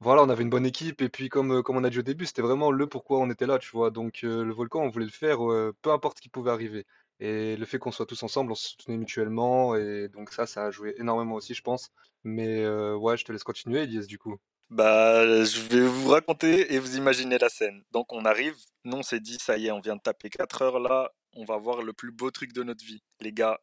voilà, 0.00 0.22
on 0.22 0.28
avait 0.28 0.42
une 0.42 0.50
bonne 0.50 0.66
équipe 0.66 1.00
et 1.02 1.08
puis 1.08 1.28
comme, 1.28 1.52
heu, 1.52 1.62
comme 1.62 1.76
on 1.76 1.84
a 1.84 1.90
dit 1.90 1.98
au 1.98 2.02
début, 2.02 2.26
c'était 2.26 2.42
vraiment 2.42 2.70
le 2.70 2.86
pourquoi 2.86 3.18
on 3.20 3.30
était 3.30 3.46
là, 3.46 3.58
tu 3.58 3.70
vois? 3.70 3.90
Donc 3.90 4.20
heu, 4.24 4.44
le 4.44 4.52
volcan, 4.52 4.82
on 4.82 4.88
voulait 4.90 5.06
le 5.06 5.10
faire, 5.10 5.38
peu 5.82 5.90
importe 5.90 6.18
ce 6.18 6.22
qui 6.22 6.28
pouvait 6.28 6.50
arriver 6.50 6.86
et 7.20 7.56
le 7.56 7.64
fait 7.64 7.78
qu'on 7.78 7.92
soit 7.92 8.06
tous 8.06 8.22
ensemble, 8.22 8.52
on 8.52 8.54
se 8.56 8.70
soutenait 8.70 8.96
mutuellement 8.96 9.76
et 9.76 10.08
donc 10.08 10.32
ça, 10.32 10.46
ça 10.46 10.66
a 10.66 10.70
joué 10.70 10.94
énormément 10.98 11.36
aussi, 11.36 11.54
je 11.54 11.62
pense. 11.62 11.90
Mais 12.24 12.66
ouais, 12.68 13.16
je 13.16 13.24
te 13.24 13.32
laisse 13.32 13.44
continuer, 13.44 13.82
Elias, 13.82 14.06
du 14.06 14.18
coup. 14.18 14.36
Bah, 14.70 15.24
je 15.44 15.60
vais 15.60 15.86
vous 15.86 16.08
raconter 16.08 16.74
et 16.74 16.78
vous 16.78 16.96
imaginez 16.96 17.38
la 17.38 17.48
scène. 17.48 17.82
Donc 17.92 18.12
on 18.12 18.24
arrive, 18.24 18.56
nous 18.84 18.96
on 18.96 19.02
s'est 19.02 19.20
dit, 19.20 19.38
ça 19.40 19.56
y 19.56 19.66
est, 19.68 19.70
on 19.70 19.80
vient 19.80 19.96
de 19.96 20.00
taper 20.00 20.28
4 20.28 20.62
heures 20.62 20.80
là, 20.80 21.12
on 21.34 21.44
va 21.44 21.56
voir 21.56 21.82
le 21.82 21.92
plus 21.92 22.10
beau 22.10 22.30
truc 22.30 22.52
de 22.52 22.62
notre 22.62 22.84
vie. 22.84 23.02
Les 23.20 23.32
gars, 23.32 23.60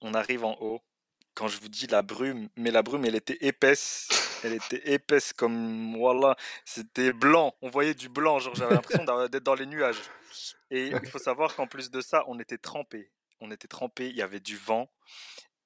on 0.00 0.14
arrive 0.14 0.44
en 0.44 0.56
haut. 0.60 0.80
Quand 1.34 1.48
je 1.48 1.60
vous 1.60 1.68
dis 1.68 1.86
la 1.86 2.02
brume, 2.02 2.48
mais 2.56 2.70
la 2.70 2.82
brume, 2.82 3.04
elle 3.04 3.14
était 3.14 3.38
épaisse. 3.40 4.08
Elle 4.44 4.54
était 4.54 4.92
épaisse 4.92 5.32
comme, 5.32 5.96
voilà, 5.96 6.36
c'était 6.64 7.12
blanc. 7.12 7.54
On 7.62 7.68
voyait 7.68 7.94
du 7.94 8.08
blanc, 8.08 8.38
j'avais 8.38 8.74
l'impression 8.74 9.04
d'être 9.04 9.44
dans 9.44 9.54
les 9.54 9.66
nuages. 9.66 10.00
Et 10.70 10.88
il 10.88 11.06
faut 11.08 11.18
savoir 11.18 11.54
qu'en 11.54 11.66
plus 11.66 11.90
de 11.90 12.00
ça, 12.00 12.24
on 12.26 12.38
était 12.40 12.58
trempés. 12.58 13.10
On 13.40 13.50
était 13.50 13.68
trempés, 13.68 14.08
il 14.08 14.16
y 14.16 14.22
avait 14.22 14.40
du 14.40 14.56
vent. 14.56 14.90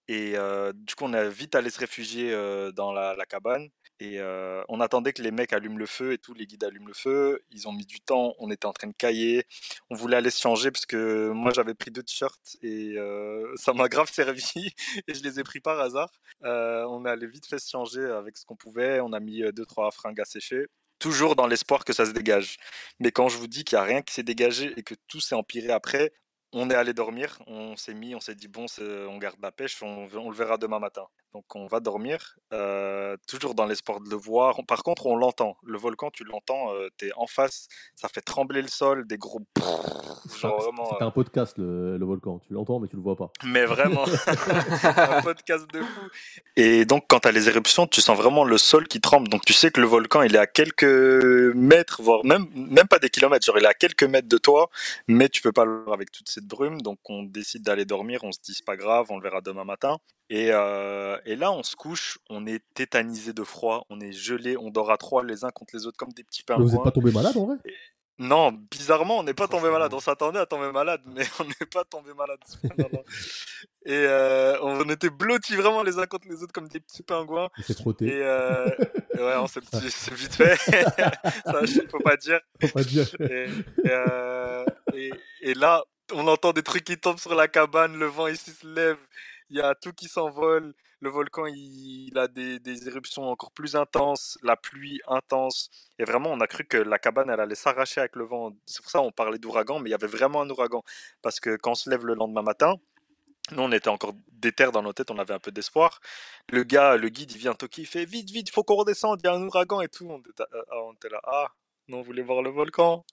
Et 0.09 0.37
euh, 0.37 0.73
du 0.75 0.95
coup, 0.95 1.05
on 1.05 1.12
a 1.15 1.29
vite 1.29 1.55
allé 1.55 1.71
se 1.71 1.79
réfugier 1.79 2.33
euh, 2.33 2.73
dans 2.73 2.93
la 2.93 3.27
cabane. 3.27 3.71
Et 3.99 4.21
euh, 4.21 4.63
on 4.69 4.81
attendait 4.81 5.13
que 5.13 5.23
les 5.23 5.31
mecs 5.31 5.53
allument 5.55 5.79
le 5.79 5.87
feu 5.87 6.13
et 6.13 6.19
tout, 6.19 6.35
les 6.35 6.47
guides 6.47 6.65
allument 6.65 6.87
le 6.87 6.95
feu. 6.95 7.43
Ils 7.51 7.67
ont 7.67 7.73
mis 7.73 7.87
du 7.87 8.01
temps, 8.01 8.35
on 8.39 8.51
était 8.51 8.67
en 8.67 8.73
train 8.73 8.89
de 8.89 8.95
cailler. 8.95 9.45
On 9.89 9.95
voulait 9.95 10.19
aller 10.19 10.31
se 10.31 10.41
changer 10.41 10.71
parce 10.71 10.85
que 10.85 11.31
moi 11.31 11.51
j'avais 11.55 11.75
pris 11.75 11.91
deux 11.91 12.03
t-shirts 12.03 12.57
et 12.63 12.95
euh, 12.99 13.51
ça 13.57 13.73
m'a 13.73 13.89
grave 13.89 14.11
servi 14.11 14.75
et 15.09 15.15
je 15.15 15.23
les 15.23 15.41
ai 15.41 15.45
pris 15.45 15.61
par 15.61 15.81
hasard. 15.81 16.11
Euh, 16.45 16.85
on 16.91 17.07
est 17.07 17.11
allé 17.11 17.27
vite 17.27 17.47
fait 17.47 17.59
se 17.59 17.71
changer 17.71 18.05
avec 18.05 18.37
ce 18.37 18.45
qu'on 18.45 18.57
pouvait. 18.57 19.01
On 19.01 19.13
a 19.13 19.21
mis 19.21 19.43
euh, 19.43 19.53
deux, 19.53 19.65
trois 19.65 19.91
fringues 19.91 20.21
à 20.21 20.25
sécher. 20.27 20.67
Toujours 20.99 21.35
dans 21.37 21.47
l'espoir 21.47 21.85
que 21.85 21.93
ça 21.93 22.05
se 22.05 22.13
dégage. 22.13 22.57
Mais 23.01 23.13
quand 23.13 23.29
je 23.29 23.39
vous 23.39 23.47
dis 23.47 23.65
qu'il 23.65 23.77
n'y 23.77 23.83
a 23.83 23.85
rien 23.85 24.03
qui 24.03 24.15
s'est 24.15 24.23
dégagé 24.23 24.73
et 24.77 24.83
que 24.83 24.95
tout 25.09 25.21
s'est 25.21 25.35
empiré 25.35 25.71
après, 25.71 26.13
on 26.53 26.71
est 26.71 26.75
allé 26.75 26.93
dormir, 26.93 27.39
on 27.47 27.77
s'est 27.77 27.95
mis, 27.95 28.15
on 28.15 28.21
s'est 28.21 28.35
dit 28.35 28.49
bon, 28.49 28.67
c'est- 28.69 29.05
on 29.07 29.19
garde 29.19 29.37
la 29.43 29.53
pêche, 29.53 29.83
on, 29.83 30.09
on 30.15 30.31
le 30.31 30.37
verra 30.37 30.57
demain 30.59 30.79
matin. 30.79 31.05
Donc 31.35 31.45
on 31.55 31.67
va 31.67 31.81
dormir, 31.81 32.37
euh, 32.55 33.17
toujours 33.29 33.55
dans 33.55 33.67
l'espoir 33.67 34.01
de 34.01 34.09
le 34.09 34.17
voir. 34.17 34.57
Par 34.67 34.83
contre, 34.83 35.05
on 35.07 35.17
l'entend. 35.17 35.57
Le 35.65 35.77
volcan, 35.77 36.11
tu 36.11 36.25
l'entends, 36.25 36.73
euh, 36.75 36.89
t'es 36.97 37.11
en 37.17 37.27
face, 37.27 37.69
ça 37.95 38.09
fait 38.09 38.23
trembler 38.23 38.63
le 38.63 38.69
sol, 38.69 39.07
des 39.07 39.19
gros. 39.19 39.41
Euh, 40.45 40.49
un 41.01 41.11
podcast, 41.11 41.57
le, 41.57 41.97
le 41.97 42.05
volcan. 42.05 42.41
Tu 42.47 42.53
l'entends, 42.53 42.79
mais 42.81 42.89
tu 42.89 42.97
le 42.97 43.03
vois 43.03 43.17
pas. 43.17 43.31
mais 43.45 43.65
vraiment, 43.65 44.05
un 44.83 45.23
podcast 45.23 45.67
de 45.73 45.81
fou. 45.81 46.01
Et 46.57 46.85
donc, 46.85 47.05
quand 47.09 47.21
tu 47.21 47.29
as 47.29 47.33
les 47.33 47.49
éruptions, 47.49 47.87
tu 47.87 48.01
sens 48.01 48.17
vraiment 48.17 48.45
le 48.45 48.59
sol 48.59 48.87
qui 48.89 49.01
tremble. 49.01 49.29
Donc, 49.29 49.45
tu 49.45 49.53
sais 49.53 49.71
que 49.71 49.81
le 49.81 49.87
volcan, 49.87 50.23
il 50.23 50.35
est 50.35 50.39
à 50.39 50.47
quelques 50.47 50.85
mètres, 51.55 52.03
voire 52.03 52.25
même, 52.25 52.47
même 52.55 52.89
pas 52.89 52.99
des 52.99 53.09
kilomètres. 53.09 53.47
Genre, 53.47 53.59
il 53.59 53.65
est 53.65 53.69
à 53.69 53.75
quelques 53.75 54.03
mètres 54.05 54.29
de 54.29 54.39
toi, 54.39 54.69
mais 55.09 55.29
tu 55.29 55.41
peux 55.43 55.53
pas 55.53 55.65
le 55.65 55.83
voir 55.85 55.95
avec 55.95 56.11
toute 56.37 56.42
cette 56.44 56.46
brume. 56.49 56.81
Donc, 56.83 56.99
on 57.09 57.22
décide 57.22 57.62
d'aller 57.62 57.85
dormir. 57.85 58.20
On 58.25 58.33
se 58.33 58.38
dit, 58.42 58.55
c'est 58.55 58.64
pas 58.64 58.77
grave, 58.77 59.07
on 59.11 59.16
le 59.16 59.22
verra 59.22 59.40
demain 59.40 59.64
matin. 59.64 59.99
Et, 60.29 60.49
euh, 60.53 61.18
et 61.25 61.37
là, 61.37 61.53
on 61.53 61.62
se 61.62 61.77
couche, 61.77 62.18
on 62.29 62.46
est 62.46 62.62
tétanisé 62.75 63.33
de 63.33 63.44
froid, 63.44 63.87
on 63.90 64.01
est 64.01 64.12
gelé, 64.12 64.57
on 64.57 64.70
dort 64.70 64.90
à 64.90 64.96
trois 64.99 65.22
les 65.25 65.44
uns 65.44 65.51
contre 65.51 65.77
les 65.77 65.87
autres 65.87 65.96
comme 65.96 66.12
des 66.12 66.25
petits 66.25 66.42
Mais 66.49 66.57
vous 66.57 66.62
pingouins. 66.62 66.75
n'êtes 66.75 66.85
pas 66.85 66.90
tombé 66.90 67.12
malade 67.12 67.37
en 67.37 67.46
vrai? 67.46 67.57
Non, 68.18 68.51
bizarrement, 68.70 69.18
on 69.18 69.22
n'est 69.22 69.35
pas 69.35 69.46
tombé 69.46 69.70
malade. 69.70 69.92
On 69.92 70.01
s'attendait 70.01 70.38
à 70.38 70.46
tomber 70.46 70.72
malade, 70.72 71.03
mais 71.07 71.25
on 71.38 71.44
n'est 71.44 71.66
pas 71.70 71.85
tombé 71.85 72.12
malade. 72.14 72.38
Et 73.85 73.92
euh, 73.92 74.59
on 74.62 74.88
était 74.88 75.11
blottis 75.11 75.55
vraiment 75.55 75.85
les 75.85 75.99
uns 75.99 76.07
contre 76.07 76.27
les 76.29 76.42
autres 76.42 76.53
comme 76.53 76.66
des 76.66 76.81
petits 76.81 77.05
pingouins. 77.05 77.51
Il 77.59 77.64
s'est 77.64 77.75
frotté. 77.75 78.07
Et 78.07 78.22
euh, 78.22 78.66
ouais, 79.14 79.37
on 79.37 79.46
s'est 79.46 79.61
c'est 79.90 80.14
vite 80.14 80.35
fait. 80.35 80.57
Ça, 80.57 81.61
faut 81.88 82.01
pas 82.01 82.16
dire. 82.16 82.40
Faut 82.62 82.68
pas 82.68 82.83
dire. 82.83 83.07
Et, 83.20 83.44
et, 83.85 83.90
euh, 83.90 84.64
et, 84.92 85.11
et 85.42 85.55
là, 85.55 85.85
on 86.12 86.27
entend 86.29 86.53
des 86.53 86.62
trucs 86.62 86.85
qui 86.85 86.99
tombent 86.99 87.19
sur 87.19 87.35
la 87.35 87.49
cabane, 87.49 87.97
le 87.97 88.07
vent 88.07 88.29
ici 88.29 88.51
se 88.53 88.66
lève, 88.66 88.99
il 89.51 89.59
y 89.59 89.61
a 89.61 89.75
tout 89.75 89.92
qui 89.92 90.09
s'envole, 90.09 90.75
le 91.01 91.11
volcan 91.11 91.47
il, 91.47 92.16
a 92.16 92.29
des, 92.29 92.88
éruptions 92.88 93.25
encore 93.29 93.53
plus 93.53 93.77
intenses, 93.77 94.38
la 94.42 94.57
pluie 94.57 95.01
intense, 95.09 95.71
et 95.99 96.05
vraiment 96.05 96.33
on 96.33 96.40
a 96.40 96.47
cru 96.47 96.64
que 96.64 96.79
la 96.79 96.99
cabane 96.99 97.31
elle 97.31 97.40
allait 97.40 97.55
s'arracher 97.55 98.01
avec 98.01 98.16
le 98.16 98.25
vent. 98.25 98.57
C'est 98.66 98.83
pour 98.83 98.90
ça 98.90 98.99
qu'on 99.01 99.12
parlait 99.12 99.38
d'ouragan, 99.38 99.79
mais 99.79 99.90
il 99.90 99.92
y 99.92 99.95
avait 99.95 100.07
vraiment 100.07 100.42
un 100.42 100.51
ouragan. 100.51 100.83
Parce 101.23 101.40
que 101.40 101.57
quand 101.57 101.73
on 101.73 101.75
se 101.75 101.90
lève 101.90 102.07
le 102.07 102.14
lendemain 102.14 102.42
matin, 102.42 102.77
nous, 103.53 103.62
on 103.62 103.73
était 103.73 103.88
encore 103.88 104.12
déter 104.33 104.71
dans 104.73 104.83
nos 104.83 104.92
têtes, 104.92 105.11
on 105.11 105.19
avait 105.19 105.35
un 105.35 105.38
peu 105.38 105.53
d'espoir. 105.53 106.01
Le 106.51 106.64
gars, 106.64 106.97
le 106.97 107.09
guide, 107.09 107.31
il 107.33 107.38
vient 107.38 107.55
toquer, 107.55 107.83
il 107.83 107.87
fait 107.87 108.05
vite, 108.05 108.31
vite, 108.31 108.51
faut 108.51 108.64
qu'on 108.64 108.75
redescende, 108.77 109.21
il 109.23 109.27
y 109.27 109.31
a 109.31 109.35
un 109.35 109.42
ouragan 109.42 109.81
et 109.83 109.88
tout. 109.88 110.07
On 110.09 110.21
on 110.73 110.92
était 110.95 111.09
là, 111.09 111.21
ah, 111.25 111.53
non, 111.88 111.99
on 111.99 112.03
voulait 112.03 112.22
voir 112.22 112.42
le 112.42 112.51
volcan. 112.51 113.05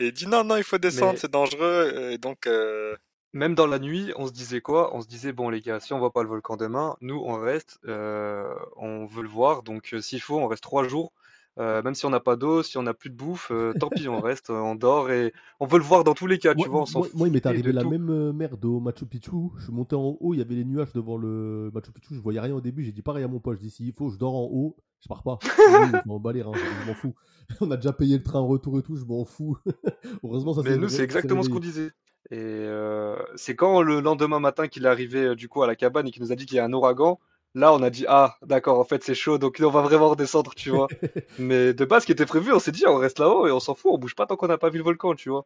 Et 0.00 0.06
il 0.06 0.12
dit 0.12 0.26
non, 0.26 0.44
non, 0.44 0.56
il 0.56 0.64
faut 0.64 0.78
descendre, 0.78 1.12
Mais- 1.12 1.18
c'est 1.18 1.30
dangereux. 1.30 2.10
Et 2.12 2.18
donc, 2.18 2.46
euh, 2.46 2.96
Même 3.32 3.54
dans 3.54 3.66
la 3.66 3.78
nuit, 3.78 4.12
on 4.16 4.26
se 4.26 4.32
disait 4.32 4.60
quoi? 4.60 4.94
On 4.96 5.00
se 5.02 5.06
disait, 5.08 5.32
bon 5.32 5.50
les 5.50 5.60
gars, 5.60 5.80
si 5.80 5.92
on 5.92 5.98
voit 5.98 6.12
pas 6.12 6.22
le 6.22 6.28
volcan 6.28 6.56
demain, 6.56 6.96
nous 7.00 7.22
on 7.24 7.38
reste, 7.38 7.78
euh, 7.86 8.54
on 8.76 9.06
veut 9.06 9.22
le 9.22 9.28
voir, 9.28 9.62
donc 9.62 9.92
euh, 9.92 10.00
s'il 10.00 10.20
faut, 10.20 10.38
on 10.38 10.46
reste 10.48 10.62
trois 10.62 10.88
jours. 10.88 11.12
Euh, 11.58 11.82
même 11.82 11.94
si 11.94 12.06
on 12.06 12.10
n'a 12.10 12.20
pas 12.20 12.36
d'eau, 12.36 12.62
si 12.62 12.78
on 12.78 12.84
n'a 12.84 12.94
plus 12.94 13.10
de 13.10 13.16
bouffe, 13.16 13.50
euh, 13.50 13.72
tant 13.80 13.88
pis, 13.88 14.08
on 14.08 14.20
reste, 14.20 14.50
euh, 14.50 14.54
on 14.60 14.76
dort 14.76 15.10
et 15.10 15.32
on 15.58 15.66
veut 15.66 15.78
le 15.78 15.84
voir 15.84 16.04
dans 16.04 16.14
tous 16.14 16.28
les 16.28 16.38
cas, 16.38 16.54
tu 16.54 16.58
Moi, 16.60 16.68
vois, 16.68 16.82
on 16.94 16.98
moi- 17.00 17.08
moi, 17.14 17.26
il 17.26 17.32
m'est 17.32 17.44
arrivé 17.46 17.72
la 17.72 17.82
tout. 17.82 17.90
même 17.90 18.30
merde 18.32 18.64
au 18.64 18.78
Machu 18.78 19.06
Picchu. 19.06 19.30
Je 19.56 19.64
suis 19.64 19.72
monté 19.72 19.96
en 19.96 20.16
haut, 20.20 20.34
il 20.34 20.38
y 20.38 20.40
avait 20.40 20.54
les 20.54 20.64
nuages 20.64 20.92
devant 20.92 21.16
le 21.16 21.70
Machu 21.74 21.90
Picchu. 21.90 22.14
Je 22.14 22.20
voyais 22.20 22.38
rien 22.38 22.54
au 22.54 22.60
début. 22.60 22.84
J'ai 22.84 22.92
dit 22.92 23.02
pareil 23.02 23.24
à 23.24 23.28
mon 23.28 23.40
pote. 23.40 23.56
Je 23.56 23.62
dis 23.62 23.70
s'il 23.70 23.92
faut, 23.92 24.08
je 24.08 24.18
dors 24.18 24.36
en 24.36 24.44
haut. 24.52 24.76
Je 25.00 25.08
pars 25.08 25.22
pas. 25.24 25.38
Je 25.42 26.08
m'en 26.08 26.20
bats 26.20 26.32
les 26.32 26.42
reins, 26.42 26.52
je 26.54 26.86
m'en 26.88 26.94
fous. 26.94 27.14
On 27.60 27.70
a 27.72 27.76
déjà 27.76 27.92
payé 27.92 28.16
le 28.16 28.22
train 28.22 28.40
retour 28.40 28.78
et 28.78 28.82
tout. 28.82 28.96
Je 28.96 29.04
m'en 29.04 29.24
fous. 29.24 29.56
Heureusement, 30.24 30.54
ça 30.54 30.62
Mais 30.62 30.70
s'est 30.70 30.76
nous, 30.76 30.84
ré- 30.84 30.88
c'est 30.90 31.02
exactement 31.04 31.42
ce 31.42 31.48
qu'on 31.48 31.58
disait. 31.60 31.90
Et 32.30 32.36
euh, 32.36 33.16
c'est 33.36 33.56
quand 33.56 33.80
le 33.82 34.00
lendemain 34.00 34.38
matin 34.38 34.68
qu'il 34.68 34.84
est 34.84 34.88
arrivé 34.88 35.34
du 35.34 35.48
coup 35.48 35.62
à 35.62 35.66
la 35.66 35.74
cabane 35.76 36.06
et 36.06 36.10
qu'il 36.10 36.22
nous 36.22 36.30
a 36.30 36.36
dit 36.36 36.46
qu'il 36.46 36.56
y 36.56 36.60
a 36.60 36.64
un 36.64 36.72
ouragan, 36.72 37.18
là 37.58 37.72
on 37.72 37.82
a 37.82 37.90
dit 37.90 38.04
ah 38.08 38.36
d'accord 38.42 38.78
en 38.78 38.84
fait 38.84 39.02
c'est 39.04 39.14
chaud 39.14 39.38
donc 39.38 39.58
on 39.60 39.70
va 39.70 39.82
vraiment 39.82 40.08
redescendre 40.08 40.54
tu 40.54 40.70
vois. 40.70 40.88
Mais 41.38 41.74
de 41.74 41.84
base 41.84 42.02
ce 42.02 42.06
qui 42.06 42.12
était 42.12 42.26
prévu 42.26 42.52
on 42.52 42.58
s'est 42.58 42.72
dit 42.72 42.84
on 42.86 42.96
reste 42.96 43.18
là-haut 43.18 43.46
et 43.46 43.52
on 43.52 43.60
s'en 43.60 43.74
fout 43.74 43.92
on 43.92 43.98
bouge 43.98 44.14
pas 44.14 44.26
tant 44.26 44.36
qu'on 44.36 44.48
n'a 44.48 44.58
pas 44.58 44.70
vu 44.70 44.78
le 44.78 44.84
volcan 44.84 45.14
tu 45.14 45.30
vois. 45.30 45.44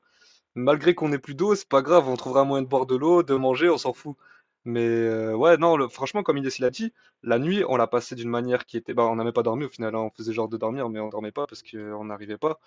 Malgré 0.54 0.94
qu'on 0.94 1.12
ait 1.12 1.18
plus 1.18 1.34
d'eau 1.34 1.54
c'est 1.54 1.68
pas 1.68 1.82
grave 1.82 2.08
on 2.08 2.16
trouvera 2.16 2.42
un 2.42 2.44
moyen 2.44 2.62
de 2.62 2.68
boire 2.68 2.86
de 2.86 2.96
l'eau 2.96 3.22
de 3.22 3.34
manger 3.34 3.68
on 3.70 3.78
s'en 3.78 3.92
fout. 3.92 4.16
Mais 4.64 4.86
euh, 4.86 5.34
ouais 5.34 5.56
non 5.56 5.76
le- 5.76 5.88
franchement 5.88 6.22
comme 6.22 6.38
Inès 6.38 6.58
l'a 6.60 6.70
dit 6.70 6.92
la 7.22 7.38
nuit 7.38 7.64
on 7.68 7.76
l'a 7.76 7.86
passé 7.88 8.14
d'une 8.14 8.28
manière 8.30 8.66
qui 8.66 8.76
était 8.76 8.94
bah 8.94 9.04
on 9.04 9.16
n'a 9.16 9.24
même 9.24 9.32
pas 9.32 9.42
dormi 9.42 9.64
au 9.64 9.68
final 9.68 9.94
hein. 9.96 10.00
on 10.00 10.10
faisait 10.10 10.32
genre 10.32 10.48
de 10.48 10.56
dormir 10.56 10.88
mais 10.88 11.00
on 11.00 11.08
dormait 11.08 11.32
pas 11.32 11.46
parce 11.46 11.62
qu'on 11.62 12.04
n'arrivait 12.04 12.38
pas 12.38 12.60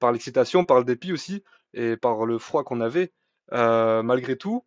par 0.00 0.12
l'excitation 0.12 0.64
par 0.64 0.78
le 0.78 0.84
dépit 0.84 1.12
aussi 1.12 1.42
et 1.74 1.96
par 1.96 2.24
le 2.26 2.38
froid 2.38 2.64
qu'on 2.64 2.80
avait. 2.80 3.12
Euh, 3.52 4.02
malgré 4.02 4.36
tout, 4.36 4.64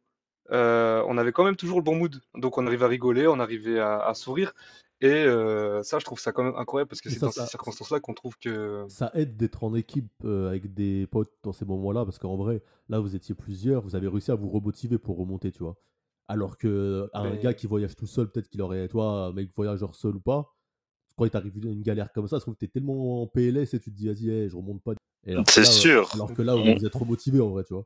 euh, 0.51 1.03
on 1.08 1.17
avait 1.17 1.31
quand 1.31 1.43
même 1.43 1.55
toujours 1.55 1.77
le 1.77 1.84
bon 1.84 1.95
mood. 1.95 2.21
Donc 2.36 2.58
on 2.58 2.65
arrivait 2.67 2.86
à 2.86 2.88
rigoler, 2.88 3.27
on 3.27 3.39
arrivait 3.39 3.79
à, 3.79 3.99
à 3.99 4.13
sourire. 4.13 4.53
Et 5.01 5.08
euh, 5.12 5.84
ça, 5.84 5.99
je 5.99 6.05
trouve 6.05 6.19
ça 6.19 6.31
quand 6.31 6.43
même 6.43 6.55
incroyable 6.55 6.88
parce 6.88 7.01
que 7.01 7.10
c'est 7.10 7.19
dans 7.19 7.29
ça- 7.31 7.43
ces 7.45 7.49
circonstances-là 7.51 7.99
qu'on 7.99 8.13
trouve 8.13 8.38
que. 8.38 8.86
Ça 8.88 9.12
aide 9.13 9.36
d'être 9.36 9.63
en 9.63 9.75
équipe 9.75 10.10
euh, 10.23 10.47
avec 10.49 10.73
des 10.73 11.05
potes 11.08 11.34
dans 11.43 11.51
ces 11.51 11.65
moments-là. 11.65 12.05
Parce 12.05 12.17
qu'en 12.17 12.38
vrai, 12.38 12.63
là, 12.88 12.99
vous 12.99 13.15
étiez 13.15 13.36
plusieurs. 13.36 13.81
Vous 13.81 13.95
avez 13.95 14.08
réussi 14.08 14.31
à 14.31 14.36
vous 14.36 14.49
remotiver 14.49 14.97
pour 14.97 15.17
remonter, 15.17 15.51
tu 15.51 15.60
vois. 15.63 15.75
Alors 16.27 16.58
que 16.58 17.10
un 17.13 17.29
Mais- 17.31 17.38
gars 17.39 17.53
qui 17.53 17.67
voyage 17.67 17.95
tout 17.95 18.08
seul, 18.08 18.31
peut-être 18.31 18.47
qu'il 18.47 18.62
aurait, 18.62 18.88
toi, 18.88 19.31
mec 19.36 19.49
voyageur 19.55 19.93
seul 19.95 20.15
ou 20.15 20.19
pas, 20.21 20.55
quand 21.17 21.25
il 21.25 21.29
t'arrive 21.29 21.55
une 21.63 21.81
galère 21.84 22.12
comme 22.13 22.27
ça, 22.27 22.38
je 22.38 22.41
trouve 22.41 22.55
que 22.55 22.60
t'es 22.60 22.67
tellement 22.67 23.21
en 23.21 23.27
PLS 23.27 23.73
et 23.73 23.79
tu 23.79 23.91
te 23.91 23.95
dis, 23.95 24.08
vas-y, 24.08 24.29
hey, 24.29 24.49
je 24.49 24.55
remonte 24.55 24.81
pas. 24.81 24.93
Et 25.27 25.34
alors 25.34 25.43
que 25.45 25.51
C'est 25.51 25.62
là, 25.62 25.65
sûr. 25.67 26.10
Alors 26.13 26.34
que 26.34 26.41
là, 26.41 26.55
On- 26.55 26.75
vous 26.75 26.86
êtes 26.86 26.95
remotivé 26.95 27.41
en 27.41 27.49
vrai, 27.49 27.63
tu 27.63 27.73
vois. 27.73 27.86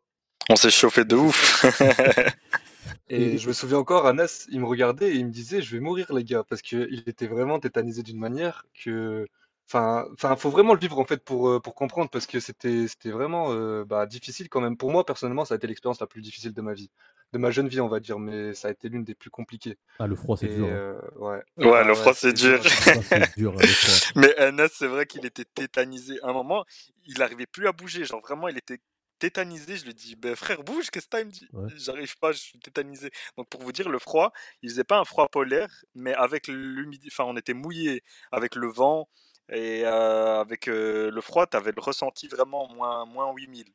On 0.49 0.55
s'est 0.55 0.71
chauffé 0.71 1.05
de 1.05 1.15
ouf. 1.15 1.65
Et 3.09 3.37
je 3.39 3.47
me 3.47 3.53
souviens 3.53 3.77
encore, 3.79 4.05
Anas, 4.05 4.45
il 4.51 4.59
me 4.59 4.65
regardait 4.67 5.09
et 5.09 5.15
il 5.15 5.25
me 5.25 5.31
disait, 5.31 5.61
je 5.61 5.71
vais 5.75 5.79
mourir, 5.79 6.13
les 6.13 6.23
gars, 6.23 6.43
parce 6.47 6.61
qu'il 6.61 7.03
était 7.07 7.27
vraiment 7.27 7.59
tétanisé 7.59 8.03
d'une 8.03 8.19
manière 8.19 8.65
que. 8.83 9.27
Enfin, 9.67 10.05
enfin, 10.13 10.35
faut 10.35 10.49
vraiment 10.49 10.73
le 10.73 10.79
vivre 10.79 10.97
en 10.97 11.05
fait 11.05 11.23
pour, 11.23 11.47
euh, 11.47 11.59
pour 11.59 11.75
comprendre 11.75 12.09
parce 12.09 12.25
que 12.25 12.39
c'était, 12.39 12.87
c'était 12.87 13.11
vraiment 13.11 13.51
euh, 13.53 13.85
bah, 13.85 14.07
difficile 14.07 14.49
quand 14.49 14.61
même. 14.61 14.75
Pour 14.77 14.91
moi, 14.91 15.05
personnellement, 15.05 15.45
ça 15.45 15.53
a 15.53 15.57
été 15.57 15.67
l'expérience 15.67 15.99
la 15.99 16.07
plus 16.07 16.21
difficile 16.23 16.53
de 16.53 16.61
ma 16.61 16.73
vie, 16.73 16.89
de 17.33 17.37
ma 17.37 17.51
jeune 17.51 17.67
vie, 17.67 17.79
on 17.79 17.87
va 17.87 17.99
dire, 17.99 18.17
mais 18.17 18.55
ça 18.55 18.69
a 18.69 18.71
été 18.71 18.89
l'une 18.89 19.03
des 19.03 19.13
plus 19.13 19.29
compliquées. 19.29 19.77
Ah, 19.99 20.07
le 20.07 20.15
froid, 20.15 20.37
c'est 20.37 20.47
dur. 20.47 20.65
hein. 20.65 20.69
euh, 20.71 20.99
ouais. 21.17 21.43
Ouais, 21.57 21.83
le 21.83 21.93
froid, 21.93 22.15
c'est 22.15 22.33
dur. 22.33 22.59
Dur, 23.37 23.53
hein. 23.59 23.65
Mais 24.15 24.35
Anas, 24.37 24.69
c'est 24.73 24.87
vrai 24.87 25.05
qu'il 25.05 25.23
était 25.27 25.45
tétanisé. 25.45 26.19
À 26.23 26.29
un 26.29 26.33
moment, 26.33 26.65
il 27.05 27.19
n'arrivait 27.19 27.45
plus 27.45 27.67
à 27.67 27.71
bouger. 27.71 28.05
Genre, 28.05 28.21
vraiment, 28.21 28.47
il 28.47 28.57
était 28.57 28.79
tétanisé. 29.19 29.77
Je 29.77 29.85
lui 29.85 29.93
dis, 29.93 30.15
ben, 30.15 30.35
frère, 30.35 30.63
bouge, 30.63 30.89
qu'est-ce 30.89 31.05
que 31.05 31.09
t'as? 31.11 31.19
Il 31.21 31.27
me 31.27 31.31
dit, 31.31 31.47
Ouais. 31.53 31.67
j'arrive 31.75 32.17
pas, 32.17 32.31
je 32.31 32.39
suis 32.39 32.59
tétanisé. 32.59 33.11
Donc, 33.37 33.47
pour 33.49 33.61
vous 33.61 33.71
dire, 33.71 33.89
le 33.89 33.99
froid, 33.99 34.31
il 34.63 34.69
faisait 34.69 34.83
pas 34.83 34.99
un 34.99 35.05
froid 35.05 35.27
polaire, 35.27 35.69
mais 35.95 36.13
avec 36.13 36.47
l'humidité, 36.47 37.09
enfin, 37.11 37.25
on 37.29 37.37
était 37.37 37.53
mouillé 37.53 38.03
avec 38.31 38.55
le 38.55 38.67
vent 38.67 39.07
et 39.51 39.83
euh, 39.85 40.39
avec 40.41 40.67
euh, 40.67 41.11
le 41.11 41.21
froid, 41.21 41.45
t'avais 41.45 41.71
le 41.75 41.81
ressenti 41.81 42.27
vraiment 42.27 42.67
moins, 42.73 43.05
moins 43.05 43.31
8000. 43.33 43.65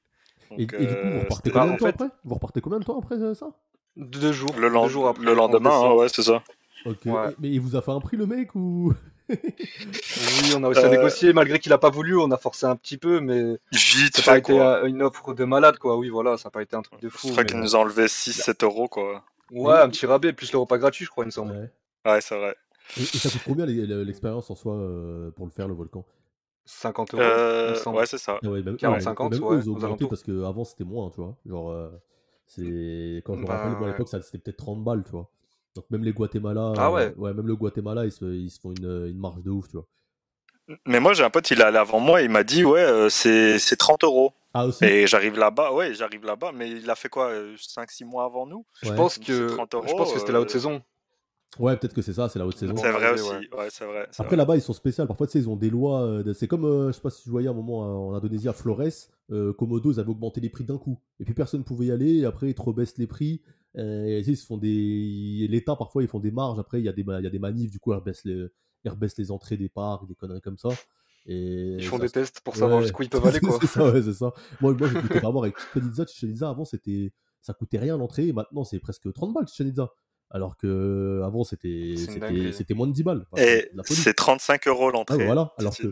Donc, 0.50 0.58
Et, 0.60 0.62
et 0.62 0.66
du 0.86 0.94
coup, 0.96 1.08
vous 1.08 1.18
euh, 1.18 1.20
repartez 1.22 1.50
combien 1.50 1.66
de 1.72 1.78
temps 1.78 1.84
fait- 1.86 1.90
après? 1.90 2.08
Vous 2.24 2.34
repartez 2.34 2.60
combien 2.60 2.78
de 2.80 2.84
temps 2.84 2.98
après 2.98 3.34
ça? 3.34 3.50
Deux 3.96 4.32
jours, 4.32 4.52
le, 4.54 4.62
deux 4.62 4.68
lend- 4.68 4.88
jours 4.88 5.08
après, 5.08 5.24
le 5.24 5.32
on 5.32 5.34
lendemain, 5.36 5.70
hein, 5.70 5.92
ouais, 5.92 6.08
c'est 6.08 6.22
ça. 6.22 6.42
Ok. 6.84 7.04
Ouais. 7.06 7.30
Et- 7.30 7.34
mais 7.38 7.50
il 7.50 7.60
vous 7.60 7.76
a 7.76 7.82
fait 7.82 7.92
un 7.92 8.00
prix 8.00 8.16
le 8.16 8.26
mec 8.26 8.54
ou? 8.54 8.92
Oui, 10.16 10.52
on 10.54 10.62
a 10.62 10.66
réussi 10.68 10.84
à 10.86 10.88
Euh, 10.88 10.90
négocier, 10.90 11.32
malgré 11.32 11.58
qu'il 11.58 11.72
a 11.72 11.78
pas 11.78 11.90
voulu, 11.90 12.16
on 12.16 12.30
a 12.30 12.36
forcé 12.36 12.66
un 12.66 12.76
petit 12.76 12.98
peu, 12.98 13.20
mais 13.20 13.58
Vite 13.72 14.16
ça 14.16 14.22
n'a 14.22 14.24
pas 14.24 14.36
fait, 14.36 14.38
été 14.38 14.52
quoi. 14.54 14.88
une 14.88 15.02
offre 15.02 15.34
de 15.34 15.44
malade, 15.44 15.78
quoi. 15.78 15.96
Oui, 15.96 16.08
voilà, 16.08 16.36
ça 16.38 16.48
n'a 16.48 16.50
pas 16.52 16.62
été 16.62 16.76
un 16.76 16.82
truc 16.82 17.00
de 17.00 17.08
Je 17.10 17.16
fou, 17.18 17.28
crois 17.30 17.44
mais 17.44 17.48
qu'il 17.48 17.58
nous 17.58 17.74
a 17.76 17.78
enlevé 17.78 18.08
6-7 18.08 18.64
euros, 18.64 18.88
quoi. 18.88 19.24
Ouais, 19.50 19.78
un 19.78 19.88
petit 19.88 20.06
rabais, 20.06 20.32
plus 20.32 20.52
le 20.52 20.58
repas 20.58 20.78
gratuit, 20.78 21.04
je 21.04 21.10
crois, 21.10 21.24
il 21.24 21.26
me 21.26 21.30
semble. 21.32 21.52
Ouais. 21.52 21.70
Ouais, 22.06 22.20
c'est 22.20 22.36
vrai. 22.36 22.56
Et, 22.96 23.02
et 23.14 23.18
ça 23.18 23.30
coûte 23.30 23.42
combien 23.44 23.66
l'e- 23.66 23.86
l'e- 23.86 24.04
l'expérience 24.04 24.50
en 24.50 24.54
soi 24.54 24.74
euh, 24.76 25.30
pour 25.32 25.46
le 25.46 25.50
faire, 25.52 25.68
le 25.68 25.74
volcan? 25.74 26.04
50 26.64 27.14
euros, 27.14 27.22
il 27.64 27.70
me 27.70 27.74
Euh, 27.74 27.74
semble. 27.74 27.98
ouais, 27.98 28.06
c'est 28.06 28.18
ça. 28.18 28.40
Ah 28.42 28.50
ouais, 28.50 28.62
même 28.62 28.74
eux, 28.74 28.78
40-50, 28.78 29.30
même 29.30 29.40
eux, 29.50 29.56
ouais, 29.56 29.58
ils 29.58 29.70
ont 29.70 29.74
augmenté 29.74 30.06
parce 30.06 30.22
qu'avant 30.22 30.64
c'était 30.64 30.84
moins, 30.84 31.10
tu 31.10 31.16
vois. 31.20 31.36
Genre, 31.46 31.70
euh, 31.70 31.90
c'est 32.46 33.22
quand 33.24 33.36
je 33.36 33.40
me 33.42 33.46
rappelle, 33.46 33.72
Ben, 33.72 33.78
moi 33.78 33.86
à 33.88 33.90
l'époque, 33.90 34.08
ça- 34.08 34.22
c'était 34.22 34.38
peut-être 34.38 34.58
30 34.58 34.84
balles, 34.84 35.02
tu 35.04 35.10
vois. 35.12 35.30
Donc 35.74 35.86
même 35.90 36.04
les 36.04 36.12
Guatemala, 36.12 36.72
Ah 36.76 36.88
euh, 36.88 37.12
ouais. 37.16 37.34
même 37.34 37.46
le 37.46 37.56
Guatemala, 37.56 38.04
ils 38.04 38.12
se, 38.12 38.24
ils 38.24 38.50
se 38.50 38.60
font 38.60 38.72
une, 38.72 39.06
une 39.08 39.18
marge 39.18 39.42
de 39.42 39.50
ouf, 39.50 39.66
tu 39.68 39.76
vois. 39.76 39.86
Mais 40.86 40.98
moi, 41.00 41.12
j'ai 41.12 41.24
un 41.24 41.30
pote, 41.30 41.50
il 41.50 41.60
est 41.60 41.64
allé 41.64 41.76
avant 41.76 42.00
moi, 42.00 42.22
il 42.22 42.30
m'a 42.30 42.42
dit, 42.44 42.64
ouais, 42.64 42.80
euh, 42.80 43.08
c'est 43.08 43.58
c'est 43.58 43.76
30 43.76 44.04
euros. 44.04 44.32
Ah 44.54 44.66
aussi? 44.66 44.84
Et 44.84 45.06
j'arrive 45.06 45.36
là-bas, 45.36 45.72
ouais, 45.72 45.94
j'arrive 45.94 46.24
là-bas, 46.24 46.52
mais 46.54 46.70
il 46.70 46.88
a 46.88 46.94
fait 46.94 47.08
quoi 47.08 47.32
5-6 47.56 48.04
mois 48.04 48.24
avant 48.24 48.46
nous? 48.46 48.64
Je 48.82 48.92
pense 48.92 49.18
que 49.18 49.48
30 49.56 49.74
je 49.86 49.92
pense 49.94 50.12
que 50.12 50.18
c'était 50.20 50.32
la 50.32 50.40
haute 50.40 50.48
euh, 50.48 50.52
saison. 50.52 50.82
Ouais, 51.58 51.76
peut-être 51.76 51.94
que 51.94 52.02
c'est 52.02 52.12
ça, 52.14 52.28
c'est 52.28 52.38
la 52.38 52.46
haute 52.46 52.56
saison. 52.56 52.74
C'est 52.76 52.90
vrai 52.90 53.12
aussi, 53.12 53.22
ouais. 53.30 53.48
ouais, 53.58 53.68
c'est 53.70 53.84
vrai. 53.84 54.08
Après 54.18 54.34
là-bas, 54.36 54.56
ils 54.56 54.60
sont 54.62 54.72
spéciaux. 54.72 55.06
Parfois, 55.06 55.26
tu 55.28 55.32
sais, 55.34 55.38
ils 55.38 55.48
ont 55.48 55.56
des 55.56 55.70
lois. 55.70 56.02
euh, 56.02 56.22
de- 56.24 56.32
C'est 56.32 56.48
comme, 56.48 56.64
euh, 56.64 56.88
je 56.88 56.92
sais 56.92 57.00
pas 57.00 57.10
si 57.10 57.22
tu 57.22 57.30
voyais 57.30 57.46
à 57.48 57.52
un 57.52 57.54
moment 57.54 57.84
euh, 57.84 57.94
en 58.10 58.14
Indonésie, 58.14 58.48
à 58.48 58.52
Flores, 58.52 58.80
euh, 59.30 59.52
Komodo, 59.52 59.92
ils 59.92 60.00
avaient 60.00 60.10
augmenté 60.10 60.40
les 60.40 60.48
prix 60.50 60.64
d'un 60.64 60.78
coup. 60.78 60.98
Et 61.20 61.24
puis 61.24 61.32
personne 61.34 61.62
pouvait 61.62 61.86
y 61.86 61.90
aller. 61.92 62.18
Et 62.18 62.24
après, 62.24 62.50
ils 62.50 62.54
te 62.54 62.62
rebaissent 62.62 62.98
les 62.98 63.06
prix. 63.06 63.40
Et 63.76 64.20
ils 64.26 64.36
se 64.36 64.46
font 64.46 64.56
des. 64.58 65.46
L'État, 65.48 65.76
parfois, 65.76 66.02
ils 66.02 66.08
font 66.08 66.20
des 66.20 66.30
marges. 66.30 66.58
Après, 66.58 66.80
il 66.80 66.84
y, 66.84 66.88
a 66.88 66.92
des 66.92 67.02
y 67.02 67.26
a 67.26 67.30
des 67.30 67.38
manifs. 67.38 67.70
Du 67.70 67.78
coup, 67.80 67.92
ils 67.92 67.96
rebaissent 67.96 68.24
les, 68.24 68.46
ils 68.84 68.90
rebaissent 68.90 69.16
les 69.18 69.30
entrées 69.30 69.56
des 69.56 69.68
parcs, 69.68 70.06
des 70.08 70.14
conneries 70.14 70.40
comme 70.40 70.58
ça. 70.58 70.68
Et 71.26 71.76
Ils 71.78 71.84
font 71.84 71.96
ça 71.96 72.02
des 72.04 72.10
tests 72.10 72.40
pour 72.40 72.54
savoir 72.56 72.78
Ouais. 72.78 72.82
jusqu'où 72.84 73.02
ils 73.04 73.08
peuvent 73.08 73.26
aller, 73.26 73.40
quoi. 73.40 73.58
c'est 73.60 73.66
ça, 73.66 73.90
ouais, 73.90 74.02
c'est 74.02 74.12
ça. 74.12 74.32
Moi, 74.60 74.74
moi 74.78 74.88
coûté 74.90 75.18
vraiment 75.20 75.42
avec 75.42 75.56
Chichen 75.58 75.88
Itza. 75.88 76.06
Chichen 76.06 76.30
Itza, 76.30 76.48
avant, 76.50 76.64
c'était, 76.64 77.12
ça 77.40 77.54
coûtait 77.54 77.78
rien 77.78 77.96
l'entrée. 77.96 78.32
Maintenant, 78.32 78.62
c'est 78.64 78.78
presque 78.78 79.10
30 79.12 79.32
balles, 79.32 79.48
Chichen 79.48 79.68
Itza. 79.68 79.90
Alors 80.30 80.56
que 80.56 81.20
avant, 81.24 81.44
c'était, 81.44 81.94
c'était, 82.52 82.74
moins 82.74 82.88
de 82.88 82.92
10 82.92 83.04
balles. 83.04 83.24
Enfin, 83.30 83.42
c'est 83.42 83.70
Et 83.92 83.94
c'est 83.94 84.14
35 84.14 84.66
euros 84.66 84.88
Ah, 84.88 84.92
l'entrée. 84.92 85.24
voilà. 85.24 85.52
Alors 85.58 85.76
que 85.76 85.86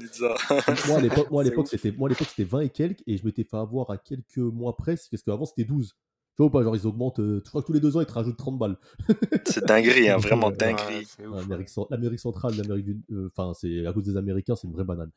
moi, 0.88 0.99
à 0.99 1.01
l'époque, 1.01 1.31
moi, 1.31 1.42
à 1.42 1.45
C'est 1.45 1.51
l'époque, 1.51 1.64
ouf. 1.66 1.71
c'était, 1.71 1.92
moi, 1.92 2.09
à 2.09 2.11
l'époque, 2.11 2.27
c'était 2.29 2.45
20 2.49 2.61
et 2.62 2.68
quelques. 2.71 3.03
Et 3.07 3.16
je 3.18 3.25
m'étais 3.25 3.45
fait 3.45 3.57
avoir 3.57 3.90
à 3.90 3.99
quelques 3.99 4.38
mois 4.38 4.77
près. 4.77 4.97
Parce 5.11 5.23
qu'avant, 5.23 5.45
c'était 5.45 5.64
12. 5.64 5.88
Tu 6.35 6.37
vois 6.38 6.47
ou 6.47 6.51
pas 6.51 6.62
Genre, 6.64 6.75
ils 6.75 6.87
augmentent. 6.87 7.21
euh, 7.21 7.40
je 7.45 7.49
crois 7.51 7.61
que 7.61 7.66
tous 7.66 7.73
les 7.73 7.81
deux 7.81 7.97
ans, 7.97 8.01
ils 8.01 8.07
te 8.07 8.12
rajoutent 8.12 8.37
30 8.38 8.59
balles. 8.59 8.79
C'est 9.45 9.64
dinguerie, 9.64 10.09
hein, 10.09 10.16
vraiment 10.16 10.49
ouais. 10.49 10.57
dinguerie. 10.57 11.07
Ouais. 11.21 11.40
L'Amérique, 11.40 11.68
cent- 11.68 11.87
l'Amérique 11.90 12.21
centrale, 12.21 12.57
l'Amérique 12.57 12.87
du. 12.87 13.01
euh, 13.12 13.29
Enfin, 13.37 13.53
c'est 13.55 13.87
à 13.87 13.92
cause 13.92 14.03
des 14.05 14.16
Américains, 14.16 14.57
c'est 14.57 14.66
une 14.66 14.73
vraie 14.73 14.85
banane. 14.85 15.11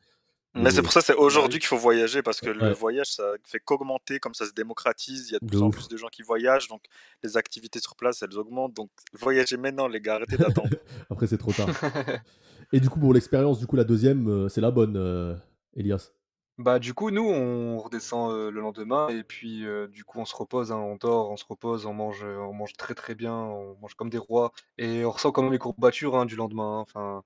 Mais 0.56 0.70
c'est 0.70 0.82
pour 0.82 0.92
ça 0.92 1.00
c'est 1.00 1.14
aujourd'hui 1.14 1.58
qu'il 1.58 1.68
faut 1.68 1.76
voyager 1.76 2.22
parce 2.22 2.40
que 2.40 2.50
le 2.50 2.72
voyage 2.72 3.08
ça 3.08 3.24
fait 3.44 3.60
qu'augmenter, 3.60 4.18
comme 4.18 4.34
ça 4.34 4.46
se 4.46 4.52
démocratise, 4.52 5.28
il 5.28 5.32
y 5.34 5.36
a 5.36 5.38
de 5.38 5.44
De 5.44 5.50
plus 5.50 5.62
en 5.62 5.70
plus 5.70 5.88
de 5.88 5.96
gens 5.96 6.08
qui 6.08 6.22
voyagent, 6.22 6.68
donc 6.68 6.82
les 7.22 7.36
activités 7.36 7.78
sur 7.80 7.94
place 7.96 8.22
elles 8.22 8.36
augmentent. 8.38 8.74
Donc 8.74 8.90
voyagez 9.12 9.56
maintenant 9.56 9.88
les 9.88 10.00
gars, 10.00 10.16
arrêtez 10.16 10.36
d'attendre. 10.36 10.70
Après, 11.10 11.26
c'est 11.26 11.38
trop 11.38 11.52
tard. 11.52 11.68
Et 12.72 12.80
du 12.80 12.88
coup, 12.88 12.98
pour 12.98 13.14
l'expérience, 13.14 13.60
du 13.60 13.66
coup, 13.66 13.76
la 13.76 13.84
deuxième, 13.84 14.28
euh, 14.28 14.48
c'est 14.48 14.60
la 14.60 14.72
bonne, 14.72 14.96
euh, 14.96 15.36
Elias? 15.76 16.10
Bah 16.58 16.78
du 16.78 16.94
coup 16.94 17.10
nous 17.10 17.28
on 17.28 17.78
redescend 17.78 18.32
euh, 18.32 18.50
le 18.50 18.62
lendemain 18.62 19.08
et 19.10 19.22
puis 19.24 19.66
euh, 19.66 19.88
du 19.88 20.04
coup 20.04 20.20
on 20.20 20.24
se 20.24 20.34
repose, 20.34 20.72
hein, 20.72 20.78
on 20.78 20.96
dort, 20.96 21.30
on 21.30 21.36
se 21.36 21.44
repose, 21.46 21.84
on 21.84 21.92
mange, 21.92 22.24
on 22.24 22.54
mange 22.54 22.72
très 22.78 22.94
très 22.94 23.14
bien, 23.14 23.34
on 23.34 23.76
mange 23.76 23.94
comme 23.94 24.08
des 24.08 24.16
rois 24.16 24.52
et 24.78 25.04
on 25.04 25.10
ressent 25.10 25.32
quand 25.32 25.42
même 25.42 25.52
les 25.52 25.58
courbatures 25.58 26.16
hein, 26.16 26.24
du 26.24 26.34
lendemain. 26.34 26.86
hein. 26.94 27.22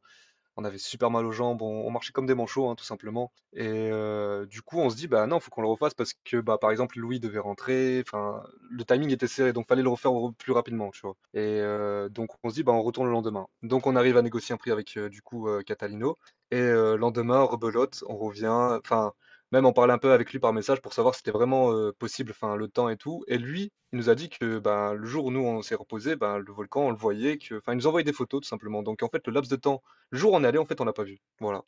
On 0.61 0.65
avait 0.65 0.77
super 0.77 1.11
mal 1.11 1.25
aux 1.25 1.33
jambes, 1.33 1.63
on, 1.63 1.91
marchait 1.91 2.13
comme 2.13 2.27
des 2.27 2.35
manchots 2.35 2.69
hein, 2.69 2.75
tout 2.75 2.85
simplement. 2.85 3.33
Et 3.55 3.67
euh, 3.67 4.45
du 4.45 4.61
coup 4.61 4.79
on 4.79 4.91
se 4.91 4.97
dit 4.97 5.09
bah 5.09 5.27
non 5.27 5.41
faut 5.41 5.51
qu'on 5.51 5.63
le 5.63 5.69
refasse 5.69 5.95
parce 5.95 6.13
que 6.13 6.37
bah 6.37 6.59
par 6.59 6.71
exemple 6.71 6.99
Louis 6.99 7.19
devait 7.19 7.39
rentrer, 7.39 8.03
enfin 8.07 8.43
le 8.71 8.85
timing 8.85 9.11
était 9.11 9.27
serré 9.27 9.55
donc 9.55 9.67
fallait 9.67 9.83
le 9.83 9.89
refaire 9.89 10.13
plus 10.37 10.53
rapidement 10.53 10.91
tu 10.91 11.01
vois. 11.01 11.17
Et 11.33 11.61
euh, 11.61 12.11
donc 12.11 12.31
on 12.45 12.51
se 12.51 12.57
dit 12.57 12.63
bah 12.63 12.73
on 12.73 12.83
retourne 12.83 13.07
le 13.07 13.13
lendemain. 13.13 13.47
Donc 13.63 13.87
on 13.87 13.97
arrive 13.97 14.19
à 14.19 14.23
négocier 14.23 14.55
un 14.55 14.59
prix 14.59 14.71
avec 14.71 14.99
euh, 14.99 15.09
du 15.09 15.23
coup 15.23 15.49
Catalino 15.67 16.19
et 16.51 16.61
euh, 16.61 16.97
lendemain 16.97 17.43
rebelote, 17.43 18.05
on 18.09 18.17
revient, 18.17 18.49
enfin 18.49 19.13
même 19.53 19.67
en 19.67 19.73
parler 19.73 19.93
un 19.93 19.99
peu 19.99 20.13
avec 20.13 20.31
lui 20.33 20.39
par 20.39 20.53
message 20.53 20.81
pour 20.81 20.93
savoir 20.93 21.15
si 21.15 21.19
c'était 21.19 21.31
vraiment 21.31 21.73
euh, 21.73 21.93
possible, 21.93 22.31
enfin 22.33 22.57
le 22.57 22.69
temps 22.69 22.89
et 22.89 22.97
tout. 22.97 23.25
Et 23.29 23.39
lui, 23.39 23.73
il 23.93 23.99
nous 23.99 24.09
a 24.11 24.15
dit 24.15 24.29
que 24.29 24.59
ben, 24.59 24.95
le 24.95 25.07
jour 25.07 25.27
où 25.27 25.31
nous 25.31 25.41
on 25.41 25.63
s'est 25.63 25.75
reposé, 25.75 26.17
ben, 26.17 26.39
le 26.39 26.53
volcan 26.53 26.83
on 26.83 26.91
le 26.91 26.97
voyait, 26.97 27.39
que, 27.39 27.57
enfin 27.57 27.73
il 27.73 27.77
nous 27.77 27.87
envoyait 27.87 28.05
des 28.05 28.13
photos 28.13 28.43
tout 28.43 28.49
simplement. 28.49 28.83
Donc 28.83 29.03
en 29.03 29.09
fait 29.09 29.27
le 29.27 29.33
laps 29.33 29.51
de 29.51 29.57
temps, 29.57 29.83
le 30.11 30.19
jour 30.19 30.33
où 30.33 30.37
on 30.37 30.45
est 30.45 30.47
allé, 30.47 30.59
en 30.59 30.67
fait 30.67 30.81
on 30.81 30.85
l'a 30.85 30.93
pas 30.93 31.05
vu. 31.05 31.19
Voilà. 31.41 31.63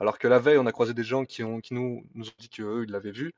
Alors 0.00 0.18
que 0.18 0.28
la 0.28 0.38
veille 0.38 0.58
on 0.58 0.66
a 0.66 0.72
croisé 0.72 0.94
des 0.94 1.04
gens 1.04 1.24
qui 1.24 1.42
ont, 1.44 1.60
nous, 1.70 2.04
nous 2.14 2.28
ont 2.28 2.32
dit 2.38 2.48
qu'eux 2.48 2.84
ils 2.86 2.90
l'avaient 2.92 3.12
vu. 3.12 3.32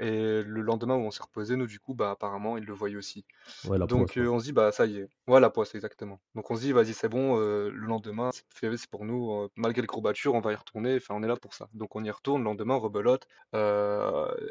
Et 0.00 0.42
le 0.42 0.60
lendemain 0.62 0.94
où 0.96 1.00
on 1.00 1.10
s'est 1.10 1.22
reposé, 1.22 1.56
nous 1.56 1.66
du 1.66 1.80
coup 1.80 1.94
bah 1.94 2.10
apparemment 2.10 2.56
ils 2.58 2.64
le 2.64 2.72
voyaient 2.74 2.96
aussi. 2.96 3.24
Ouais, 3.64 3.78
la 3.78 3.86
Donc 3.86 4.16
poisse. 4.16 4.18
euh, 4.18 4.28
on 4.28 4.38
se 4.40 4.44
dit 4.46 4.52
bah 4.52 4.72
ça 4.72 4.86
y 4.86 4.98
est, 4.98 5.08
voilà 5.26 5.46
la 5.46 5.50
poisse 5.50 5.74
exactement. 5.74 6.20
Donc 6.34 6.50
on 6.50 6.56
se 6.56 6.60
dit 6.62 6.72
vas-y 6.72 6.94
c'est 6.94 7.08
bon, 7.08 7.38
euh, 7.40 7.70
le 7.70 7.86
lendemain 7.86 8.30
c'est 8.32 8.90
pour 8.90 9.04
nous, 9.04 9.32
euh, 9.32 9.48
malgré 9.56 9.80
les 9.82 9.86
courbatures 9.88 10.34
on 10.34 10.40
va 10.40 10.52
y 10.52 10.56
retourner, 10.56 10.96
enfin 10.96 11.14
on 11.16 11.22
est 11.22 11.28
là 11.28 11.36
pour 11.36 11.54
ça. 11.54 11.68
Donc 11.74 11.96
on 11.96 12.04
y 12.04 12.10
retourne, 12.10 12.42
le 12.42 12.44
lendemain 12.44 12.74
on 12.74 12.80
rebelote. 12.80 13.26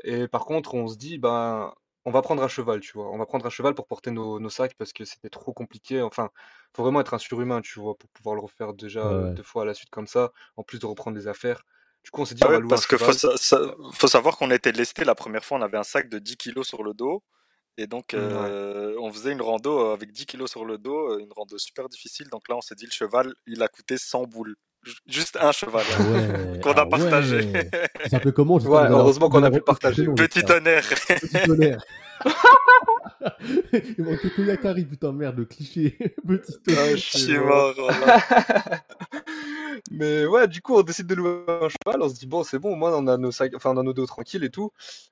Et 0.04 0.28
par 0.28 0.46
contre 0.46 0.74
on 0.76 0.88
se 0.88 0.98
dit 0.98 1.18
ben 1.18 1.74
on 2.06 2.12
va 2.12 2.22
prendre 2.22 2.42
un 2.42 2.48
cheval, 2.48 2.80
tu 2.80 2.94
vois, 2.94 3.12
on 3.12 3.18
va 3.18 3.26
prendre 3.26 3.46
un 3.46 3.50
cheval 3.50 3.74
pour 3.76 3.86
porter 3.86 4.12
nos, 4.12 4.40
nos 4.40 4.50
sacs 4.50 4.76
parce 4.78 4.94
que 4.94 5.04
c'était 5.06 5.30
trop 5.30 5.52
compliqué. 5.54 6.02
Enfin 6.02 6.30
faut 6.76 6.84
vraiment 6.84 7.02
être 7.02 7.14
un 7.14 7.18
surhumain 7.20 7.62
tu 7.62 7.80
vois 7.80 7.98
pour 7.98 8.10
pouvoir 8.12 8.36
le 8.36 8.42
refaire 8.42 8.74
déjà 8.74 9.04
Ouais, 9.04 9.16
ouais. 9.32 9.36
deux 9.36 9.44
fois 9.44 9.64
à 9.64 9.66
la 9.66 9.74
suite 9.74 9.90
comme 9.90 10.08
ça, 10.08 10.32
en 10.56 10.64
plus 10.64 10.80
de 10.80 10.86
reprendre 10.86 11.18
les 11.18 11.28
affaires. 11.28 11.64
Du 12.08 12.12
coup 12.12 12.22
on 12.22 12.26
s'est 12.26 12.36
dit 12.36 12.42
Ah 12.46 12.48
on 12.48 12.52
va 12.54 12.58
ouais, 12.60 12.64
parce 12.70 12.88
que 12.88 12.96
faut, 12.96 13.12
cheval. 13.12 13.38
sa- 13.38 13.58
sa- 13.58 13.76
faut 13.92 14.08
savoir 14.08 14.38
qu'on 14.38 14.50
était 14.50 14.72
lesté 14.72 15.04
la 15.04 15.14
première 15.14 15.44
fois, 15.44 15.58
on 15.58 15.62
avait 15.62 15.78
un 15.78 15.84
sac 15.84 16.08
de 16.08 16.20
10 16.20 16.38
kilos 16.38 16.66
sur 16.66 16.82
le 16.82 16.94
dos. 16.94 17.22
Et 17.78 17.86
donc, 17.86 18.06
Ouais. 18.14 18.20
euh, 18.22 18.96
on 19.02 19.12
faisait 19.12 19.34
une 19.34 19.42
rando 19.42 19.78
euh, 19.90 19.94
avec 19.94 20.14
10 20.14 20.26
kilos 20.26 20.50
sur 20.50 20.64
le 20.64 20.78
dos, 20.78 21.12
euh, 21.12 21.20
une 21.20 21.28
rando 21.36 21.58
super 21.58 21.90
difficile. 21.90 22.30
Donc 22.30 22.48
là, 22.48 22.56
on 22.56 22.62
s'est 22.62 22.76
dit, 22.76 22.86
le 22.86 22.92
cheval, 22.92 23.34
il 23.46 23.62
a 23.62 23.68
coûté 23.68 23.98
100 23.98 24.24
boules. 24.24 24.56
Ju- 24.84 24.94
Juste 25.06 25.38
un 25.42 25.52
cheval 25.52 25.84
Ah 26.00 26.02
ouais, 26.02 26.60
qu'on 26.64 26.72
a 26.72 26.82
ah 26.84 26.86
partagé. 26.86 27.40
ouais. 27.52 27.70
Ça 28.04 28.10
s'appelait 28.12 28.32
comment 28.32 28.56
Ouais, 28.58 28.88
heureusement 28.90 29.28
qu'on 29.30 29.44
a 29.44 29.52
pu 29.52 29.58
le 29.58 29.64
partager, 29.66 30.06
Petit 30.06 30.44
tonnerre. 30.44 30.88
Petit 30.88 31.46
tonnerre. 31.46 31.84
Il 33.98 34.04
manquait 34.06 34.30
que 34.30 34.42
Yakari, 34.44 34.86
putain, 34.86 35.12
merde, 35.12 35.38
le 35.38 35.46
cliché. 35.46 35.98
Petit 36.28 36.54
Ah, 36.56 36.60
tonnerre. 36.66 36.90
je 36.92 37.02
suis 37.02 37.20
Je 37.20 37.26
suis 37.26 37.38
mort. 37.38 37.76
mort. 37.78 37.92
voilà. 37.92 38.24
Mais 39.92 40.26
ouais, 40.26 40.48
du 40.48 40.62
coup, 40.62 40.76
on 40.76 40.82
décide 40.84 41.08
de 41.08 41.16
louer 41.16 41.44
un 41.48 41.70
cheval. 41.70 42.02
On 42.02 42.10
se 42.10 42.16
dit, 42.16 42.28
bon, 42.28 42.44
c'est 42.44 42.60
bon, 42.60 42.76
moins, 42.76 42.94
on 42.94 43.08
a 43.08 43.18
nos 43.18 43.32
sacs, 43.32 43.54
enfin, 43.56 43.76
on 43.76 43.84
nos 43.84 43.94
dos 43.94 44.06
tranquilles 44.06 44.44
et 44.44 44.50
tout. 44.50 44.72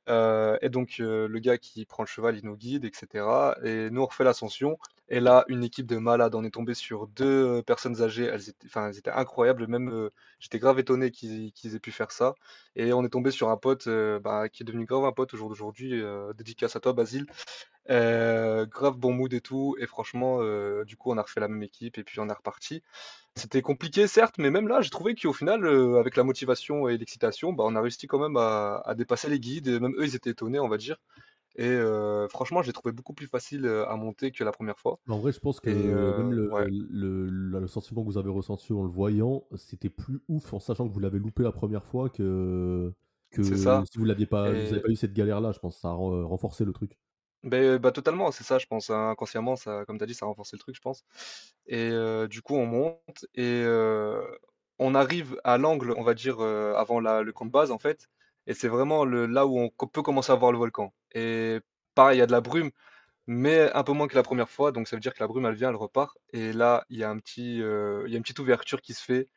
Euh, 0.09 0.57
et 0.61 0.69
donc, 0.69 0.97
euh, 0.99 1.27
le 1.27 1.39
gars 1.39 1.57
qui 1.57 1.85
prend 1.85 2.03
le 2.03 2.07
cheval, 2.07 2.37
il 2.37 2.45
nous 2.45 2.55
guide, 2.55 2.85
etc. 2.85 3.55
Et 3.63 3.89
nous, 3.89 4.01
on 4.01 4.05
refait 4.05 4.23
l'ascension. 4.23 4.77
Et 5.09 5.19
là, 5.19 5.45
une 5.47 5.63
équipe 5.63 5.85
de 5.85 5.97
malades. 5.97 6.35
On 6.35 6.43
est 6.43 6.51
tombé 6.51 6.73
sur 6.73 7.07
deux 7.07 7.61
personnes 7.63 8.01
âgées. 8.01 8.25
Elles 8.25 8.49
étaient, 8.49 8.67
enfin, 8.67 8.89
elles 8.89 8.97
étaient 8.97 9.11
incroyables. 9.11 9.67
Même, 9.67 9.89
euh, 9.89 10.11
j'étais 10.45 10.59
grave 10.59 10.77
étonné 10.77 11.09
qu'ils 11.09 11.75
aient 11.75 11.79
pu 11.79 11.91
faire 11.91 12.11
ça. 12.11 12.35
Et 12.75 12.93
on 12.93 13.03
est 13.03 13.09
tombé 13.09 13.31
sur 13.31 13.49
un 13.49 13.57
pote 13.57 13.87
euh, 13.87 14.19
bah, 14.19 14.47
qui 14.47 14.61
est 14.61 14.65
devenu 14.65 14.85
grave 14.85 15.03
un 15.03 15.11
pote 15.11 15.33
au 15.33 15.37
jour 15.37 15.49
d'aujourd'hui. 15.49 15.99
Euh, 15.99 16.33
dédicace 16.33 16.75
à 16.75 16.79
toi, 16.79 16.93
Basile. 16.93 17.25
Euh, 17.89 18.67
grave 18.67 18.95
bon 18.97 19.11
mood 19.11 19.33
et 19.33 19.41
tout. 19.41 19.75
Et 19.79 19.87
franchement, 19.87 20.41
du 20.83 20.97
coup, 20.97 21.11
on 21.11 21.17
a 21.17 21.23
refait 21.23 21.39
la 21.39 21.47
même 21.47 21.63
équipe 21.63 21.97
et 21.97 22.03
puis 22.03 22.19
on 22.19 22.29
est 22.29 22.33
reparti. 22.33 22.83
C'était 23.35 23.63
compliqué, 23.63 24.07
certes, 24.07 24.35
mais 24.37 24.51
même 24.51 24.67
là, 24.67 24.81
j'ai 24.81 24.91
trouvé 24.91 25.15
qu'au 25.15 25.33
final, 25.33 25.65
avec 25.97 26.15
la 26.15 26.23
motivation 26.23 26.87
et 26.87 26.97
l'excitation, 26.97 27.51
bah, 27.51 27.63
on 27.65 27.75
a 27.75 27.81
réussi 27.81 28.05
quand 28.05 28.19
même 28.19 28.37
à, 28.37 28.83
à 28.85 28.93
dépasser 28.93 29.29
les 29.29 29.39
guides. 29.39 29.81
Même 29.81 29.95
eux, 29.97 30.05
ils 30.05 30.15
étaient 30.15 30.29
étonnés, 30.29 30.59
on 30.59 30.69
va 30.69 30.77
dire. 30.77 30.97
Et 31.55 31.67
euh, 31.67 32.27
franchement, 32.29 32.61
j'ai 32.63 32.73
trouvé 32.73 32.91
beaucoup 32.93 33.13
plus 33.13 33.27
facile 33.27 33.65
euh, 33.65 33.87
à 33.89 33.95
monter 33.95 34.31
que 34.31 34.43
la 34.43 34.51
première 34.51 34.79
fois. 34.79 34.99
En 35.07 35.19
vrai, 35.19 35.31
je 35.31 35.39
pense 35.39 35.59
que 35.59 35.69
euh, 35.69 36.13
même 36.13 36.33
le, 36.33 36.51
ouais, 36.51 36.67
le, 36.89 37.29
le- 37.29 37.59
le 37.59 37.67
sentiment 37.67 38.01
que 38.01 38.07
vous 38.07 38.17
avez 38.17 38.29
ressenti 38.31 38.73
en 38.73 38.81
le 38.83 38.89
voyant, 38.89 39.45
c'était 39.55 39.89
plus 39.89 40.19
ouf 40.27 40.51
en 40.53 40.59
sachant 40.59 40.87
que 40.87 40.93
vous 40.93 40.99
l'avez 40.99 41.19
loupé 41.19 41.43
la 41.43 41.51
première 41.51 41.85
fois 41.85 42.09
que, 42.09 42.91
que 43.29 43.55
ça. 43.55 43.85
si 43.85 43.97
vous 43.99 44.05
l'aviez 44.05 44.25
pas, 44.25 44.53
vous 44.53 44.73
avez 44.73 44.79
Et 44.79 44.81
pas 44.81 44.89
eu 44.89 44.95
cette 44.95 45.13
galère-là. 45.13 45.51
Je 45.51 45.59
pense 45.59 45.75
que 45.75 45.81
ça 45.81 45.89
a 45.89 45.93
re- 45.93 46.23
renforcé 46.23 46.65
le 46.65 46.73
truc. 46.73 46.97
ben, 47.43 47.77
bah, 47.77 47.91
totalement, 47.91 48.31
c'est 48.31 48.43
ça, 48.43 48.57
je 48.57 48.65
pense. 48.65 48.89
hein, 48.89 49.09
inconsciemment, 49.11 49.55
ça, 49.55 49.85
comme 49.85 49.97
tu 49.97 50.03
as 50.03 50.07
dit, 50.07 50.13
ça 50.15 50.25
a 50.25 50.29
renforcé 50.29 50.55
le 50.55 50.59
truc, 50.59 50.75
je 50.75 50.81
pense. 50.81 51.03
Et 51.67 51.89
euh, 51.91 52.27
du 52.27 52.41
coup, 52.41 52.55
on 52.55 52.65
monte 52.65 53.25
et 53.35 53.63
on 54.79 54.95
arrive 54.95 55.39
à 55.43 55.57
l'angle, 55.57 55.93
on 55.97 56.03
va 56.03 56.13
dire, 56.13 56.39
avant 56.41 56.99
la- 56.99 57.21
le 57.23 57.31
camp 57.33 57.45
de 57.45 57.51
base, 57.51 57.71
en 57.71 57.79
fait. 57.79 58.07
Et 58.47 58.53
c'est 58.53 58.67
vraiment 58.67 59.05
le, 59.05 59.25
là 59.25 59.45
où 59.47 59.57
on 59.59 59.69
peut 59.69 60.01
commencer 60.03 60.31
à 60.31 60.35
voir 60.35 60.51
le 60.51 60.57
volcan. 60.57 60.93
Et 61.15 61.59
pareil, 61.95 62.17
il 62.17 62.19
y 62.19 62.23
a 62.23 62.27
de 62.27 62.31
la 62.31 62.41
brume, 62.41 62.71
mais 63.27 63.71
un 63.73 63.83
peu 63.83 63.93
moins 63.93 64.07
que 64.07 64.15
la 64.15 64.23
première 64.23 64.49
fois. 64.49 64.71
Donc 64.71 64.87
ça 64.87 64.95
veut 64.95 65.01
dire 65.01 65.13
que 65.13 65.21
la 65.21 65.27
brume, 65.27 65.45
elle 65.47 65.55
vient, 65.55 65.69
elle 65.69 65.75
repart. 65.75 66.17
Et 66.33 66.53
là, 66.53 66.85
il 66.89 66.99
y 66.99 67.03
a 67.03 67.09
un 67.09 67.17
petit, 67.19 67.61
euh, 67.63 68.03
il 68.07 68.11
y 68.11 68.15
a 68.15 68.17
une 68.17 68.23
petite 68.23 68.39
ouverture 68.39 68.81
qui 68.81 68.93
se 68.93 69.03
fait 69.03 69.29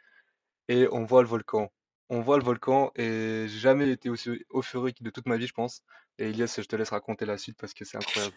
et 0.68 0.88
on 0.92 1.04
voit 1.04 1.22
le 1.22 1.28
volcan. 1.28 1.72
On 2.10 2.20
voit 2.20 2.38
le 2.38 2.44
volcan 2.44 2.92
et 2.96 3.46
j'ai 3.48 3.58
jamais 3.58 3.90
été 3.90 4.10
aussi 4.10 4.44
euphorique 4.54 5.02
de 5.02 5.10
toute 5.10 5.26
ma 5.26 5.36
vie, 5.36 5.46
je 5.46 5.54
pense. 5.54 5.82
Et 6.18 6.30
Elias, 6.30 6.54
je 6.58 6.62
te 6.66 6.76
laisse 6.76 6.90
raconter 6.90 7.26
la 7.26 7.38
suite 7.38 7.58
parce 7.58 7.74
que 7.74 7.84
c'est 7.84 7.98
incroyable. 7.98 8.36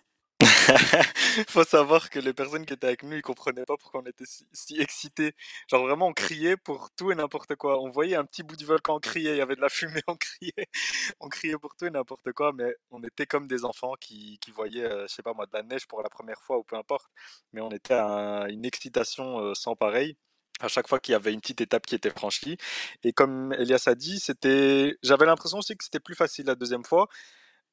Faut 1.50 1.64
savoir 1.64 2.10
que 2.10 2.20
les 2.20 2.34
personnes 2.34 2.66
qui 2.66 2.74
étaient 2.74 2.88
avec 2.88 3.04
nous, 3.04 3.16
ils 3.16 3.22
comprenaient 3.22 3.66
pas 3.66 3.78
pourquoi 3.78 4.02
on 4.02 4.06
était 4.06 4.26
si, 4.54 4.80
excités. 4.80 5.34
Genre 5.70 5.86
vraiment, 5.86 6.08
on 6.08 6.14
criait 6.14 6.58
pour 6.58 6.90
tout 6.92 7.12
et 7.12 7.16
n'importe 7.16 7.56
quoi. 7.56 7.82
On 7.82 7.90
voyait 7.90 8.16
un 8.16 8.26
petit 8.26 8.44
bout 8.44 8.56
du 8.56 8.66
volcan, 8.66 8.96
on 8.96 9.00
criait, 9.00 9.32
il 9.32 9.38
y 9.38 9.42
avait 9.42 9.56
de 9.56 9.62
la 9.62 9.70
fumée, 9.70 10.02
on 10.08 10.16
criait. 10.16 10.68
On 11.20 11.30
criait 11.30 11.58
pour 11.58 11.76
tout 11.76 11.86
et 11.86 11.90
n'importe 11.90 12.32
quoi, 12.34 12.52
mais 12.54 12.74
on 12.90 13.04
était 13.04 13.26
comme 13.26 13.48
des 13.48 13.66
enfants 13.66 13.94
qui, 14.00 14.40
qui 14.40 14.52
voyaient, 14.52 14.84
euh, 14.86 15.08
je 15.08 15.14
sais 15.14 15.22
pas 15.24 15.34
moi, 15.34 15.46
de 15.46 15.52
la 15.54 15.64
neige 15.64 15.88
pour 15.88 16.02
la 16.02 16.10
première 16.10 16.42
fois 16.42 16.58
ou 16.58 16.64
peu 16.64 16.76
importe. 16.76 17.10
Mais 17.54 17.62
on 17.62 17.70
était 17.72 17.94
à 17.94 18.48
une 18.50 18.66
excitation 18.66 19.40
euh, 19.40 19.54
sans 19.54 19.76
pareil 19.76 20.18
à 20.62 20.68
chaque 20.68 20.88
fois 20.88 21.00
qu'il 21.00 21.14
y 21.14 21.16
avait 21.16 21.34
une 21.34 21.42
petite 21.42 21.62
étape 21.62 21.86
qui 21.86 21.96
était 21.96 22.10
franchie. 22.12 22.58
Et 23.04 23.14
comme 23.14 23.54
Elias 23.54 23.84
a 23.88 23.96
dit, 23.96 24.20
c'était, 24.20 24.98
j'avais 25.04 25.26
l'impression 25.26 25.60
aussi 25.60 25.76
que 25.76 25.84
c'était 25.84 26.00
plus 26.00 26.16
facile 26.16 26.46
la 26.46 26.56
deuxième 26.56 26.86
fois, 26.86 27.08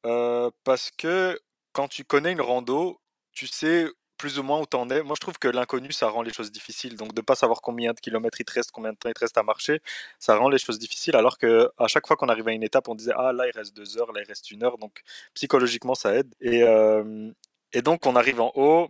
euh, 0.07 0.51
parce 0.64 0.90
que 0.96 1.38
quand 1.78 1.86
tu 1.86 2.02
connais 2.04 2.32
une 2.32 2.40
rando, 2.40 3.00
tu 3.30 3.46
sais 3.46 3.86
plus 4.16 4.40
ou 4.40 4.42
moins 4.42 4.60
où 4.60 4.66
t'en 4.66 4.90
es. 4.90 5.00
Moi, 5.04 5.14
je 5.14 5.20
trouve 5.20 5.38
que 5.38 5.46
l'inconnu, 5.46 5.92
ça 5.92 6.08
rend 6.08 6.22
les 6.22 6.32
choses 6.32 6.50
difficiles. 6.50 6.96
Donc, 6.96 7.14
de 7.14 7.20
pas 7.20 7.36
savoir 7.36 7.60
combien 7.60 7.92
de 7.92 8.00
kilomètres 8.00 8.40
il 8.40 8.44
te 8.44 8.52
reste, 8.52 8.72
combien 8.72 8.92
de 8.92 8.96
temps 8.98 9.08
il 9.08 9.14
te 9.14 9.20
reste 9.20 9.38
à 9.38 9.44
marcher, 9.44 9.80
ça 10.18 10.36
rend 10.36 10.48
les 10.48 10.58
choses 10.58 10.80
difficiles. 10.80 11.14
Alors 11.14 11.38
que 11.38 11.70
à 11.78 11.86
chaque 11.86 12.08
fois 12.08 12.16
qu'on 12.16 12.28
arrivait 12.28 12.50
à 12.50 12.54
une 12.54 12.64
étape, 12.64 12.88
on 12.88 12.96
disait 12.96 13.12
ah 13.16 13.32
là 13.32 13.46
il 13.46 13.52
reste 13.56 13.76
deux 13.76 13.96
heures, 13.96 14.10
là 14.12 14.22
il 14.22 14.26
reste 14.26 14.50
une 14.50 14.64
heure. 14.64 14.76
Donc, 14.78 15.02
psychologiquement, 15.34 15.94
ça 15.94 16.16
aide. 16.16 16.34
Et 16.40 16.64
euh, 16.64 17.30
et 17.72 17.80
donc, 17.82 18.06
on 18.06 18.16
arrive 18.16 18.40
en 18.40 18.50
haut. 18.56 18.88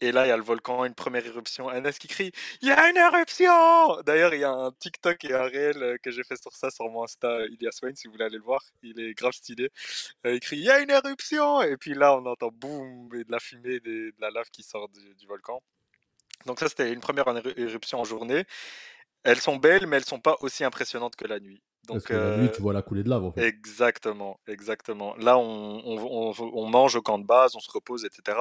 Et 0.00 0.12
là, 0.12 0.26
il 0.26 0.28
y 0.28 0.32
a 0.32 0.36
le 0.36 0.42
volcan, 0.44 0.84
une 0.84 0.94
première 0.94 1.26
éruption. 1.26 1.68
Anas 1.68 1.92
qui 1.98 2.06
crie 2.08 2.32
Il 2.62 2.68
y 2.68 2.70
a 2.70 2.88
une 2.88 2.96
éruption 2.96 4.00
D'ailleurs, 4.02 4.32
il 4.34 4.40
y 4.40 4.44
a 4.44 4.50
un 4.50 4.70
TikTok 4.72 5.24
et 5.24 5.34
un 5.34 5.44
réel 5.44 5.82
euh, 5.82 5.96
que 6.02 6.10
j'ai 6.12 6.22
fait 6.22 6.40
sur 6.40 6.52
ça 6.54 6.70
sur 6.70 6.88
mon 6.88 7.04
Insta, 7.04 7.46
Ilias 7.46 7.78
Wayne, 7.82 7.96
si 7.96 8.06
vous 8.06 8.12
voulez 8.12 8.24
aller 8.24 8.36
le 8.36 8.42
voir. 8.42 8.62
Il 8.82 9.00
est 9.00 9.14
grave 9.14 9.32
stylé. 9.32 9.70
Euh, 10.26 10.34
il 10.34 10.40
crie 10.40 10.58
Il 10.58 10.64
y 10.64 10.70
a 10.70 10.80
une 10.80 10.90
éruption 10.90 11.62
Et 11.62 11.76
puis 11.76 11.94
là, 11.94 12.14
on 12.16 12.26
entend 12.26 12.50
boum 12.52 13.08
et 13.14 13.24
de 13.24 13.32
la 13.32 13.40
fumée, 13.40 13.80
de 13.80 14.14
la 14.20 14.30
lave 14.30 14.50
qui 14.50 14.62
sort 14.62 14.88
du, 14.88 15.14
du 15.16 15.26
volcan. 15.26 15.62
Donc, 16.46 16.60
ça, 16.60 16.68
c'était 16.68 16.92
une 16.92 17.00
première 17.00 17.26
éruption 17.56 18.00
en 18.00 18.04
journée. 18.04 18.44
Elles 19.24 19.40
sont 19.40 19.56
belles, 19.56 19.86
mais 19.86 19.96
elles 19.98 20.04
sont 20.04 20.20
pas 20.20 20.36
aussi 20.40 20.64
impressionnantes 20.64 21.16
que 21.16 21.26
la 21.26 21.40
nuit. 21.40 21.62
Parce 21.88 22.04
Donc, 22.04 22.08
que 22.08 22.14
la 22.14 22.38
nuit, 22.38 22.48
euh, 22.48 22.52
tu 22.54 22.62
vois 22.62 22.72
la 22.72 22.82
coulée 22.82 23.02
de 23.02 23.08
lave, 23.08 23.24
en 23.24 23.32
fait. 23.32 23.42
Exactement, 23.42 24.38
exactement. 24.46 25.16
Là, 25.16 25.38
on, 25.38 25.82
on- 25.84 26.32
on- 26.38 26.50
on 26.54 26.66
mange 26.68 26.96
au 26.96 27.02
camp 27.02 27.18
de 27.18 27.24
base, 27.26 27.56
on 27.56 27.60
se 27.60 27.70
repose, 27.70 28.04
etc. 28.04 28.38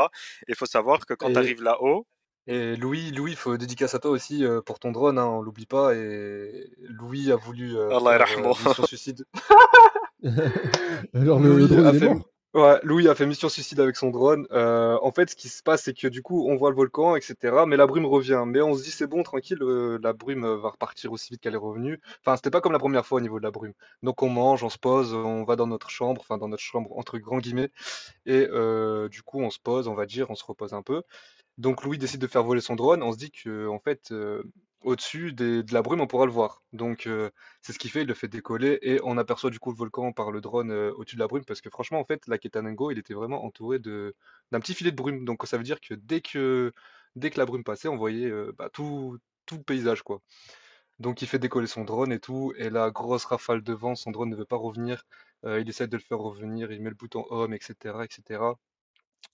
Et 0.47 0.51
il 0.51 0.55
faut 0.55 0.65
savoir 0.65 1.05
que 1.05 1.13
quand 1.13 1.29
tu 1.31 1.37
arrives 1.37 1.63
là-haut, 1.63 2.05
et 2.49 2.75
Louis, 2.77 3.11
Louis, 3.11 3.35
faut 3.35 3.57
dédicace 3.57 3.93
à 3.95 3.99
toi 3.99 4.11
aussi 4.11 4.45
euh, 4.45 4.61
pour 4.61 4.79
ton 4.79 4.91
drone, 4.91 5.17
hein, 5.19 5.25
on 5.25 5.41
l'oublie 5.41 5.65
pas. 5.65 5.95
Et 5.95 6.69
Louis 6.81 7.31
a 7.31 7.35
voulu 7.35 7.75
euh, 7.77 7.89
Allah 7.97 8.25
faire 8.25 8.39
euh, 8.39 8.53
mission 8.65 8.85
suicide. 8.85 9.25
Alors, 11.13 11.39
le, 11.39 11.49
le 11.49 11.57
Louis 11.57 11.67
drone, 11.67 11.85
a 11.87 11.93
est 11.93 11.99
fait, 11.99 12.05
mort? 12.05 12.29
Ouais, 12.53 12.79
Louis 12.83 13.07
a 13.07 13.15
fait 13.15 13.25
mission 13.25 13.49
suicide 13.49 13.79
avec 13.79 13.95
son 13.95 14.09
drone. 14.09 14.47
Euh, 14.51 14.97
en 15.01 15.11
fait, 15.11 15.29
ce 15.29 15.35
qui 15.35 15.49
se 15.49 15.63
passe, 15.63 15.83
c'est 15.83 15.93
que 15.93 16.07
du 16.07 16.21
coup, 16.21 16.47
on 16.49 16.55
voit 16.55 16.69
le 16.69 16.75
volcan, 16.75 17.15
etc. 17.15 17.65
Mais 17.67 17.77
la 17.77 17.87
brume 17.87 18.05
revient. 18.05 18.43
Mais 18.45 18.61
on 18.61 18.75
se 18.75 18.83
dit, 18.83 18.91
c'est 18.91 19.07
bon, 19.07 19.23
tranquille, 19.23 19.59
euh, 19.61 19.99
la 20.01 20.13
brume 20.13 20.45
euh, 20.45 20.57
va 20.57 20.69
repartir 20.69 21.11
aussi 21.11 21.31
vite 21.31 21.41
qu'elle 21.41 21.53
est 21.53 21.57
revenue. 21.57 21.99
Enfin, 22.21 22.35
c'était 22.35 22.49
pas 22.49 22.61
comme 22.61 22.73
la 22.73 22.79
première 22.79 23.05
fois 23.05 23.17
au 23.17 23.21
niveau 23.21 23.39
de 23.39 23.43
la 23.43 23.51
brume. 23.51 23.73
Donc, 24.03 24.21
on 24.23 24.29
mange, 24.29 24.63
on 24.63 24.69
se 24.69 24.77
pose, 24.77 25.13
on 25.13 25.43
va 25.43 25.55
dans 25.55 25.67
notre 25.67 25.89
chambre, 25.89 26.21
enfin, 26.21 26.37
dans 26.37 26.47
notre 26.47 26.63
chambre 26.63 26.97
entre 26.97 27.17
grands 27.17 27.39
guillemets. 27.39 27.71
Et 28.25 28.47
du 29.09 29.23
coup, 29.23 29.41
on 29.41 29.49
se 29.49 29.59
pose, 29.59 29.87
on 29.87 29.95
va 29.95 30.05
dire, 30.05 30.29
on 30.29 30.35
se 30.35 30.45
repose 30.45 30.73
un 30.73 30.81
peu. 30.81 31.03
Donc 31.57 31.83
Louis 31.83 31.97
décide 31.97 32.21
de 32.21 32.27
faire 32.27 32.43
voler 32.43 32.61
son 32.61 32.75
drone. 32.75 33.01
On 33.01 33.11
se 33.11 33.17
dit 33.17 33.31
que 33.31 33.67
en 33.67 33.79
fait, 33.79 34.13
au-dessus 34.81 35.33
des- 35.33 35.63
de 35.63 35.73
la 35.73 35.81
brume, 35.81 36.01
on 36.01 36.07
pourra 36.07 36.25
le 36.25 36.31
voir. 36.31 36.61
Donc 36.73 37.07
euh, 37.07 37.29
c'est 37.61 37.73
ce 37.73 37.79
qu'il 37.79 37.91
fait, 37.91 38.01
il 38.03 38.07
le 38.07 38.13
fait 38.13 38.27
décoller 38.27 38.79
et 38.81 38.99
on 39.03 39.17
aperçoit 39.17 39.49
du 39.49 39.59
coup 39.59 39.71
le 39.71 39.77
volcan 39.77 40.13
par 40.13 40.31
le 40.31 40.41
drone 40.41 40.71
euh, 40.71 40.91
au-dessus 40.95 41.15
de 41.15 41.21
la 41.21 41.27
brume 41.27 41.45
parce 41.45 41.61
que 41.61 41.69
franchement, 41.69 41.99
en 41.99 42.05
fait, 42.05 42.27
la 42.27 42.37
Ketanengo, 42.37 42.91
il 42.91 42.99
était 42.99 43.13
vraiment 43.13 43.43
entouré 43.45 43.79
de 43.79 44.15
d'un 44.51 44.59
petit 44.59 44.73
filet 44.73 44.91
de 44.91 44.95
brume. 44.95 45.25
Donc 45.25 45.45
ça 45.47 45.57
veut 45.57 45.63
dire 45.63 45.81
que 45.81 45.93
dès 45.95 46.21
que 46.21 46.73
dès 47.15 47.29
que 47.31 47.39
la 47.39 47.45
brume 47.45 47.63
passait, 47.63 47.87
on 47.87 47.97
voyait 47.97 48.29
euh, 48.29 48.51
bah, 48.57 48.69
tout 48.71 49.17
tout 49.45 49.57
le 49.57 49.63
paysage 49.63 50.01
quoi. 50.03 50.21
Donc 50.99 51.21
il 51.21 51.27
fait 51.27 51.39
décoller 51.39 51.67
son 51.67 51.83
drone 51.85 52.11
et 52.11 52.19
tout, 52.19 52.53
et 52.57 52.69
la 52.69 52.91
grosse 52.91 53.25
rafale 53.25 53.63
de 53.63 53.73
vent, 53.73 53.95
son 53.95 54.11
drone 54.11 54.29
ne 54.29 54.35
veut 54.35 54.45
pas 54.45 54.57
revenir. 54.57 55.03
Il 55.45 55.69
essaie 55.69 55.87
de 55.87 55.97
le 55.97 56.03
faire 56.03 56.17
revenir, 56.19 56.71
il 56.71 56.81
met 56.81 56.89
le 56.89 56.95
bouton 56.95 57.25
home, 57.29 57.53
etc., 57.53 58.03
etc 58.05 58.39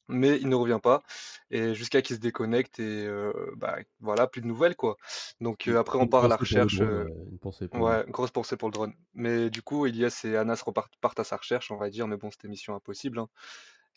mais 0.07 0.38
il 0.39 0.49
ne 0.49 0.55
revient 0.55 0.79
pas 0.81 1.03
et 1.51 1.73
jusqu'à 1.75 2.01
qu'il 2.01 2.15
se 2.15 2.21
déconnecte 2.21 2.79
et 2.79 3.05
heu, 3.07 3.34
bah, 3.57 3.77
voilà, 3.99 4.27
plus 4.27 4.41
de 4.41 4.47
nouvelles, 4.47 4.75
quoi. 4.75 4.97
Donc 5.41 5.65
Une 5.65 5.75
après 5.75 5.97
on 5.99 6.07
une 6.07 6.09
part 6.09 6.25
à 6.25 6.27
la 6.27 6.36
recherche, 6.38 6.81
drone, 6.81 6.81
heu 6.81 7.05
ouais, 7.05 7.25
une 7.29 7.39
pensée 7.39 7.67
pour 7.67 7.99
grosse 8.09 8.31
pensée 8.31 8.57
pour 8.57 8.69
le 8.69 8.73
drone. 8.73 8.93
Mais 9.13 9.49
du 9.49 9.61
coup, 9.61 9.86
Elias 9.86 10.21
et 10.25 10.36
Anas 10.38 10.63
repartent 10.65 10.93
partent 11.01 11.19
à 11.19 11.23
sa 11.23 11.38
recherche, 11.38 11.71
on 11.71 11.77
va 11.77 11.89
dire, 11.89 12.07
mais 12.07 12.17
bon, 12.17 12.31
c'était 12.31 12.47
mission 12.47 12.75
impossible, 12.75 13.19
hein 13.19 13.29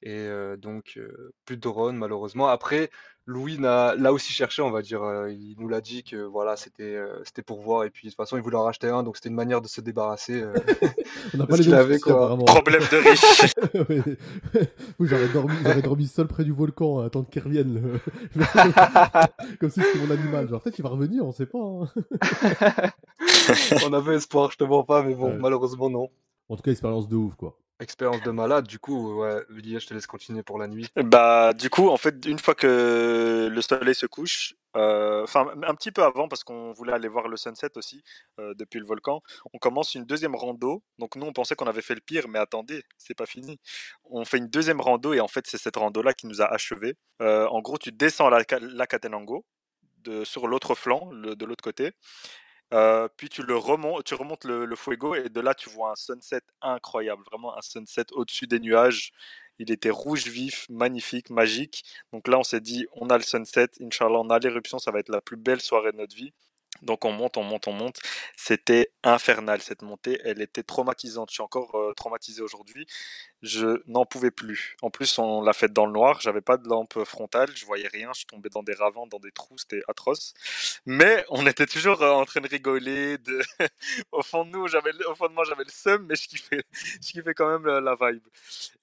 et 0.03 0.27
heu, 0.27 0.57
donc 0.57 0.95
heu, 0.97 1.33
plus 1.45 1.57
de 1.57 1.63
drone 1.63 1.97
malheureusement. 1.97 2.49
Après, 2.49 2.91
Louis 3.27 3.59
n'a 3.59 3.95
l'a 3.97 4.13
aussi 4.13 4.33
cherché, 4.33 4.63
on 4.63 4.71
va 4.71 4.83
dire, 4.83 5.03
heu, 5.03 5.33
il 5.33 5.57
nous 5.59 5.69
l'a 5.69 5.81
dit 5.81 6.05
que 6.05 6.17
voilà, 6.17 6.57
c'était, 6.57 6.97
c'était 7.25 7.43
pour 7.43 7.61
voir 7.61 7.85
et 7.85 7.91
puis 7.91 8.07
de 8.07 8.11
toute 8.13 8.17
façon, 8.17 8.37
il 8.37 8.43
voulait 8.43 8.57
en 8.57 8.63
racheter 8.65 8.89
un, 8.89 9.03
donc 9.03 9.17
c'était 9.17 9.31
une 9.31 9.35
manière 9.35 9.61
de 9.61 9.69
se 9.69 9.81
débarrasser, 9.81 10.43
On 11.35 11.39
n'a 11.39 11.47
pas 11.47 11.57
les 11.57 11.73
avait, 11.75 11.99
quoi. 11.99 12.13
apparemment. 12.15 12.45
problème 12.45 12.83
de 12.91 12.97
riche. 12.99 13.55
Oui, 14.99 15.09
j'aurais 15.09 15.29
dormi, 15.29 15.55
j'aurais 15.65 15.83
dormi 15.83 16.07
seul 16.07 16.27
près 16.27 16.45
du 16.45 16.53
volcan 16.53 17.01
à 17.01 17.07
attendre 17.07 17.29
qu'il 17.29 17.43
revienne. 17.43 17.75
le- 17.75 19.57
Comme 19.59 19.71
si 19.71 19.81
c'était 19.83 19.99
mon 19.99 20.11
animal. 20.11 20.49
Genre, 20.49 20.61
peut-être 20.61 20.75
qu'il 20.77 20.85
va 20.85 20.91
revenir, 20.91 21.25
on 21.27 21.33
sait 21.33 21.47
pas. 21.47 21.59
hein. 21.59 21.89
On 23.83 23.93
avait 23.93 24.17
espoir, 24.17 24.51
je 24.51 24.57
te 24.57 24.65
mens 24.65 24.85
pas, 24.85 25.03
mais 25.03 25.15
bon, 25.15 25.31
Ouais. 25.33 25.39
malheureusement 25.41 25.91
non. 25.91 26.11
En 26.49 26.57
tout 26.57 26.63
cas, 26.63 26.71
expérience 26.71 27.09
de 27.09 27.17
ouf, 27.17 27.35
quoi. 27.35 27.59
Expérience 27.79 28.23
de 28.23 28.31
malade, 28.31 28.67
du 28.67 28.79
coup, 28.79 29.21
ouais, 29.21 29.45
Elias, 29.55 29.81
je 29.81 29.87
te 29.89 29.95
laisse 29.95 30.07
continuer 30.07 30.43
pour 30.43 30.59
la 30.59 30.67
nuit. 30.67 30.89
Bah, 30.97 31.53
du 31.53 31.69
coup, 31.69 31.89
en 31.91 31.99
fait, 31.99 32.25
une 32.25 32.39
fois 32.39 32.55
que 32.55 33.51
le 33.53 33.61
soleil 33.61 33.95
se 33.95 34.07
couche, 34.07 34.55
euh, 34.77 35.23
enfin, 35.25 35.47
un 35.63 35.75
petit 35.75 35.93
peu 35.93 36.03
avant, 36.03 36.27
parce 36.27 36.43
qu'on 36.43 36.73
voulait 36.73 36.95
aller 36.95 37.09
voir 37.09 37.29
le 37.29 37.37
sunset 37.37 37.77
aussi, 37.77 38.03
euh, 38.41 38.55
depuis 38.55 38.79
le 38.81 38.87
volcan, 38.87 39.21
on 39.53 39.59
commence 39.59 39.95
une 39.95 40.07
deuxième 40.07 40.35
rando. 40.35 40.83
Donc, 40.99 41.17
nous, 41.17 41.27
on 41.27 41.35
pensait 41.35 41.55
qu'on 41.55 41.67
avait 41.67 41.83
fait 41.83 41.95
le 41.95 42.01
pire, 42.01 42.29
mais 42.29 42.39
attendez, 42.39 42.83
c'est 42.97 43.15
pas 43.15 43.27
fini. 43.27 43.59
On 44.05 44.25
fait 44.25 44.39
une 44.39 44.49
deuxième 44.49 44.81
rando, 44.81 45.13
et 45.13 45.21
en 45.21 45.29
fait, 45.29 45.47
c'est 45.47 45.59
cette 45.59 45.77
rando-là 45.77 46.15
qui 46.15 46.27
nous 46.27 46.41
a 46.41 46.47
achevés. 46.47 46.95
Euh, 47.21 47.47
en 47.49 47.61
gros, 47.61 47.77
tu 47.77 47.93
descends 47.93 48.31
la, 48.31 48.43
la 48.61 48.87
Catenango, 48.87 49.45
de, 49.99 50.25
sur 50.25 50.47
l'autre 50.47 50.75
flanc, 50.75 51.11
le- 51.13 51.37
de 51.37 51.45
l'autre 51.45 51.63
côté. 51.65 51.93
Euh, 52.75 53.09
puis 53.17 53.29
tu 53.29 53.43
le 53.43 53.57
remontes, 53.57 54.05
tu 54.05 54.15
remontes 54.15 54.45
le, 54.45 54.65
le 54.67 54.77
Fuego 54.77 55.15
et 55.15 55.29
de 55.29 55.41
là 55.41 55.55
tu 55.55 55.71
vois 55.71 55.93
un 55.93 55.95
sunset 55.95 56.41
incroyable, 56.63 57.23
vraiment 57.31 57.57
un 57.57 57.63
sunset 57.63 58.07
au-dessus 58.13 58.47
des 58.49 58.59
nuages. 58.61 59.13
Il 59.59 59.71
était 59.71 59.91
rouge 59.91 60.27
vif, 60.27 60.67
magnifique, 60.69 61.31
magique. 61.31 61.85
Donc 62.13 62.29
là 62.29 62.39
on 62.39 62.43
s'est 62.45 62.61
dit 62.61 62.87
on 62.93 63.09
a 63.09 63.19
le 63.19 63.23
sunset, 63.25 63.69
Inch'Allah 63.81 64.19
on 64.19 64.31
a 64.31 64.39
l'éruption, 64.41 64.79
ça 64.79 64.91
va 64.91 64.99
être 64.99 65.09
la 65.11 65.21
plus 65.21 65.37
belle 65.37 65.61
soirée 65.61 65.93
de 65.93 65.99
notre 65.99 66.17
vie. 66.17 66.33
Donc 66.83 67.05
on 67.05 67.13
monte, 67.13 67.37
on 67.37 67.43
monte, 67.43 67.69
on 67.69 67.73
monte. 67.73 67.99
C'était 68.37 68.91
infernal 69.03 69.61
cette 69.63 69.83
montée, 69.83 70.21
elle 70.25 70.41
était 70.43 70.63
traumatisante. 70.63 71.31
Je 71.31 71.35
suis 71.35 71.43
encore 71.43 71.75
euh, 71.77 71.93
traumatisé 71.95 72.43
aujourd'hui. 72.43 72.87
Je 73.43 73.83
n'en 73.87 74.05
pouvais 74.05 74.31
plus. 74.31 74.77
En 74.83 74.91
plus 74.91 75.19
on 75.19 75.43
l'a 75.43 75.53
faite 75.53 75.73
dans 75.73 75.87
le 75.87 75.93
noir, 75.93 76.21
j'avais 76.21 76.41
pas 76.41 76.57
de 76.57 76.69
lampe 76.69 77.05
frontale, 77.05 77.51
je 77.55 77.67
voyais 77.67 77.89
rien, 77.89 78.11
je 78.15 78.25
tombais 78.27 78.49
dans 78.49 78.63
des 78.63 78.75
ravins, 78.75 79.07
dans 79.07 79.19
des 79.19 79.33
trous, 79.33 79.59
c'était 79.59 79.83
atroce. 79.89 80.35
Mais 80.87 81.25
on 81.31 81.47
était 81.47 81.67
toujours 81.67 82.03
euh, 82.03 82.13
en 82.13 82.25
train 82.25 82.41
de 82.41 82.49
rigoler. 82.49 83.19
Au 84.13 84.23
fond 84.23 84.45
de 84.45 84.51
nous, 84.51 84.69
j'avais, 84.69 84.93
au 85.07 85.15
fond 85.15 85.29
de 85.29 85.33
moi, 85.33 85.45
j'avais 85.45 85.65
le 85.65 85.71
seum, 85.71 86.07
mais 86.07 86.17
je 86.17 86.29
kiffais, 86.29 86.63
je 86.73 87.33
quand 87.33 87.49
même 87.49 87.67
la, 87.67 87.81
la 87.81 87.97
vibe. 88.01 88.27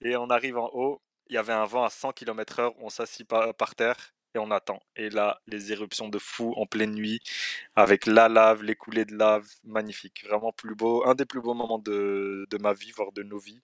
Et 0.01 0.15
on 0.15 0.29
arrive 0.29 0.57
en 0.57 0.69
haut, 0.73 1.01
il 1.29 1.35
y 1.35 1.37
avait 1.37 1.53
un 1.53 1.65
vent 1.65 1.83
à 1.83 1.89
100 1.89 2.13
km/h, 2.13 2.73
on 2.79 2.89
s'assit 2.89 3.27
par, 3.27 3.53
par 3.55 3.75
terre 3.75 4.13
et 4.35 4.39
on 4.39 4.51
attend. 4.51 4.81
Et 4.95 5.09
là, 5.09 5.39
les 5.47 5.71
éruptions 5.71 6.09
de 6.09 6.19
fou 6.19 6.53
en 6.57 6.65
pleine 6.65 6.93
nuit, 6.93 7.21
avec 7.75 8.05
la 8.05 8.29
lave, 8.29 8.63
les 8.63 8.75
coulées 8.75 9.05
de 9.05 9.15
lave, 9.15 9.47
magnifique. 9.63 10.25
Vraiment 10.27 10.51
plus 10.51 10.75
beau, 10.75 11.05
un 11.05 11.15
des 11.15 11.25
plus 11.25 11.41
beaux 11.41 11.53
moments 11.53 11.79
de, 11.79 12.47
de 12.49 12.57
ma 12.57 12.73
vie, 12.73 12.91
voire 12.91 13.11
de 13.11 13.23
nos 13.23 13.39
vies, 13.39 13.61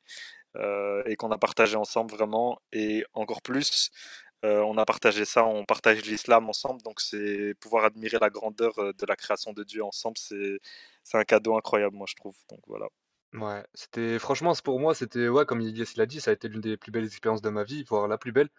euh, 0.57 1.03
et 1.05 1.15
qu'on 1.15 1.31
a 1.31 1.37
partagé 1.37 1.75
ensemble 1.77 2.11
vraiment. 2.13 2.61
Et 2.73 3.05
encore 3.13 3.41
plus, 3.41 3.91
euh, 4.45 4.61
on 4.61 4.77
a 4.77 4.85
partagé 4.85 5.25
ça, 5.25 5.45
on 5.45 5.65
partage 5.65 6.05
l'islam 6.05 6.47
ensemble, 6.49 6.81
donc 6.83 7.01
c'est 7.01 7.55
pouvoir 7.59 7.85
admirer 7.85 8.17
la 8.21 8.29
grandeur 8.29 8.77
euh, 8.79 8.93
de 8.93 9.05
la 9.05 9.15
création 9.17 9.53
de 9.53 9.63
Dieu 9.63 9.83
ensemble, 9.83 10.17
c'est 10.17 10.59
un 11.13 11.23
cadeau 11.25 11.57
incroyable, 11.57 11.95
moi 11.95 12.05
je 12.09 12.15
trouve. 12.15 12.37
Donc 12.49 12.61
voilà. 12.67 12.87
Ouais, 13.33 13.63
c'était 13.73 14.17
franchement, 14.17 14.53
pour 14.63 14.79
moi, 14.79 14.95
c'était 14.95 15.27
ouais, 15.27 15.45
comme 15.45 15.61
Elias 15.61 15.93
l'a 15.97 16.05
dit, 16.05 16.21
ça 16.21 16.31
a 16.31 16.33
été 16.33 16.47
l'une 16.47 16.61
des 16.61 16.77
plus 16.77 16.91
belles 16.91 17.05
expériences 17.05 17.41
de 17.41 17.49
ma 17.49 17.63
vie, 17.63 17.83
voire 17.83 18.07
la 18.07 18.17
plus 18.17 18.31
belle. 18.31 18.49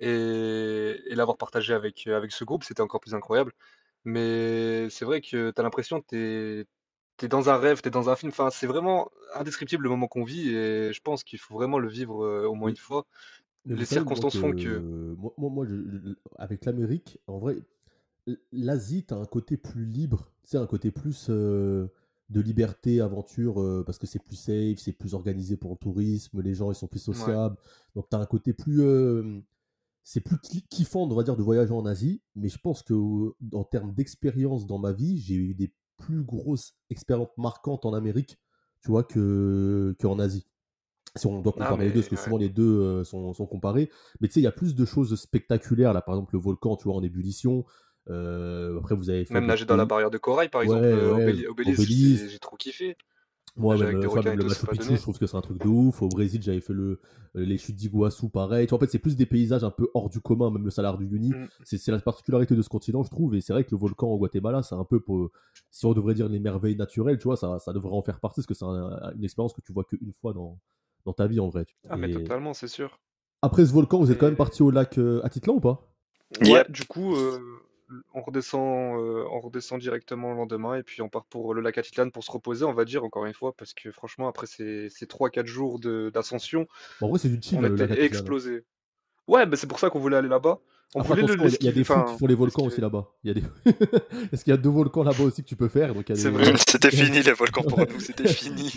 Et, 0.00 1.00
et 1.06 1.14
l'avoir 1.14 1.36
partagé 1.38 1.74
avec, 1.74 2.06
avec 2.08 2.32
ce 2.32 2.44
groupe, 2.44 2.64
c'était 2.64 2.80
encore 2.82 3.00
plus 3.00 3.14
incroyable. 3.14 3.52
Mais 4.04 4.88
c'est 4.90 5.04
vrai 5.04 5.20
que 5.20 5.50
tu 5.52 5.60
as 5.60 5.62
l'impression 5.64 6.00
que 6.00 6.06
t'es, 6.08 6.66
t'es 7.18 7.28
dans 7.28 7.50
un 7.50 7.56
rêve, 7.58 7.82
t'es 7.82 7.90
dans 7.90 8.10
un 8.10 8.16
film. 8.16 8.30
Enfin, 8.32 8.50
c'est 8.50 8.66
vraiment 8.66 9.10
indescriptible 9.34 9.84
le 9.84 9.90
moment 9.90 10.08
qu'on 10.08 10.24
vit 10.24 10.50
et 10.50 10.92
je 10.92 11.00
pense 11.02 11.24
qu'il 11.24 11.38
faut 11.38 11.54
vraiment 11.54 11.78
le 11.78 11.88
vivre 11.88 12.24
euh, 12.24 12.46
au 12.48 12.54
moins 12.54 12.70
une 12.70 12.76
fois. 12.76 13.06
mais 13.64 13.74
vous 13.74 13.82
Les 13.82 13.84
savez, 13.84 14.04
moi, 14.04 14.24
circonstances 14.24 14.36
font 14.36 14.52
que. 14.54 14.54
que. 14.54 15.14
Moi, 15.18 15.32
moi, 15.38 15.50
moi, 15.50 15.66
je- 15.66 16.14
avec 16.36 16.64
l'Amérique, 16.64 17.18
en 17.26 17.38
vrai, 17.38 17.56
l'Asie, 18.52 19.04
t'as 19.04 19.16
un 19.16 19.26
côté 19.26 19.56
plus 19.56 19.86
libre. 19.86 20.32
Tu 20.44 20.50
sais, 20.50 20.58
un 20.58 20.66
côté 20.66 20.90
plus 20.90 21.28
euh, 21.30 21.88
de 22.30 22.40
liberté, 22.40 23.00
aventure, 23.00 23.60
euh, 23.62 23.84
parce 23.84 23.98
que 23.98 24.06
c'est 24.06 24.22
plus 24.22 24.36
safe, 24.36 24.78
c'est 24.78 24.92
plus 24.92 25.14
organisé 25.14 25.56
pour 25.56 25.72
le 25.72 25.76
tourisme, 25.78 26.42
les 26.42 26.54
gens, 26.54 26.70
ils 26.72 26.76
sont 26.76 26.88
plus 26.88 27.00
sociables. 27.00 27.56
Donc, 27.96 28.08
t'as 28.10 28.18
un 28.18 28.26
côté 28.26 28.52
plus. 28.52 28.82
euh, 28.82 29.40
c'est 30.02 30.20
plus 30.20 30.38
kiffant, 30.70 31.02
on 31.02 31.14
va 31.14 31.22
dire, 31.22 31.36
de 31.36 31.42
voyager 31.42 31.72
en 31.72 31.86
Asie, 31.86 32.22
mais 32.34 32.48
je 32.48 32.58
pense 32.58 32.82
que 32.82 32.94
en 33.52 33.64
termes 33.64 33.94
d'expérience 33.94 34.66
dans 34.66 34.78
ma 34.78 34.92
vie, 34.92 35.18
j'ai 35.18 35.34
eu 35.34 35.54
des 35.54 35.72
plus 35.98 36.22
grosses 36.22 36.74
expériences 36.88 37.36
marquantes 37.36 37.84
en 37.84 37.92
Amérique, 37.92 38.38
tu 38.82 38.90
vois, 38.90 39.04
que 39.04 39.94
qu'en 40.00 40.18
Asie. 40.18 40.46
Si 41.16 41.26
on 41.26 41.42
doit 41.42 41.52
comparer 41.52 41.86
les 41.86 41.92
deux, 41.92 42.00
parce 42.00 42.08
que 42.08 42.16
souvent 42.16 42.38
les 42.38 42.48
deux 42.48 43.02
sont, 43.02 43.32
sont, 43.34 43.46
comparés. 43.46 43.90
Mais 44.20 44.28
tu 44.28 44.34
sais, 44.34 44.40
il 44.40 44.44
y 44.44 44.46
a 44.46 44.52
plus 44.52 44.76
de 44.76 44.84
choses 44.84 45.20
spectaculaires. 45.20 45.92
Là, 45.92 46.02
par 46.02 46.14
exemple, 46.14 46.34
le 46.34 46.40
volcan, 46.40 46.76
tu 46.76 46.84
vois, 46.84 46.94
en 46.94 47.02
ébullition. 47.02 47.64
après, 48.06 48.94
vous 48.94 49.10
avez 49.10 49.24
fait 49.24 49.34
Même 49.34 49.46
nager 49.46 49.64
dans 49.64 49.76
la 49.76 49.86
barrière 49.86 50.10
de 50.10 50.18
corail, 50.18 50.48
par 50.48 50.62
exemple, 50.62 50.86
ouais, 50.86 51.34
j'ai 51.34 52.38
trop 52.38 52.56
kiffé. 52.56 52.96
Moi, 53.60 53.76
même, 53.76 54.00
le, 54.00 54.36
le 54.36 54.44
Machu 54.44 54.66
Picchu, 54.66 54.96
je 54.96 55.02
trouve 55.02 55.18
que 55.18 55.26
c'est 55.26 55.36
un 55.36 55.42
truc 55.42 55.62
de 55.62 55.68
ouf. 55.68 56.00
Au 56.00 56.08
Brésil, 56.08 56.42
j'avais 56.42 56.60
fait 56.60 56.72
le, 56.72 56.98
les 57.34 57.58
chutes 57.58 57.76
d'Iguassou, 57.76 58.30
pareil. 58.30 58.66
Tu 58.66 58.70
vois, 58.70 58.78
en 58.78 58.80
fait, 58.80 58.90
c'est 58.90 58.98
plus 58.98 59.16
des 59.16 59.26
paysages 59.26 59.64
un 59.64 59.70
peu 59.70 59.88
hors 59.92 60.08
du 60.08 60.20
commun, 60.20 60.50
même 60.50 60.64
le 60.64 60.70
salaire 60.70 60.96
du 60.96 61.04
Uni. 61.14 61.28
Mm. 61.30 61.46
C'est 61.64 61.88
la 61.88 61.98
particularité 61.98 62.56
de 62.56 62.62
ce 62.62 62.70
continent, 62.70 63.02
je 63.02 63.10
trouve. 63.10 63.34
Et 63.34 63.42
c'est 63.42 63.52
vrai 63.52 63.64
que 63.64 63.70
le 63.72 63.76
volcan 63.76 64.08
au 64.08 64.16
Guatemala, 64.16 64.62
c'est 64.62 64.74
un 64.74 64.84
peu 64.84 64.98
pour, 64.98 65.30
si 65.70 65.84
on 65.84 65.92
devrait 65.92 66.14
dire 66.14 66.28
les 66.28 66.40
merveilles 66.40 66.76
naturelles, 66.76 67.18
tu 67.18 67.24
vois, 67.24 67.36
ça, 67.36 67.58
ça 67.58 67.72
devrait 67.74 67.94
en 67.94 68.02
faire 68.02 68.18
partie, 68.18 68.40
parce 68.40 68.46
que 68.46 68.54
c'est 68.54 68.64
une 68.64 69.24
expérience 69.24 69.52
que 69.52 69.60
tu 69.60 69.72
vois 69.72 69.84
qu'une 69.84 70.12
fois 70.20 70.32
dans, 70.32 70.58
dans 71.04 71.12
ta 71.12 71.26
vie, 71.26 71.40
en 71.40 71.50
vrai. 71.50 71.66
Ah, 71.88 71.96
mais 71.96 72.10
totalement, 72.10 72.54
c'est 72.54 72.68
sûr. 72.68 72.98
Après 73.42 73.66
ce 73.66 73.72
volcan, 73.72 73.98
vous 74.00 74.10
êtes 74.10 74.18
quand 74.18 74.26
même 74.26 74.36
parti 74.36 74.62
au 74.62 74.70
lac 74.70 74.98
euh, 74.98 75.20
Atitlan 75.22 75.54
ou 75.54 75.60
pas? 75.60 75.86
Ouais, 76.42 76.64
du 76.68 76.84
coup, 76.84 77.14
euh, 77.14 77.38
on 78.14 78.22
redescend, 78.22 78.98
euh, 78.98 79.24
on 79.30 79.40
redescend 79.40 79.80
directement 79.80 80.30
le 80.30 80.36
lendemain 80.36 80.76
et 80.76 80.82
puis 80.82 81.02
on 81.02 81.08
part 81.08 81.24
pour 81.24 81.54
le 81.54 81.60
lac 81.60 81.78
Atitlan 81.78 82.10
pour 82.10 82.24
se 82.24 82.30
reposer, 82.30 82.64
on 82.64 82.72
va 82.72 82.84
dire, 82.84 83.04
encore 83.04 83.26
une 83.26 83.34
fois, 83.34 83.52
parce 83.56 83.74
que 83.74 83.90
franchement, 83.90 84.28
après 84.28 84.46
ces, 84.46 84.88
ces 84.90 85.06
3-4 85.06 85.46
jours 85.46 85.78
d'ascension, 85.80 86.66
en 87.00 87.08
vrai, 87.08 87.18
c'est 87.18 87.28
du 87.28 87.40
chill, 87.42 87.58
on 87.58 87.76
était 87.76 88.02
explosé. 88.04 88.64
Ouais, 89.30 89.46
bah 89.46 89.56
c'est 89.56 89.68
pour 89.68 89.78
ça 89.78 89.90
qu'on 89.90 90.00
voulait 90.00 90.16
aller 90.16 90.28
là-bas. 90.28 90.58
On 90.96 91.02
voulait 91.02 91.22
le, 91.22 91.36
il 91.60 91.64
y 91.64 91.68
a 91.68 91.72
des 91.72 91.84
fous 91.84 92.02
qui 92.04 92.18
font 92.18 92.26
les 92.26 92.34
volcans 92.34 92.64
aussi 92.64 92.80
là-bas. 92.80 93.06
Il 93.22 93.28
y 93.28 93.30
a 93.30 93.34
des... 93.34 93.42
Est-ce 94.32 94.42
qu'il 94.42 94.50
y 94.50 94.54
a 94.54 94.56
deux 94.56 94.70
volcans 94.70 95.04
là-bas 95.04 95.22
aussi 95.22 95.44
que 95.44 95.48
tu 95.48 95.54
peux 95.54 95.68
faire? 95.68 95.94
Donc 95.94 96.06
C'est 96.12 96.30
vrai. 96.30 96.52
C'était 96.68 96.90
fini 96.90 97.22
les 97.22 97.32
volcans 97.32 97.62
pour 97.62 97.78
nous, 97.78 98.00
c'était 98.00 98.26
fini. 98.32 98.72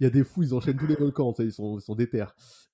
il 0.00 0.04
y 0.04 0.04
a 0.04 0.10
des 0.10 0.24
fous, 0.24 0.42
ils 0.42 0.52
enchaînent 0.52 0.76
tous 0.76 0.88
les 0.88 0.96
volcans, 0.96 1.32
ils 1.38 1.52
sont, 1.52 1.78
ils 1.78 1.80
sont 1.80 1.94
déter. 1.94 2.24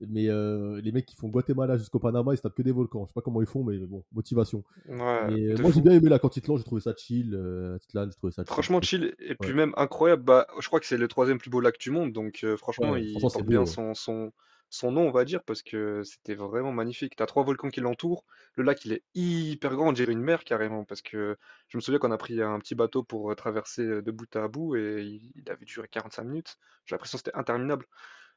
Mais 0.09 0.31
euh, 0.31 0.81
les 0.83 0.93
mecs 0.93 1.05
qui 1.05 1.15
font 1.15 1.29
Guatemala 1.29 1.77
jusqu'au 1.77 1.99
Panama, 1.99 2.33
ils 2.33 2.39
se 2.39 2.43
tapent 2.43 2.55
que 2.55 2.63
des 2.63 2.73
volcans. 2.73 3.05
Je 3.05 3.09
sais 3.09 3.15
pas 3.15 3.21
comment 3.21 3.43
ils 3.43 3.47
font, 3.47 3.63
mais 3.63 3.77
bon, 3.77 4.03
motivation. 4.15 4.65
Ouais, 4.89 5.55
moi 5.61 5.71
j'ai 5.75 5.83
bien 5.83 5.93
aimé 5.93 6.09
la 6.09 6.19
Cantitlan, 6.19 6.57
j'ai 6.57 6.65
trouvé 6.65 6.81
ça 6.81 6.95
chill. 6.97 7.35
Euh, 7.35 7.77
j'ai 7.93 8.11
trouvé 8.17 8.33
ça 8.33 8.45
chill. 8.45 8.51
Franchement 8.51 8.81
chill, 8.81 9.15
et 9.19 9.35
puis 9.35 9.53
même 9.53 9.75
incroyable. 9.77 10.23
Bah, 10.23 10.47
je 10.59 10.67
crois 10.69 10.81
que 10.81 10.87
c'est 10.87 10.97
le 10.97 11.07
troisième 11.07 11.37
plus 11.37 11.51
beau 11.51 11.61
lac 11.61 11.79
du 11.79 11.91
monde, 11.91 12.15
donc 12.15 12.41
euh, 12.45 12.57
franchement, 12.57 12.97
il 12.97 13.21
porte 13.21 13.43
bien 13.43 13.67
son, 13.67 13.93
son 13.93 14.33
son 14.71 14.93
nom, 14.93 15.09
on 15.09 15.11
va 15.11 15.25
dire, 15.25 15.43
parce 15.43 15.63
que 15.63 16.03
c'était 16.05 16.37
vraiment 16.37 16.71
magnifique. 16.71 17.17
Tu 17.17 17.23
as 17.23 17.27
trois 17.27 17.43
volcans 17.43 17.69
qui 17.69 17.81
l'entourent. 17.81 18.25
Le 18.55 18.63
lac, 18.63 18.85
il 18.85 18.93
est 18.93 19.03
hyper 19.15 19.75
grand, 19.75 19.89
on 19.89 19.93
dirait 19.93 20.13
une 20.13 20.23
mer 20.23 20.45
carrément, 20.45 20.85
parce 20.85 21.03
que 21.03 21.37
je 21.69 21.77
me 21.77 21.81
souviens 21.81 21.99
qu'on 21.99 22.13
a 22.13 22.17
pris 22.17 22.41
un 22.41 22.59
petit 22.61 22.77
bateau 22.77 23.03
pour 23.03 23.35
traverser 23.35 23.85
de 23.85 24.11
bout 24.13 24.35
à 24.37 24.47
bout 24.47 24.77
et 24.77 25.03
il, 25.35 25.51
avait 25.51 25.65
duré 25.65 25.89
45 25.89 26.23
minutes. 26.23 26.57
J'ai 26.87 26.95
l'impression 26.95 27.19
que 27.19 27.25
c'était 27.25 27.37
interminable. 27.37 27.85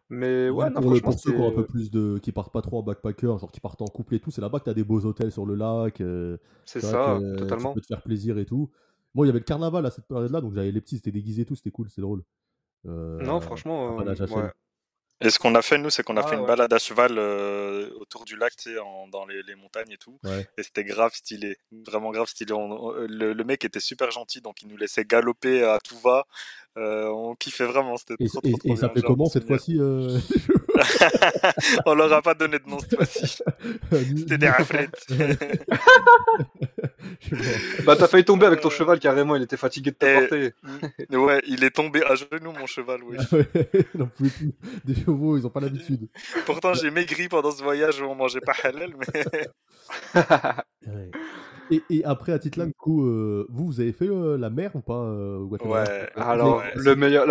Mais 0.09 0.49
ouais, 0.49 0.69
non, 0.71 0.81
pour, 0.81 1.01
pour 1.01 1.13
ceux 1.13 1.31
qui 1.31 1.39
ont 1.39 1.49
un 1.49 1.55
peu 1.55 1.65
plus 1.65 1.89
de. 1.89 2.19
qui 2.21 2.31
partent 2.31 2.51
pas 2.51 2.61
trop 2.61 2.79
en 2.79 2.83
backpacker, 2.83 3.37
genre 3.39 3.51
qui 3.51 3.59
partent 3.59 3.81
en 3.81 3.87
couple 3.87 4.15
et 4.15 4.19
tout, 4.19 4.31
c'est 4.31 4.41
là-bas 4.41 4.59
que 4.59 4.65
tu 4.65 4.69
as 4.71 4.73
des 4.73 4.83
beaux 4.83 5.05
hôtels 5.05 5.31
sur 5.31 5.45
le 5.45 5.53
lac. 5.53 6.01
c'est 6.65 6.81
ça, 6.81 7.19
totalement. 7.37 7.69
Tu 7.69 7.75
peux 7.75 7.81
te 7.81 7.87
faire 7.87 8.01
plaisir 8.01 8.39
et 8.39 8.45
tout. 8.45 8.71
Moi, 9.13 9.27
il 9.27 9.29
y 9.29 9.29
avait 9.29 9.39
le 9.39 9.45
carnaval 9.45 9.85
à 9.85 9.91
cette 9.91 10.07
période-là, 10.07 10.41
donc 10.41 10.53
j'avais 10.53 10.71
les 10.71 10.81
petits, 10.81 10.95
c'était 10.95 11.11
déguisé 11.11 11.43
et 11.43 11.45
tout, 11.45 11.55
c'était 11.55 11.69
cool, 11.69 11.89
c'était 11.89 12.01
drôle. 12.01 12.23
non, 12.85 13.39
franchement, 13.39 13.99
et 15.21 15.29
ce 15.29 15.39
qu'on 15.39 15.55
a 15.55 15.61
fait, 15.61 15.77
nous, 15.77 15.89
c'est 15.89 16.03
qu'on 16.03 16.17
a 16.17 16.21
ah 16.23 16.27
fait 16.27 16.35
une 16.35 16.45
balade 16.45 16.73
à 16.73 16.79
cheval 16.79 17.17
euh, 17.17 17.89
autour 17.95 18.25
du 18.25 18.35
lac, 18.35 18.55
tu 18.55 18.73
sais, 18.73 18.79
dans 19.11 19.25
les, 19.25 19.41
les, 19.43 19.55
montagnes 19.55 19.91
et 19.91 19.97
tout. 19.97 20.19
Et 20.57 20.63
c'était 20.63 20.83
grave 20.83 21.13
stylé, 21.13 21.57
vraiment 21.87 22.11
grave 22.11 22.27
stylé. 22.27 22.53
le, 22.53 23.43
mec 23.43 23.63
était 23.63 23.79
super 23.79 24.11
gentil, 24.11 24.41
donc 24.41 24.61
il 24.61 24.67
nous 24.67 24.77
laissait 24.77 25.05
galoper 25.05 25.63
à 25.63 25.79
tout 25.79 25.97
va. 25.99 26.25
Euh, 26.77 27.07
on 27.07 27.35
kiffait 27.35 27.65
vraiment, 27.65 27.97
c'était 27.97 28.15
trop, 28.25 28.41
trop, 28.41 28.57
trop, 28.57 28.73
Et, 28.73 28.75
ça 28.75 28.81
s'appelait 28.81 29.03
comment 29.03 29.27
cette 29.27 29.45
fois-ci 29.45 29.79
euh... 29.79 30.17
On 31.85 31.93
leur 31.93 32.11
a 32.13 32.21
pas 32.21 32.33
donné 32.33 32.59
de 32.59 32.69
nom 32.69 32.79
cette 32.79 32.95
fois-ci. 32.95 33.37
c'était 34.17 34.37
des 34.37 34.49
raflettes. 34.49 35.05
bah 37.85 37.95
t'as 37.95 38.07
failli 38.07 38.25
tomber 38.25 38.45
avec 38.45 38.61
ton 38.61 38.69
cheval 38.69 38.99
carrément, 38.99 39.35
il 39.35 39.41
était 39.43 39.57
fatigué 39.57 39.91
de 39.91 39.95
te 39.95 40.19
porter. 40.19 40.53
ouais, 41.11 41.41
il 41.47 41.63
est 41.63 41.71
tombé 41.71 42.03
à 42.03 42.15
genoux 42.15 42.51
mon 42.51 42.65
cheval, 42.65 43.01
oui. 43.03 43.17
non 43.95 44.07
plus, 44.07 44.31
des 44.85 44.95
chevaux, 44.95 45.37
ils 45.37 45.45
ont 45.45 45.49
pas 45.49 45.59
l'habitude. 45.59 46.07
Pourtant 46.45 46.73
j'ai 46.73 46.91
maigri 46.91 47.29
pendant 47.29 47.51
ce 47.51 47.63
voyage 47.63 48.01
où 48.01 48.05
on 48.05 48.15
mangeait 48.15 48.41
pas 48.41 48.55
halal, 48.63 48.93
mais. 48.97 49.07
Et, 51.71 51.81
et, 51.89 52.05
après, 52.05 52.33
à 52.33 52.39
Titlan, 52.39 52.67
du 52.67 52.73
coup, 52.73 53.05
euh, 53.05 53.47
vous, 53.49 53.65
vous 53.65 53.79
avez 53.79 53.93
fait 53.93 54.07
euh, 54.07 54.37
la 54.37 54.49
mer 54.49 54.75
ou 54.75 54.81
pas 54.81 55.05
euh, 55.05 55.39
Ouais, 55.39 56.09
alors 56.15 56.63
le 56.75 56.95
meilleur, 56.95 57.25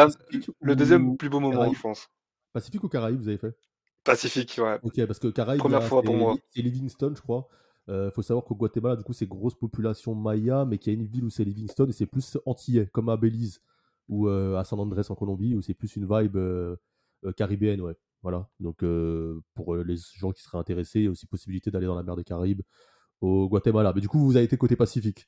le 0.61 0.77
deuxième 0.77 1.17
plus 1.17 1.29
beau 1.29 1.41
moment, 1.41 1.73
je 1.73 1.81
pense. 1.81 2.09
Pacifique 2.53 2.85
ou 2.85 2.89
Caraïbes, 2.89 3.21
vous 3.21 3.29
avez 3.29 3.39
fait? 3.39 3.57
Pacifique, 4.05 4.59
ouais. 4.59 4.79
Ok, 4.83 5.05
parce 5.07 5.19
que 5.19 5.29
Caraïbes, 5.29 5.61
première 5.61 5.85
fois 5.85 6.03
pour 6.03 6.17
moi. 6.17 6.37
C'est 6.51 6.63
Livingston, 6.63 7.13
je 7.17 7.23
crois. 7.23 7.49
Il 7.89 7.95
euh, 7.95 8.11
faut 8.11 8.23
savoir 8.23 8.45
qu'au 8.45 8.55
Guatemala, 8.55 8.97
du 8.97 9.03
coup, 9.03 9.13
c'est 9.13 9.27
grosse 9.27 9.55
population 9.55 10.15
maya, 10.15 10.65
mais 10.65 10.79
qu'il 10.79 10.93
y 10.93 10.97
a 10.97 10.99
une 10.99 11.07
ville 11.07 11.25
où 11.25 11.31
c'est 11.31 11.45
Livingston 11.45 11.87
et 11.89 11.93
c'est 11.93 12.07
plus 12.07 12.39
antillais, 12.47 12.87
comme 12.87 13.09
à 13.09 13.17
Belize 13.17 13.61
ou 14.09 14.29
euh, 14.29 14.57
à 14.57 14.65
San 14.65 14.79
Andrés 14.79 15.03
en 15.09 15.15
Colombie, 15.15 15.55
où 15.55 15.63
c'est 15.63 15.75
plus 15.75 15.97
une 15.97 16.07
vibe 16.09 16.37
euh, 16.37 16.77
caribéenne, 17.37 17.81
ouais. 17.81 17.97
Voilà. 18.23 18.49
Donc, 18.61 18.85
pour 19.55 19.75
les 19.75 19.97
gens 20.15 20.31
qui 20.31 20.43
seraient 20.43 20.59
intéressés, 20.59 21.01
il 21.01 21.05
y 21.05 21.09
a 21.09 21.11
aussi 21.11 21.27
possibilité 21.27 21.73
d'aller 21.73 21.87
dans 21.87 21.97
la 21.97 22.05
mer 22.05 22.15
des 22.15 22.23
Caraïbes 22.23 22.63
au 23.21 23.49
Guatemala. 23.49 23.93
Mais 23.93 24.01
du 24.01 24.09
coup, 24.09 24.21
vous 24.21 24.37
avez 24.37 24.45
été 24.45 24.57
côté 24.57 24.77
Pacifique? 24.77 25.27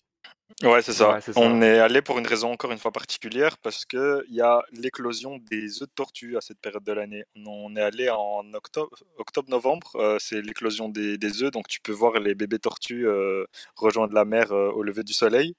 Ouais, 0.63 0.83
c'est 0.83 0.93
ça. 0.93 1.19
On 1.37 1.63
est 1.63 1.79
allé 1.81 2.01
pour 2.01 2.19
une 2.19 2.27
raison 2.27 2.53
encore 2.53 2.71
une 2.71 2.79
fois 2.79 2.93
particulière 2.93 3.59
parce 3.59 3.85
qu'il 3.85 4.25
y 4.29 4.41
a 4.41 4.63
l'éclosion 4.73 5.39
des 5.51 5.83
œufs 5.83 5.89
de 5.89 5.95
tortue 5.95 6.37
à 6.37 6.41
cette 6.41 6.61
période 6.61 6.85
de 6.85 6.93
l'année. 6.93 7.25
On 7.45 7.75
est 7.75 7.83
allé 7.83 8.09
en 8.09 8.45
octobre, 8.55 8.97
octobre-novembre, 9.19 9.97
euh, 9.97 10.17
c'est 10.21 10.41
l'éclosion 10.43 10.89
des, 10.89 11.19
des, 11.19 11.43
œufs, 11.43 11.51
donc 11.51 11.67
tu 11.67 11.81
peux 11.81 11.93
voir 11.93 12.21
les 12.21 12.35
bébés 12.35 12.61
tortues 12.61 13.07
euh, 13.09 13.45
rejoindre 13.75 14.15
la 14.15 14.25
mer 14.25 14.53
euh, 14.53 14.71
au 14.71 14.83
lever 14.83 15.03
du 15.03 15.13
soleil. 15.13 15.55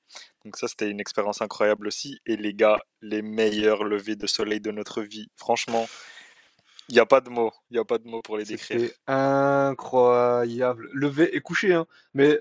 Donc 0.45 0.55
ça, 0.55 0.67
c'était 0.67 0.89
une 0.89 0.99
expérience 0.99 1.41
incroyable 1.41 1.87
aussi. 1.87 2.19
Et 2.25 2.37
les 2.37 2.53
gars, 2.53 2.79
les 3.01 3.21
meilleurs 3.21 3.83
levées 3.83 4.15
de 4.15 4.27
soleil 4.27 4.61
de 4.61 4.71
notre 4.71 5.01
vie. 5.01 5.27
Franchement, 5.35 5.87
il 6.87 6.93
n'y 6.93 6.99
a 6.99 7.05
pas 7.05 7.19
de 7.19 7.29
mots. 7.29 7.51
Il 7.69 7.73
n'y 7.73 7.79
a 7.79 7.85
pas 7.85 7.97
de 7.97 8.07
mots 8.07 8.21
pour 8.21 8.37
les 8.37 8.45
décrire. 8.45 8.79
C'est 8.79 8.95
incroyable. 9.07 10.89
Lever 10.93 11.35
et 11.35 11.41
coucher, 11.41 11.73
hein. 11.73 11.85
Mais 12.13 12.39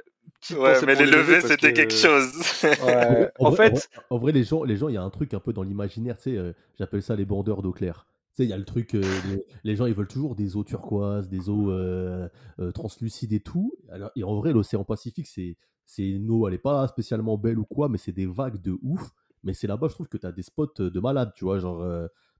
Ouais, 0.50 0.74
mais 0.84 0.94
les 0.94 1.06
levées, 1.06 1.40
c'était 1.40 1.72
quelque 1.72 1.94
chose. 1.94 2.32
en, 3.38 3.52
fait, 3.52 3.88
en 4.10 4.18
vrai, 4.18 4.32
les 4.32 4.44
gens, 4.44 4.62
les 4.62 4.76
gens, 4.76 4.88
il 4.88 4.94
y 4.94 4.98
a 4.98 5.02
un 5.02 5.10
truc 5.10 5.32
un 5.32 5.40
peu 5.40 5.52
dans 5.52 5.62
l'imaginaire, 5.62 6.16
tu 6.16 6.24
sais, 6.24 6.36
euh, 6.36 6.52
j'appelle 6.78 7.02
ça 7.02 7.16
les 7.16 7.24
bandeurs 7.24 7.62
d'eau 7.62 7.72
claire. 7.72 8.06
Tu 8.34 8.42
sais, 8.42 8.44
il 8.44 8.50
y 8.50 8.52
a 8.52 8.58
le 8.58 8.64
truc, 8.64 8.94
euh, 8.94 9.02
les, 9.62 9.76
gens, 9.76 9.86
ils 9.86 9.94
veulent 9.94 10.08
toujours 10.08 10.34
des 10.34 10.56
eaux 10.56 10.64
turquoises, 10.64 11.28
des 11.28 11.48
eaux 11.48 11.70
euh, 11.70 12.28
translucides 12.74 13.32
et 13.32 13.40
tout. 13.40 13.72
Alors, 13.90 14.10
et 14.16 14.24
en 14.24 14.34
vrai, 14.34 14.52
l'océan 14.52 14.84
Pacifique, 14.84 15.28
c'est, 15.28 15.56
c'est 15.86 16.06
une 16.06 16.30
eau, 16.30 16.46
elle 16.46 16.54
est 16.54 16.58
pas 16.58 16.86
spécialement 16.88 17.38
belle 17.38 17.58
ou 17.58 17.64
quoi, 17.64 17.88
mais 17.88 17.98
c'est 17.98 18.12
des 18.12 18.26
vagues 18.26 18.60
de 18.60 18.76
ouf. 18.82 19.10
Mais 19.44 19.54
c'est 19.54 19.66
là-bas, 19.66 19.88
je 19.88 19.94
trouve 19.94 20.08
que 20.08 20.18
tu 20.18 20.26
as 20.26 20.32
des 20.32 20.42
spots 20.42 20.74
de 20.78 21.00
malade, 21.00 21.32
tu 21.34 21.44
vois, 21.44 21.58
genre. 21.58 21.82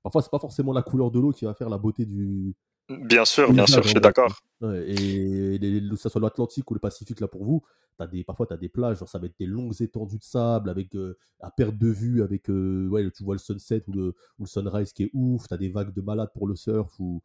Parfois, 0.05 0.23
c'est 0.23 0.31
pas 0.31 0.39
forcément 0.39 0.73
la 0.73 0.83
couleur 0.83 1.11
de 1.11 1.19
l'eau 1.19 1.33
qui 1.33 1.45
va 1.45 1.55
faire 1.55 1.69
la 1.69 1.79
beauté 1.79 2.07
du, 2.07 2.55
Bien 2.89 3.25
sûr, 3.25 3.51
bien 3.53 3.67
sûr, 3.67 3.83
je 3.83 3.89
suis 3.89 4.01
d'accord. 4.01 4.41
et 4.63 5.59
que 5.59 5.97
ce 5.97 6.09
soit 6.09 6.21
l'Atlantique 6.21 6.71
ou 6.71 6.75
le 6.75 6.81
Pacifique, 6.81 7.21
là, 7.21 7.29
pour 7.29 7.45
vous, 7.45 7.63
as 7.99 8.07
des, 8.07 8.25
parfois, 8.25 8.47
tu 8.47 8.53
as 8.53 8.59
des 8.59 8.69
plages, 8.69 8.99
genre, 8.99 9.09
ça 9.09 9.19
va 9.19 9.27
être 9.27 9.39
des 9.39 9.47
longues 9.47 9.81
étendues 9.81 10.19
de 10.19 10.25
sable 10.25 10.69
avec 10.69 10.95
euh, 10.95 11.17
à 11.41 11.51
perte 11.51 11.79
de 11.79 11.89
vue, 11.89 12.23
avec, 12.23 12.51
euh, 12.51 12.89
ouais, 12.89 13.11
tu 13.11 13.25
vois 13.25 13.37
le 13.37 13.39
sunset 13.39 13.83
ou 13.89 13.93
le, 13.93 14.09
ou 14.39 14.43
le 14.43 14.47
sunrise 14.47 14.93
qui 14.93 15.05
est 15.05 15.11
ouf, 15.15 15.49
tu 15.49 15.55
as 15.55 15.57
des 15.57 15.71
vagues 15.71 15.95
de 15.95 16.01
malades 16.03 16.31
pour 16.35 16.47
le 16.47 16.57
surf. 16.57 16.93
Ou, 16.99 17.23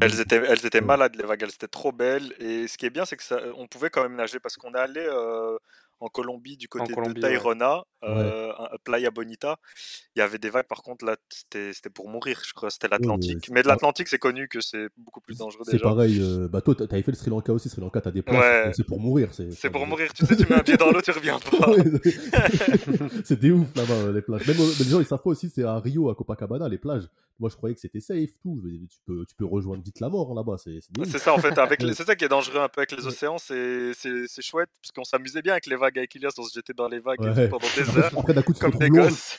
elles 0.00 0.20
étaient, 0.20 0.36
elles 0.36 0.64
étaient 0.64 0.80
malades, 0.80 1.14
les 1.16 1.24
vagues, 1.24 1.42
elles 1.42 1.50
étaient 1.50 1.68
trop 1.68 1.92
belles. 1.92 2.32
Et 2.38 2.66
ce 2.66 2.78
qui 2.78 2.86
est 2.86 2.90
bien, 2.90 3.04
c'est 3.04 3.16
que 3.16 3.24
ça, 3.24 3.38
on 3.56 3.66
pouvait 3.66 3.90
quand 3.90 4.02
même 4.02 4.16
nager 4.16 4.40
parce 4.40 4.56
qu'on 4.56 4.72
est 4.72 4.78
allé 4.78 5.04
euh, 5.06 5.58
en 6.02 6.08
Colombie, 6.08 6.56
du 6.56 6.68
côté 6.68 6.92
de 6.92 7.20
Tayrona, 7.20 7.84
euh, 8.02 8.52
Playa 8.84 9.10
Bonita. 9.10 9.56
Il 10.16 10.18
y 10.18 10.22
avait 10.22 10.38
des 10.38 10.50
vagues, 10.50 10.66
par 10.66 10.82
contre, 10.82 11.04
là, 11.04 11.16
c'était 11.28 11.90
pour 11.90 12.08
mourir, 12.08 12.40
je 12.44 12.52
crois. 12.52 12.70
C'était 12.70 12.88
l'Atlantique. 12.88 13.48
mais 13.50 13.62
de 13.62 13.68
l'Atlantique, 13.68 14.08
c'est 14.08 14.18
connu 14.18 14.48
que 14.48 14.60
c'est 14.60 14.88
beaucoup 14.96 15.20
plus 15.20 15.38
dangereux 15.38 15.64
déjà. 15.64 15.78
C'est 15.78 15.82
pareil. 15.82 16.18
Euh, 16.20 16.48
bah, 16.48 16.60
toi, 16.60 16.74
t'avais 16.74 17.02
fait 17.02 17.12
le 17.12 17.16
Sri 17.16 17.30
Lanka 17.30 17.52
aussi. 17.52 17.68
Sri 17.68 17.80
Lanka, 17.80 18.00
t'as 18.00 18.10
des 18.10 18.22
plages. 18.22 18.74
C'est 18.74 18.86
pour 18.86 19.00
mourir. 19.00 19.28
C'est 19.32 19.70
pour 19.70 19.86
mourir. 19.86 20.12
Tu 20.12 20.26
sais, 20.26 20.36
tu 20.36 20.46
mets 20.48 20.56
un 20.56 20.62
pied 20.62 20.76
dans 20.76 20.90
l'eau, 20.90 21.00
tu 21.00 21.12
reviens 21.12 21.38
pas. 21.58 21.72
c'est 23.24 23.38
des 23.38 23.52
ouf 23.52 23.68
là-bas, 23.76 23.94
euh, 23.94 24.12
les 24.12 24.22
plages. 24.22 24.46
Même 24.46 24.56
les 24.56 24.84
gens, 24.84 25.00
ils 25.00 25.06
savent 25.06 25.22
pas 25.22 25.30
aussi, 25.30 25.48
c'est 25.48 25.64
à 25.64 25.78
Rio, 25.78 26.10
à 26.10 26.14
Copacabana, 26.14 26.68
les 26.68 26.78
plages. 26.78 27.08
Moi, 27.38 27.50
je 27.50 27.56
croyais 27.56 27.74
que 27.74 27.80
c'était 27.80 28.00
safe, 28.00 28.30
tout. 28.40 28.62
Tu 28.88 28.98
peux, 29.04 29.24
tu 29.26 29.34
peux 29.34 29.44
rejoindre 29.44 29.82
vite 29.82 29.98
la 30.00 30.08
mort 30.08 30.30
hein, 30.30 30.34
là-bas. 30.36 30.56
C'est 30.58 31.18
ça, 31.18 31.34
en 31.34 31.38
fait. 31.38 31.54
C'est 31.94 32.04
ça 32.04 32.14
qui 32.14 32.24
est 32.24 32.28
dangereux 32.28 32.60
un 32.60 32.68
peu 32.68 32.80
avec 32.80 32.92
les 32.92 33.06
océans. 33.06 33.38
C'est 33.38 33.92
chouette, 34.40 34.70
parce 34.80 34.92
qu'on 34.94 35.04
s'amusait 35.04 35.42
bien 35.42 35.52
avec 35.52 35.66
les 35.66 35.76
vagues 35.76 35.91
avec 35.98 36.14
Ilias. 36.14 36.34
On 36.38 36.42
se 36.44 36.54
jetait 36.54 36.72
dans 36.72 36.88
les 36.88 37.00
vagues 37.00 37.48
pendant 37.48 37.68
des 37.76 37.82
heures. 37.98 38.18
Après, 38.18 38.34
d'un 38.34 38.42
coup, 38.42 38.52
tu 38.52 38.60
comme 38.60 38.72
des 38.72 38.90
gosses. 38.90 39.38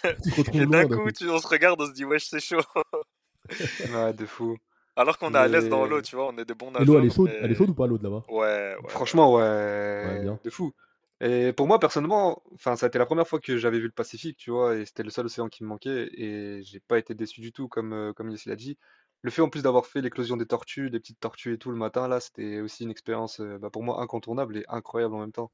et 0.53 0.65
d'un 0.65 0.87
coup, 0.87 1.11
tu, 1.11 1.29
on 1.29 1.39
se 1.39 1.47
regarde, 1.47 1.81
on 1.81 1.87
se 1.87 1.93
dit, 1.93 2.05
wesh, 2.05 2.25
c'est 2.25 2.39
chaud. 2.39 2.61
ouais, 3.89 4.13
de 4.13 4.25
fou. 4.25 4.57
Alors 4.95 5.17
qu'on 5.17 5.33
est 5.33 5.37
à 5.37 5.47
l'aise 5.47 5.69
dans 5.69 5.85
l'eau, 5.85 6.01
tu 6.01 6.15
vois, 6.15 6.27
on 6.27 6.37
est 6.37 6.45
des 6.45 6.53
bons 6.53 6.71
nageurs. 6.71 6.85
l'eau, 6.85 6.99
elle 6.99 7.05
est 7.05 7.15
chaude, 7.15 7.29
mais- 7.31 7.39
elle 7.41 7.51
est 7.51 7.55
chaude 7.55 7.69
ou 7.71 7.73
pas 7.73 7.87
l'eau 7.87 7.97
de 7.97 8.03
là-bas? 8.03 8.23
Ouais, 8.29 8.75
ouais. 8.81 8.89
Franchement, 8.89 9.33
ouais, 9.35 10.21
bien. 10.21 10.39
de 10.43 10.49
fou. 10.49 10.73
Et 11.21 11.53
pour 11.53 11.67
moi, 11.67 11.79
personnellement, 11.79 12.43
enfin, 12.53 12.75
ça 12.75 12.85
a 12.85 12.89
été 12.89 12.99
la 12.99 13.05
première 13.05 13.27
fois 13.27 13.39
que 13.39 13.57
j'avais 13.57 13.79
vu 13.79 13.85
le 13.85 13.91
Pacifique, 13.91 14.37
tu 14.37 14.51
vois, 14.51 14.75
et 14.75 14.85
c'était 14.85 15.03
le 15.03 15.09
seul 15.09 15.25
océan 15.25 15.47
qui 15.47 15.63
me 15.63 15.69
manquait, 15.69 16.09
et 16.13 16.61
j'ai 16.63 16.81
pas 16.81 16.97
été 16.97 17.15
déçu 17.15 17.39
du 17.39 17.53
tout, 17.53 17.67
comme, 17.69 17.93
euh, 17.93 18.13
comme 18.13 18.29
Yassine 18.29 18.49
l'a 18.51 18.55
dit. 18.57 18.77
Le 19.21 19.31
fait 19.31 19.41
en 19.41 19.47
plus 19.49 19.63
d'avoir 19.63 19.85
fait 19.85 20.01
l'éclosion 20.01 20.35
des 20.35 20.45
tortues, 20.45 20.89
des 20.89 20.99
petites 20.99 21.19
tortues 21.21 21.53
et 21.53 21.57
tout 21.57 21.71
le 21.71 21.77
matin, 21.77 22.09
là, 22.09 22.19
c'était 22.19 22.59
aussi 22.59 22.83
une 22.83 22.91
expérience, 22.91 23.39
euh, 23.39 23.57
bah, 23.57 23.69
pour 23.69 23.83
moi, 23.83 24.01
incontournable 24.01 24.57
et 24.57 24.65
incroyable 24.67 25.15
en 25.15 25.19
même 25.19 25.31
temps. 25.31 25.49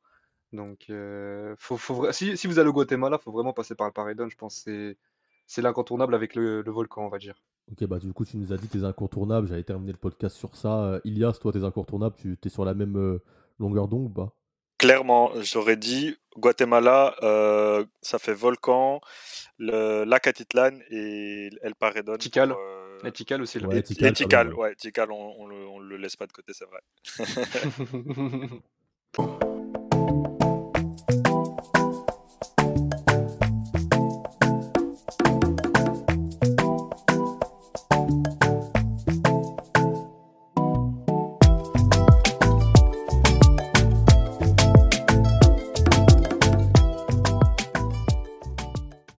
Donc, 0.51 0.85
euh, 0.89 1.55
faut, 1.59 1.77
faut 1.77 1.93
vra- 2.05 2.11
si, 2.11 2.35
si 2.37 2.47
vous 2.47 2.59
allez 2.59 2.69
au 2.69 2.73
Guatemala, 2.73 3.17
faut 3.17 3.31
vraiment 3.31 3.53
passer 3.53 3.75
par 3.75 3.87
le 3.87 3.93
Paredon, 3.93 4.27
je 4.29 4.35
pense, 4.35 4.55
que 4.55 4.61
c'est, 4.61 4.97
c'est 5.47 5.61
l'incontournable 5.61 6.15
avec 6.15 6.35
le, 6.35 6.61
le 6.61 6.71
volcan, 6.71 7.05
on 7.05 7.09
va 7.09 7.17
dire. 7.19 7.35
Ok, 7.71 7.83
bah 7.85 7.99
du 7.99 8.11
coup, 8.13 8.25
tu 8.25 8.35
nous 8.37 8.51
as 8.51 8.57
dit 8.57 8.67
tes 8.67 8.83
incontournables. 8.83 9.47
J'avais 9.47 9.63
terminé 9.63 9.91
le 9.91 9.97
podcast 9.99 10.35
sur 10.35 10.55
ça. 10.55 10.83
Euh, 10.85 10.99
Ilias, 11.03 11.37
toi, 11.39 11.51
tes 11.51 11.63
incontournables, 11.63 12.15
tu 12.17 12.35
es 12.43 12.49
sur 12.49 12.65
la 12.65 12.73
même 12.73 12.97
euh, 12.97 13.21
longueur 13.59 13.87
d'onde 13.87 14.05
ou 14.05 14.09
pas? 14.09 14.33
Clairement, 14.79 15.31
j'aurais 15.41 15.75
dit 15.75 16.17
Guatemala, 16.37 17.15
euh, 17.21 17.85
ça 18.01 18.17
fait 18.17 18.33
volcan, 18.33 19.01
le 19.57 20.03
lac 20.05 20.25
Atitlan 20.25 20.79
et 20.89 21.49
El 21.61 21.75
Paredon. 21.75 22.13
pour, 22.13 22.17
Tikal. 22.17 22.53
euh, 22.53 22.97
Et 23.03 23.11
Tikal 23.11 23.41
aussi, 23.41 23.59
là. 23.59 23.67
Ouais, 23.67 23.79
et- 23.79 23.83
Tikal, 23.83 24.07
et 24.07 24.11
quand 24.11 24.15
Tikal, 24.15 24.47
même, 24.47 24.57
ouais, 24.57 24.75
Tikal, 24.75 25.11
on, 25.11 25.35
on 25.37 25.47
le, 25.47 25.67
on 25.67 25.79
le 25.79 25.97
laisse 25.97 26.15
pas 26.15 26.25
de 26.27 26.31
côté, 26.31 26.53
c'est 26.53 26.65
vrai. 26.65 26.81